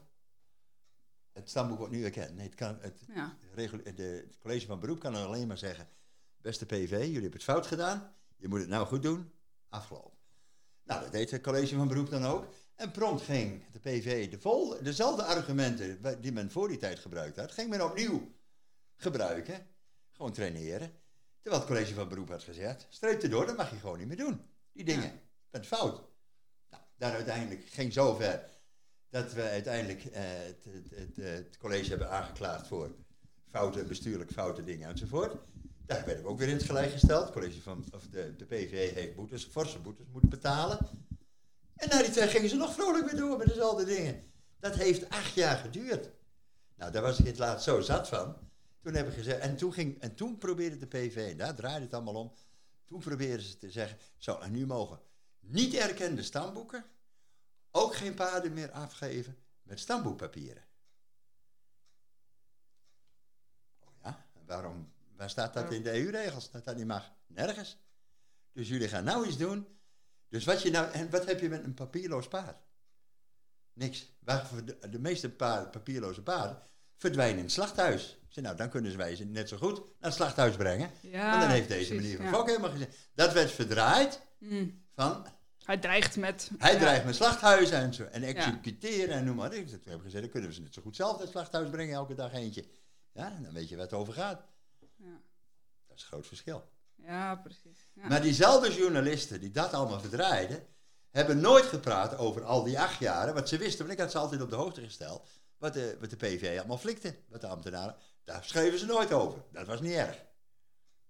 [1.32, 2.34] het stamboek wordt nu erkend.
[2.36, 3.36] Nee, het, kan, het, Ja.
[3.94, 5.88] de, het college van beroep kan alleen maar zeggen,
[6.40, 9.32] beste PV, jullie hebben het fout gedaan, je moet het nou goed doen,
[9.74, 10.18] afgelopen.
[10.84, 12.46] Nou, dat deed het college van beroep dan ook.
[12.74, 17.36] En prompt ging de PV de vol, dezelfde argumenten die men voor die tijd gebruikt
[17.36, 18.32] had, ging men opnieuw
[18.96, 19.66] gebruiken.
[20.10, 20.92] Gewoon traineren.
[21.42, 24.16] Terwijl het college van beroep had gezegd, streep erdoor, dat mag je gewoon niet meer
[24.16, 24.40] doen.
[24.72, 26.02] Die dingen, je bent fout.
[26.70, 28.50] Nou, daar uiteindelijk ging zover
[29.08, 32.94] dat we uiteindelijk eh, het, het, het, het college hebben aangeklaagd voor
[33.50, 35.36] fouten, bestuurlijk foute dingen enzovoort.
[35.86, 37.30] Daar werden we ook weer in het gelijk gesteld.
[37.32, 40.78] College van, of de, de PVV heeft boetes, forse boetes moeten betalen.
[41.74, 44.32] En na die tijd gingen ze nog vrolijk weer door met dezelfde dingen.
[44.60, 46.10] Dat heeft acht jaar geduurd.
[46.76, 48.36] Nou, daar was ik het laatst zo zat van.
[48.80, 51.94] Toen hebben we gezegd, en toen, ging, en toen probeerde de PV, daar draaide het
[51.94, 52.32] allemaal om.
[52.84, 55.00] Toen probeerden ze te zeggen, zo, en nu mogen
[55.40, 56.84] niet erkende stamboeken
[57.70, 60.64] ook geen paarden meer afgeven met stamboekpapieren.
[63.80, 67.12] Oh ja, waarom, waar staat dat in de EU-regels, dat dat niet mag?
[67.26, 67.78] Nergens.
[68.52, 69.66] Dus jullie gaan nou iets doen.
[70.28, 72.56] Dus wat, je nou, en wat heb je met een papierloos paard?
[73.72, 74.16] Niks.
[74.20, 76.62] Waarvoor de, de meeste paarden, papierloze paarden
[76.96, 78.18] verdwijnen in het slachthuis.
[78.28, 80.90] Zei, nou, dan kunnen wij ze net zo goed naar het slachthuis brengen.
[81.00, 82.44] Ja, en dan heeft deze precies, meneer van ja.
[82.44, 82.96] Helemaal gezegd.
[83.14, 84.84] Dat werd verdraaid Mm.
[84.94, 85.26] van
[85.64, 86.50] Hij dreigt met...
[86.58, 86.78] hij ja.
[86.78, 88.04] dreigt met slachthuizen en zo.
[88.04, 89.52] En executeren en noem maar.
[89.54, 91.94] Ik heb gezegd, dan kunnen we ze net zo goed zelf naar het slachthuis brengen,
[91.94, 92.64] elke dag eentje.
[93.12, 94.44] Ja, dan weet je waar het over gaat.
[95.94, 96.64] Dat is een groot verschil.
[96.94, 97.90] Ja, precies.
[97.92, 98.08] Ja.
[98.08, 100.66] Maar diezelfde journalisten die dat allemaal verdraaiden,
[101.10, 103.34] hebben nooit gepraat over al die acht jaren.
[103.34, 105.28] Wat ze wisten, want ik had ze altijd op de hoogte gesteld.
[105.58, 107.96] Wat de, wat de PV allemaal flikte, wat de ambtenaren.
[108.24, 109.42] Daar schreven ze nooit over.
[109.52, 110.24] Dat was niet erg.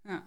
[0.02, 0.24] ja.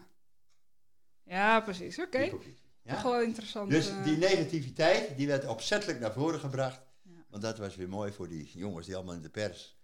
[1.23, 1.99] ja, precies.
[1.99, 2.29] Oké.
[2.29, 2.43] Toch
[2.83, 3.03] Ja?
[3.03, 3.69] wel interessant.
[3.69, 6.81] Dus eh, die negativiteit, die werd opzettelijk naar voren gebracht.
[7.01, 7.25] Ja.
[7.29, 9.77] Want dat was weer mooi voor die jongens die allemaal in de pers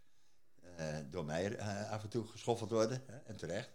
[0.75, 3.69] eh, door mij eh, af en toe geschoffeld worden, hè, en terecht,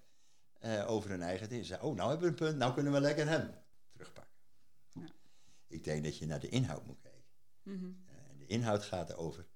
[0.58, 1.64] eh, over hun eigen dingen.
[1.64, 3.54] Ze zeiden, oh, nou hebben we een punt, nou kunnen we lekker hem
[3.92, 4.34] terugpakken.
[4.92, 5.08] Ja.
[5.66, 7.24] Ik denk dat je naar de inhoud moet kijken.
[7.62, 7.92] mhm.
[8.06, 9.46] Eh, en de inhoud gaat over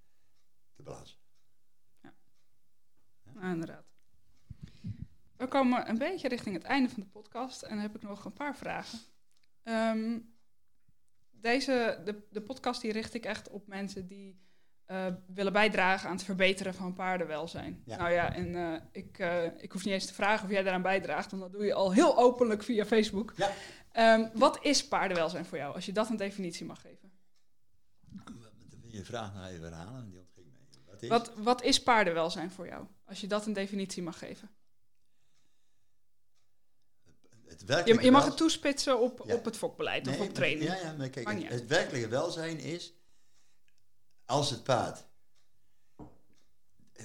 [0.75, 1.21] de balans.
[3.23, 3.85] Nou, inderdaad.
[5.37, 8.25] We komen een beetje richting het einde van de podcast en dan heb ik nog
[8.25, 8.99] een paar vragen.
[9.63, 10.21] Ehm,
[11.31, 14.41] deze, de, de podcast die richt ik echt op mensen die
[14.93, 17.83] eh, willen bijdragen aan het verbeteren van paardenwelzijn.
[17.85, 17.97] Ja.
[17.97, 20.83] Nou ja, en eh, ik, eh, ik hoef niet eens te vragen of jij daaraan
[20.83, 23.33] bijdraagt, want dat doe je al heel openlijk via Facebook.
[23.37, 23.53] Ja.
[23.93, 27.13] Ehm, wat is paardenwelzijn voor jou, als je dat een definitie mag geven?
[28.87, 30.61] Je vraag nog even herhalen, die ontging mij.
[30.87, 31.09] Wat is?
[31.09, 34.51] Wat, wat is paardenwelzijn voor jou, als je dat een definitie mag geven?
[37.47, 39.35] Het Je, je mag het toespitsen op, Ja.
[39.35, 40.71] op het fokbeleid Nee, of op training.
[40.71, 42.95] Ja, ja, maar kijk, het werkelijke welzijn is
[44.25, 45.07] als het paard,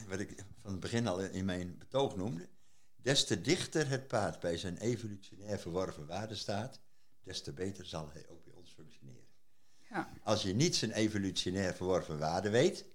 [0.07, 2.49] wat ik van het begin al in mijn betoog noemde,
[2.95, 6.79] des te dichter het paard bij zijn evolutionair verworven waarde staat,
[7.21, 9.27] des te beter zal hij ook bij ons functioneren.
[9.89, 10.09] Ja.
[10.23, 12.85] Als je niet zijn evolutionair verworven waarde weet,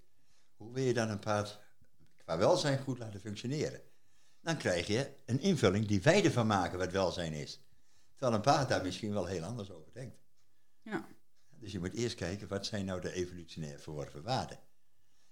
[0.56, 1.60] hoe wil je dan een paard
[2.16, 3.80] qua welzijn goed laten functioneren?
[4.40, 7.60] Dan krijg je een invulling die wij ervan maken wat welzijn is.
[8.16, 10.16] Terwijl een paard daar misschien wel heel anders over denkt.
[10.82, 11.08] Ja.
[11.62, 14.58] Dus je moet eerst kijken, wat zijn nou de evolutionair verworven waarden?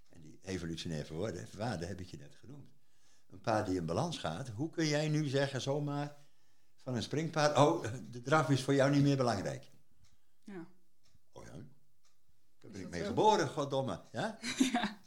[0.09, 2.73] En die evolutionair verworven waarden heb ik je net genoemd.
[3.31, 6.17] Een paard die in balans gaat, hoe kun jij nu zeggen zomaar
[6.77, 9.71] van een springpaard, oh, de draf is voor jou niet meer belangrijk.
[10.45, 10.67] Ja.
[11.33, 11.51] Oh ja,
[12.61, 14.01] daar ben ik mee geboren, goddomme.
[14.13, 14.39] Ja?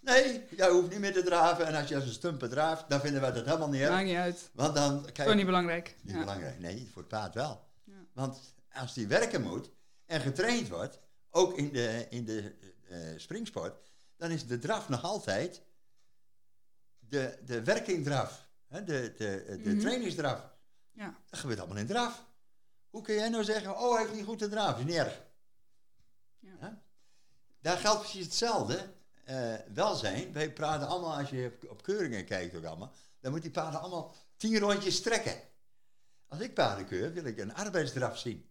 [0.01, 1.65] Nee, jij hoeft niet meer te draven.
[1.67, 3.89] En als je als een stumper draaft, dan vinden wij dat helemaal niet erg.
[3.91, 4.49] Maakt niet uit.
[4.53, 5.95] Want dan, kijk, Gewoon niet belangrijk.
[6.01, 6.19] niet Ja.
[6.19, 6.59] belangrijk.
[6.59, 7.67] Nee, voor het paard wel.
[7.83, 7.93] Ja.
[8.13, 8.39] Want
[8.71, 9.71] als die werken moet
[10.05, 10.99] en getraind wordt,
[11.35, 12.55] ook in de, in de
[12.89, 15.61] eh, springsport, dan is de draf nog altijd
[16.99, 18.49] de, de werkingdraf.
[18.67, 19.79] Hè, de de, de Mhm.
[19.79, 20.51] trainingsdraf.
[20.91, 21.17] Ja.
[21.29, 22.25] Dat gebeurt allemaal in draf.
[22.89, 24.79] Hoe kun jij nou zeggen, oh, hij heeft niet goed te draven?
[24.79, 25.21] Is niet erg.
[26.39, 26.51] Ja.
[26.61, 26.81] Ja?
[27.61, 28.93] Daar geldt precies hetzelfde.
[29.23, 30.33] eh, welzijn.
[30.33, 33.79] Wij praten allemaal, als je op, op keuringen kijkt ook allemaal, dan moet die paarden
[33.79, 35.41] allemaal tien rondjes trekken.
[36.27, 38.49] Als ik paarden keur, wil ik een arbeidsdraf zien.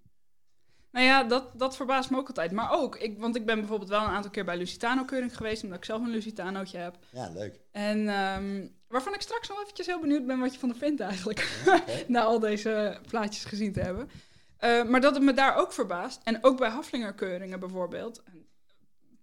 [0.93, 2.53] Nou ja, dat, dat verbaast me ook altijd.
[2.53, 5.79] Maar ook, ik, want ik ben bijvoorbeeld wel een aantal keer bij Lusitano-keuring geweest, omdat
[5.79, 6.99] ik zelf een Lusitanootje heb.
[7.11, 7.61] Ja, leuk.
[7.71, 11.01] En ehm, waarvan ik straks nog eventjes heel benieuwd ben wat je van er vindt
[11.01, 11.65] eigenlijk.
[12.09, 14.11] Na al deze plaatjes gezien te hebben.
[14.61, 16.21] Uh, maar dat het me daar ook verbaast.
[16.25, 18.23] En ook bij Haflingerkeuringen bijvoorbeeld.
[18.23, 18.47] En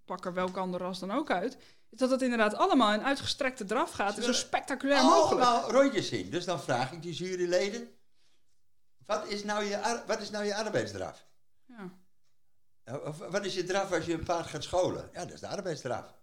[0.06, 1.58] pak er welke andere ras dan ook uit.
[1.90, 4.18] Is dat het inderdaad allemaal in uitgestrekte draf gaat.
[4.18, 5.46] En zo spectaculair mogelijk.
[5.46, 6.30] Allemaal rondjes zien.
[6.30, 7.90] Dus dan vraag ik die juryleden.
[9.06, 11.28] Wat is nou je, wat is nou je arbeidsdraf?
[11.70, 11.98] Ja.
[13.30, 15.10] Wat is je draf als je een paard gaat scholen?
[15.14, 16.18] Ja, dat is de arbeidsdraf.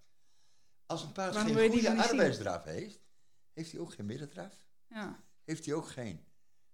[0.87, 3.01] Als een paard geen goede arbeidsdraf heeft,
[3.53, 4.67] heeft hij ook geen middendraf.
[4.87, 5.25] Ja.
[5.45, 6.27] Heeft hij ook geen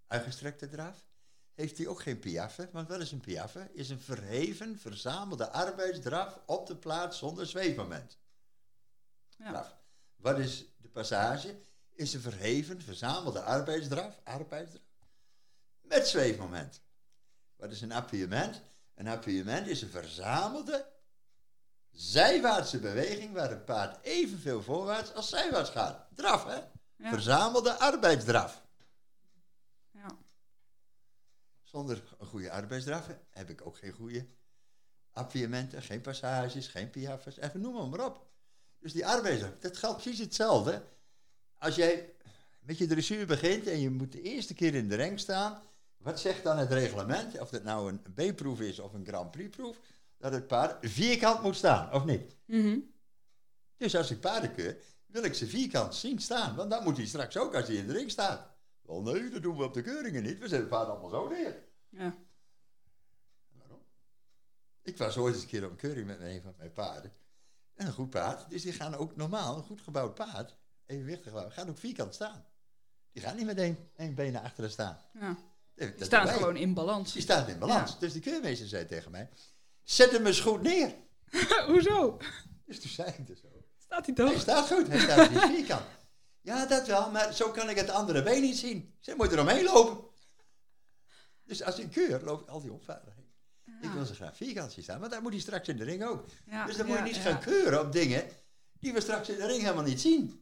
[0.07, 1.07] uitgestrekte draf.
[1.55, 2.69] Heeft hij ook geen piaffe.
[2.73, 3.71] Want wat is een piaffe?
[3.73, 8.19] Is een verheven, verzamelde arbeidsdraf op de plaats zonder zweefmoment.
[9.37, 9.83] Ja.
[10.17, 11.61] Wat is de passage?
[11.95, 14.81] Is een verheven, verzamelde arbeidsdraf, arbeidsdraf
[15.81, 16.81] met zweefmoment.
[17.63, 18.63] Wat is een appuiement?
[18.95, 20.93] Een appuiement is een verzamelde
[21.91, 26.07] zijwaartse beweging waar een paard evenveel voorwaarts als zijwaarts gaat.
[26.15, 26.61] Draf, hè?
[27.11, 28.63] Verzamelde arbeidsdraf.
[29.91, 30.19] Ja.
[31.63, 34.27] Zonder een goede arbeidsdraf heb ik ook geen goede
[35.13, 38.27] appuiementen, geen passages, geen piaffes, even noem maar op.
[38.79, 40.83] Dus die arbeidsdraf, dat geldt precies hetzelfde.
[41.59, 42.15] Als jij
[42.61, 45.63] met je dressuur begint en je moet de eerste keer in de ring staan,
[46.03, 49.81] wat zegt dan het reglement, of het nou een B-proef is of een Grand Prix-proef,
[50.17, 52.37] dat het paard vierkant moet staan, of niet?
[52.45, 52.79] Mhm.
[53.77, 54.77] Dus als ik paarden keur,
[55.07, 57.87] wil ik ze vierkant zien staan, want dan moet hij straks ook als hij in
[57.87, 58.51] de ring staat.
[58.83, 61.29] Wel nee, dat doen we op de keuringen niet, we zetten het paard allemaal zo
[61.29, 61.57] neer.
[61.89, 62.15] Ja.
[63.59, 63.83] Waarom?
[64.83, 67.13] Ik was ooit eens een keer op een keuring met een van mijn paarden.
[67.75, 70.57] En een goed paard, dus die gaan ook normaal, een goed gebouwd paard,
[70.87, 72.45] evenwichtig, gaan ook vierkant staan.
[73.13, 74.99] Die gaan niet met één, één been naar achteren staan.
[75.13, 75.37] Ja.
[75.75, 77.13] Die staan gewoon in balans.
[77.13, 77.99] Die staan in balans.
[77.99, 79.29] Dus de keurmeester zei tegen mij,
[79.83, 80.95] zet hem eens goed neer.
[81.67, 82.19] Hoezo?
[82.65, 83.49] Dus toen zei ik dus zo.
[83.79, 84.31] Staat hij toch?
[84.31, 85.85] Hij staat goed, hij staat niet vierkant.
[86.41, 88.95] Ja, dat wel, maar zo kan ik het andere been niet zien.
[89.01, 90.11] Ze moet er omheen lopen.
[91.45, 93.31] Dus als ik keur, loop ik al die opvaardigheden.
[93.81, 96.05] Ik wil ze graag vierkant zien staan, maar daar moet hij straks in de ring
[96.05, 96.25] ook.
[96.67, 98.25] dus dan moet je niet gaan keuren op dingen
[98.79, 100.42] die we straks in de ring helemaal niet zien.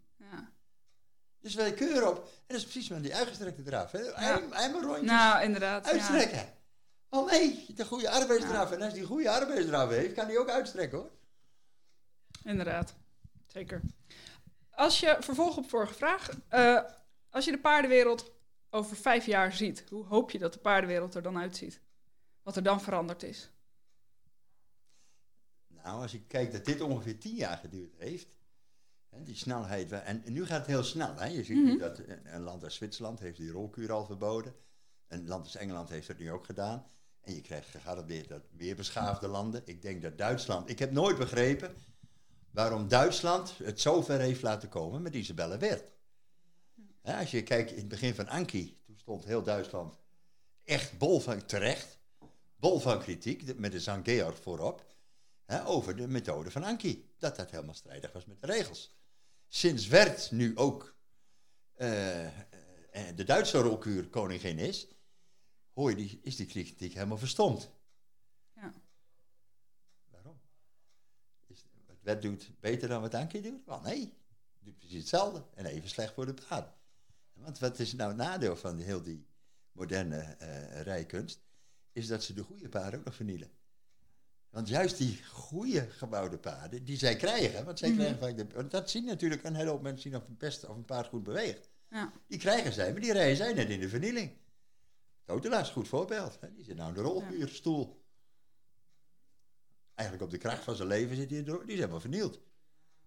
[1.41, 2.17] Dus wij keuren op.
[2.17, 3.93] En dat is precies met die uitgestrekte draf.
[3.93, 4.11] Hè?
[4.51, 5.07] Einmal rondjes.
[5.07, 5.87] Nou, inderdaad.
[5.87, 6.53] Uitstrekken.
[7.09, 8.71] Oh nee, de goede arbeidsdraf.
[8.71, 11.11] En als die goede arbeidsdraf heeft, kan die ook uitstrekken hoor.
[12.45, 12.95] Inderdaad.
[13.47, 13.81] Zeker.
[14.71, 16.31] Als je, vervolg op vorige vraag.
[16.51, 16.81] Uh,
[17.31, 18.33] als je de paardenwereld
[18.71, 21.81] over vijf jaar ziet, hoe hoop je dat de paardenwereld er dan uitziet?
[22.43, 23.51] Wat er dan veranderd is?
[25.67, 28.29] Nou, als ik kijk dat dit ongeveer tien jaar geduurd heeft,
[29.19, 29.93] die snelheid.
[29.93, 31.15] En nu gaat het heel snel.
[31.16, 31.27] Hè?
[31.27, 34.55] Je ziet mm dat een land als Zwitserland heeft die rolkuur al verboden.
[35.09, 36.87] Een land als Engeland heeft dat nu ook gedaan.
[37.20, 39.62] En je krijgt gegarandeerd dat meer beschaafde landen.
[39.65, 40.69] Ik denk dat Duitsland.
[40.69, 41.74] Ik heb nooit begrepen
[42.51, 45.93] waarom Duitsland het zo ver heeft laten komen met Isabelle Wert.
[47.03, 49.99] als je kijkt in het begin van Anki, toen stond heel Duitsland
[50.65, 51.99] echt bol van terecht,
[52.57, 54.01] bol van kritiek, met de.
[54.03, 54.85] Georg voorop,
[55.65, 57.11] over de methode van Anki.
[57.19, 58.99] Dat dat helemaal strijdig was met de regels
[59.51, 60.97] sinds Werd nu ook
[61.77, 62.28] uh,
[63.14, 64.89] de Duitse rolkuur koningin is,
[65.72, 67.70] hoor je die, is die kritiek helemaal verstomd.
[68.55, 68.74] Ja.
[70.09, 70.40] Waarom?
[71.47, 73.64] Is, wat Werd doet beter dan wat Anke doet?
[73.64, 74.14] Wel nee,
[74.59, 76.74] doet precies hetzelfde en even slecht voor de paard.
[77.32, 79.27] Want wat is nou het nadeel van heel die
[79.72, 81.40] moderne uh, rijkunst?
[81.93, 83.51] Is dat ze de goede paarden ook nog vernielen.
[84.51, 88.47] Want juist die goede gebouwde paarden, die zij krijgen, want zij mm krijgen vaak de,
[88.55, 91.06] want dat zien natuurlijk een hele hoop mensen zien of een pest of een paard
[91.06, 91.70] goed beweegt.
[91.90, 92.12] Ja.
[92.27, 94.32] Die krijgen zij, maar die rijden zij net in de vernieling.
[95.24, 96.39] Totelaar is goed voorbeeld.
[96.40, 96.52] Hè?
[96.52, 98.05] Die zit nou in de rolkuurstoel.
[99.94, 102.40] Eigenlijk op de kracht van zijn leven zit hij in de Die is helemaal vernield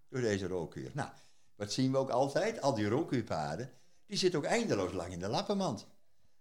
[0.08, 0.90] door deze rolkuur.
[0.94, 1.10] Nou,
[1.54, 2.60] wat zien we ook altijd?
[2.60, 3.72] Al die rolkuurpaarden,
[4.06, 5.80] die zitten ook eindeloos lang in de lappenmand.
[5.80, 5.92] Want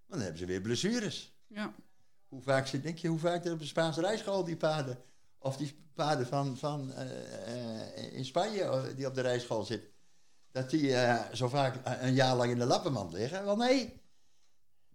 [0.07, 1.37] dan hebben ze weer blessures.
[1.47, 1.73] Ja.
[2.33, 4.97] Hoe vaak zit, denk je, hoe vaak er op de Spaanse rijschool die paarden,
[5.37, 9.89] of die paarden van, van uh, in Spanje eh, die op de rijschool zitten,
[10.51, 13.45] dat die uh, zo vaak een jaar lang in de lappenmand liggen?
[13.45, 14.01] Wel nee,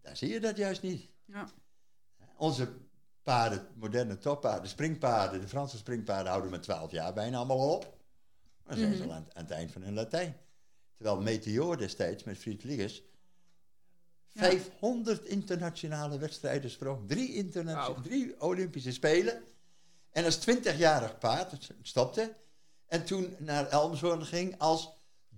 [0.01, 1.11] daar zie je dat juist niet.
[1.25, 1.49] Ja.
[2.37, 2.69] Onze
[3.23, 7.99] paarden, moderne toppaarden, springpaarden, de Franse springpaarden houden met 12 jaar bijna allemaal op.
[8.65, 9.09] Maar zijn ze mhm.
[9.09, 10.37] al aan, aan, het eind van hun Latijn.
[10.97, 13.03] Terwijl Meteor destijds met Fried Liggers
[14.39, 17.09] 500 internationale wedstrijden sprong.
[17.09, 17.49] Drie,
[18.03, 19.43] drie Olympische Spelen.
[20.11, 22.37] En als 20-jarig paard stopte.
[22.87, 24.91] En toen naar Elmshoorn ging als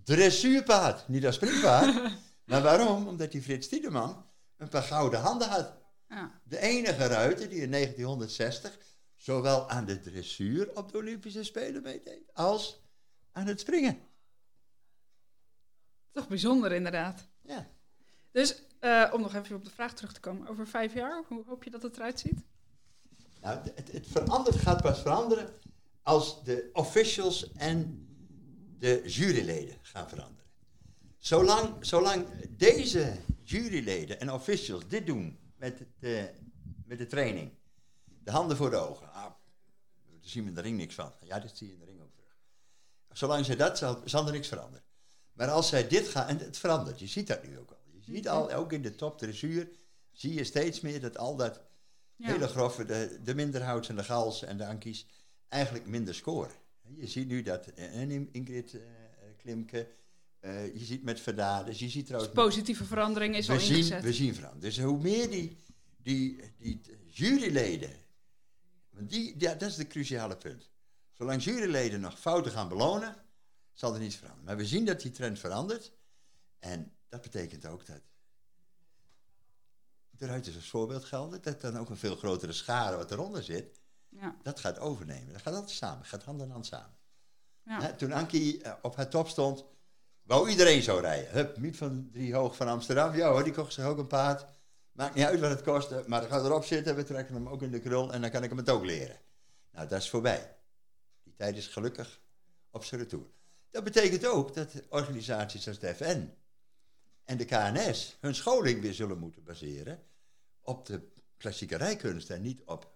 [0.05, 1.09] dressuurpaard.
[1.09, 1.95] Niet als springpaard.
[2.45, 3.09] maar waarom?
[3.09, 5.73] Omdat die Frits Tiedeman een paar gouden handen had.
[6.09, 6.41] Ja.
[6.45, 8.79] De enige ruiter die in 1960
[9.17, 12.81] zowel aan de dressuur op de Olympische Spelen meedeed als
[13.33, 13.99] aan het springen.
[16.13, 17.29] Toch bijzonder inderdaad.
[17.43, 17.67] Ja.
[18.31, 20.49] Dus eh, om nog even op de vraag terug te komen.
[20.49, 22.45] Over vijf jaar, hoe hoop je dat het eruit ziet?
[23.41, 25.49] Nou, het, het verandert, gaat pas veranderen
[26.03, 28.09] als de officials en
[28.79, 30.51] de juryleden gaan veranderen.
[31.19, 32.27] Zolang, zolang
[32.57, 36.31] deze juryleden en officials dit doen met de,
[36.87, 37.51] met de training,
[38.25, 39.33] de handen voor de ogen, ah, daar
[40.21, 41.13] zien we in de ring niks van.
[41.21, 42.37] Ja, dat zie je in de ring ook terug.
[43.13, 44.85] Zolang zij dat, zal, zal er niks veranderen.
[45.33, 47.80] Maar als zij dit gaan, en het verandert, je ziet dat nu ook al.
[48.15, 49.69] Ziet al, ook in de top dressuur,
[50.13, 51.61] zie je steeds meer dat al dat
[52.17, 52.27] Ja.
[52.27, 55.07] hele grove, de, de minderhouds en de gals en de ankies,
[55.49, 56.55] eigenlijk minder scoren.
[56.97, 58.81] Je ziet nu dat eh, en Ingrid eh,
[59.37, 59.89] Klimke,
[60.41, 62.35] eh, je ziet met Verdades, je ziet Dus trouwens...
[62.35, 64.03] positieve verandering is al zien, ingezet.
[64.03, 64.65] we zien veranderen.
[64.65, 65.57] Dus hoe meer die,
[65.97, 67.93] die, die juryleden,
[68.91, 70.71] want die, ja, dat is het cruciale punt.
[71.13, 73.17] Zolang juryleden nog fouten gaan belonen,
[73.73, 74.45] zal er niets veranderen.
[74.47, 75.93] Maar we zien dat die trend verandert.
[76.59, 78.01] En dat betekent ook dat
[80.11, 83.81] de ruiters als voorbeeld gelden, dat dan ook een veel grotere schare wat eronder zit,
[84.09, 84.37] Ja.
[84.43, 85.33] dat gaat overnemen.
[85.33, 86.97] Dat gaat altijd samen, gaat hand in hand samen.
[87.63, 87.81] Ja.
[87.81, 89.65] Hè, toen Ankie eh, op haar top stond,
[90.23, 91.31] wou iedereen zo rijden.
[91.33, 94.47] Hup, Miet van Driehoog van Amsterdam, ja hoor, die kocht zich ook een paard.
[94.93, 97.63] Maakt niet uit wat het kostte, maar dan gaat erop zitten, we trekken hem ook
[97.63, 99.17] in de krul en dan kan ik hem het ook leren.
[99.73, 100.57] Nou, dat is voorbij.
[101.23, 102.21] Die tijd is gelukkig
[102.71, 103.27] op zijn retour.
[103.71, 106.29] Dat betekent ook dat organisaties als de FN
[107.31, 110.03] en de KNS hun scholing weer zullen moeten baseren
[110.61, 112.93] op de klassieke rijkunst en niet op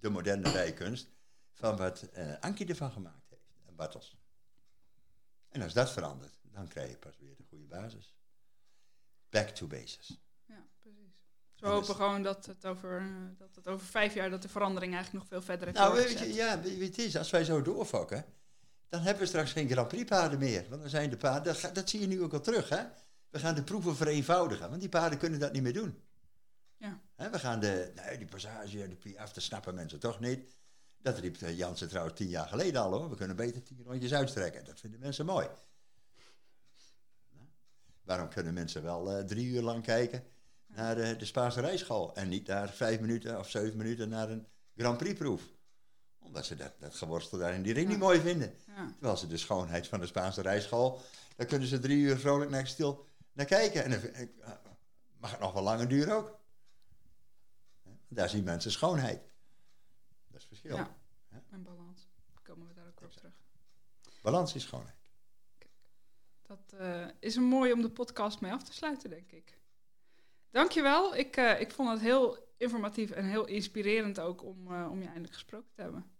[0.00, 1.08] de moderne rijkunst
[1.52, 4.16] van wat eh Ankie ervan gemaakt heeft en Bartels.
[5.48, 8.14] En als dat verandert, dan krijg je pas weer de goede basis.
[9.28, 10.20] Back to basis.
[10.46, 11.20] ja, precies.
[11.52, 14.30] Dus we En hopen dus- gewoon dat het, over, eh, dat het over vijf jaar
[14.30, 16.98] dat de verandering eigenlijk nog veel verder heeft Nou, weet je, ja, weet je het
[16.98, 17.16] is?
[17.16, 18.24] Als wij zo doorfokken,
[18.88, 20.68] dan hebben we straks geen Grand Prix paarden meer.
[20.68, 22.84] Want dan zijn de paarden, dat zie je nu ook al terug, hè?
[23.34, 26.02] We gaan de proeven vereenvoudigen, want die paarden kunnen dat niet meer doen.
[26.76, 27.00] Ja.
[27.16, 30.56] We gaan de, nee, die passage en de piaf, dat snappen mensen toch niet.
[30.98, 33.10] Dat riep eh, Jansen trouwens tien jaar geleden al, hoor.
[33.10, 34.64] We kunnen beter tien rondjes uitstrekken.
[34.64, 35.46] Dat vinden mensen mooi.
[37.30, 37.46] Nou,
[38.02, 40.24] waarom kunnen mensen wel eh, drie uur lang kijken
[40.66, 44.46] naar eh, de Spaanse rijschool en niet naar vijf minuten of zeven minuten naar een
[44.76, 45.42] Grand Prix proef?
[46.18, 47.92] Omdat ze dat, dat geworstel daar in die ring Ja.
[47.92, 48.54] niet mooi vinden.
[48.66, 48.92] Ja.
[48.92, 51.00] Terwijl ze de schoonheid van de Spaanse rijschool,
[51.36, 53.84] daar kunnen ze drie uur vrolijk naar stil naar kijken.
[53.84, 54.52] En eh,
[55.16, 56.42] mag het nog wel langer duren ook.
[58.08, 59.20] Daar zien mensen schoonheid.
[60.26, 60.76] Dat is het verschil.
[60.76, 60.96] Ja.
[61.50, 62.08] En balans.
[62.42, 63.34] Komen we daar ook op terug.
[64.22, 65.10] Balans is schoonheid.
[66.42, 69.58] Dat eh, is een mooi om de podcast mee af te sluiten, denk ik.
[70.50, 71.16] Dankjewel.
[71.16, 75.32] Ik, eh ik vond het heel informatief en heel inspirerend ook om, om je eindelijk
[75.32, 76.10] gesproken te hebben.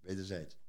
[0.00, 0.59] Wederzijds.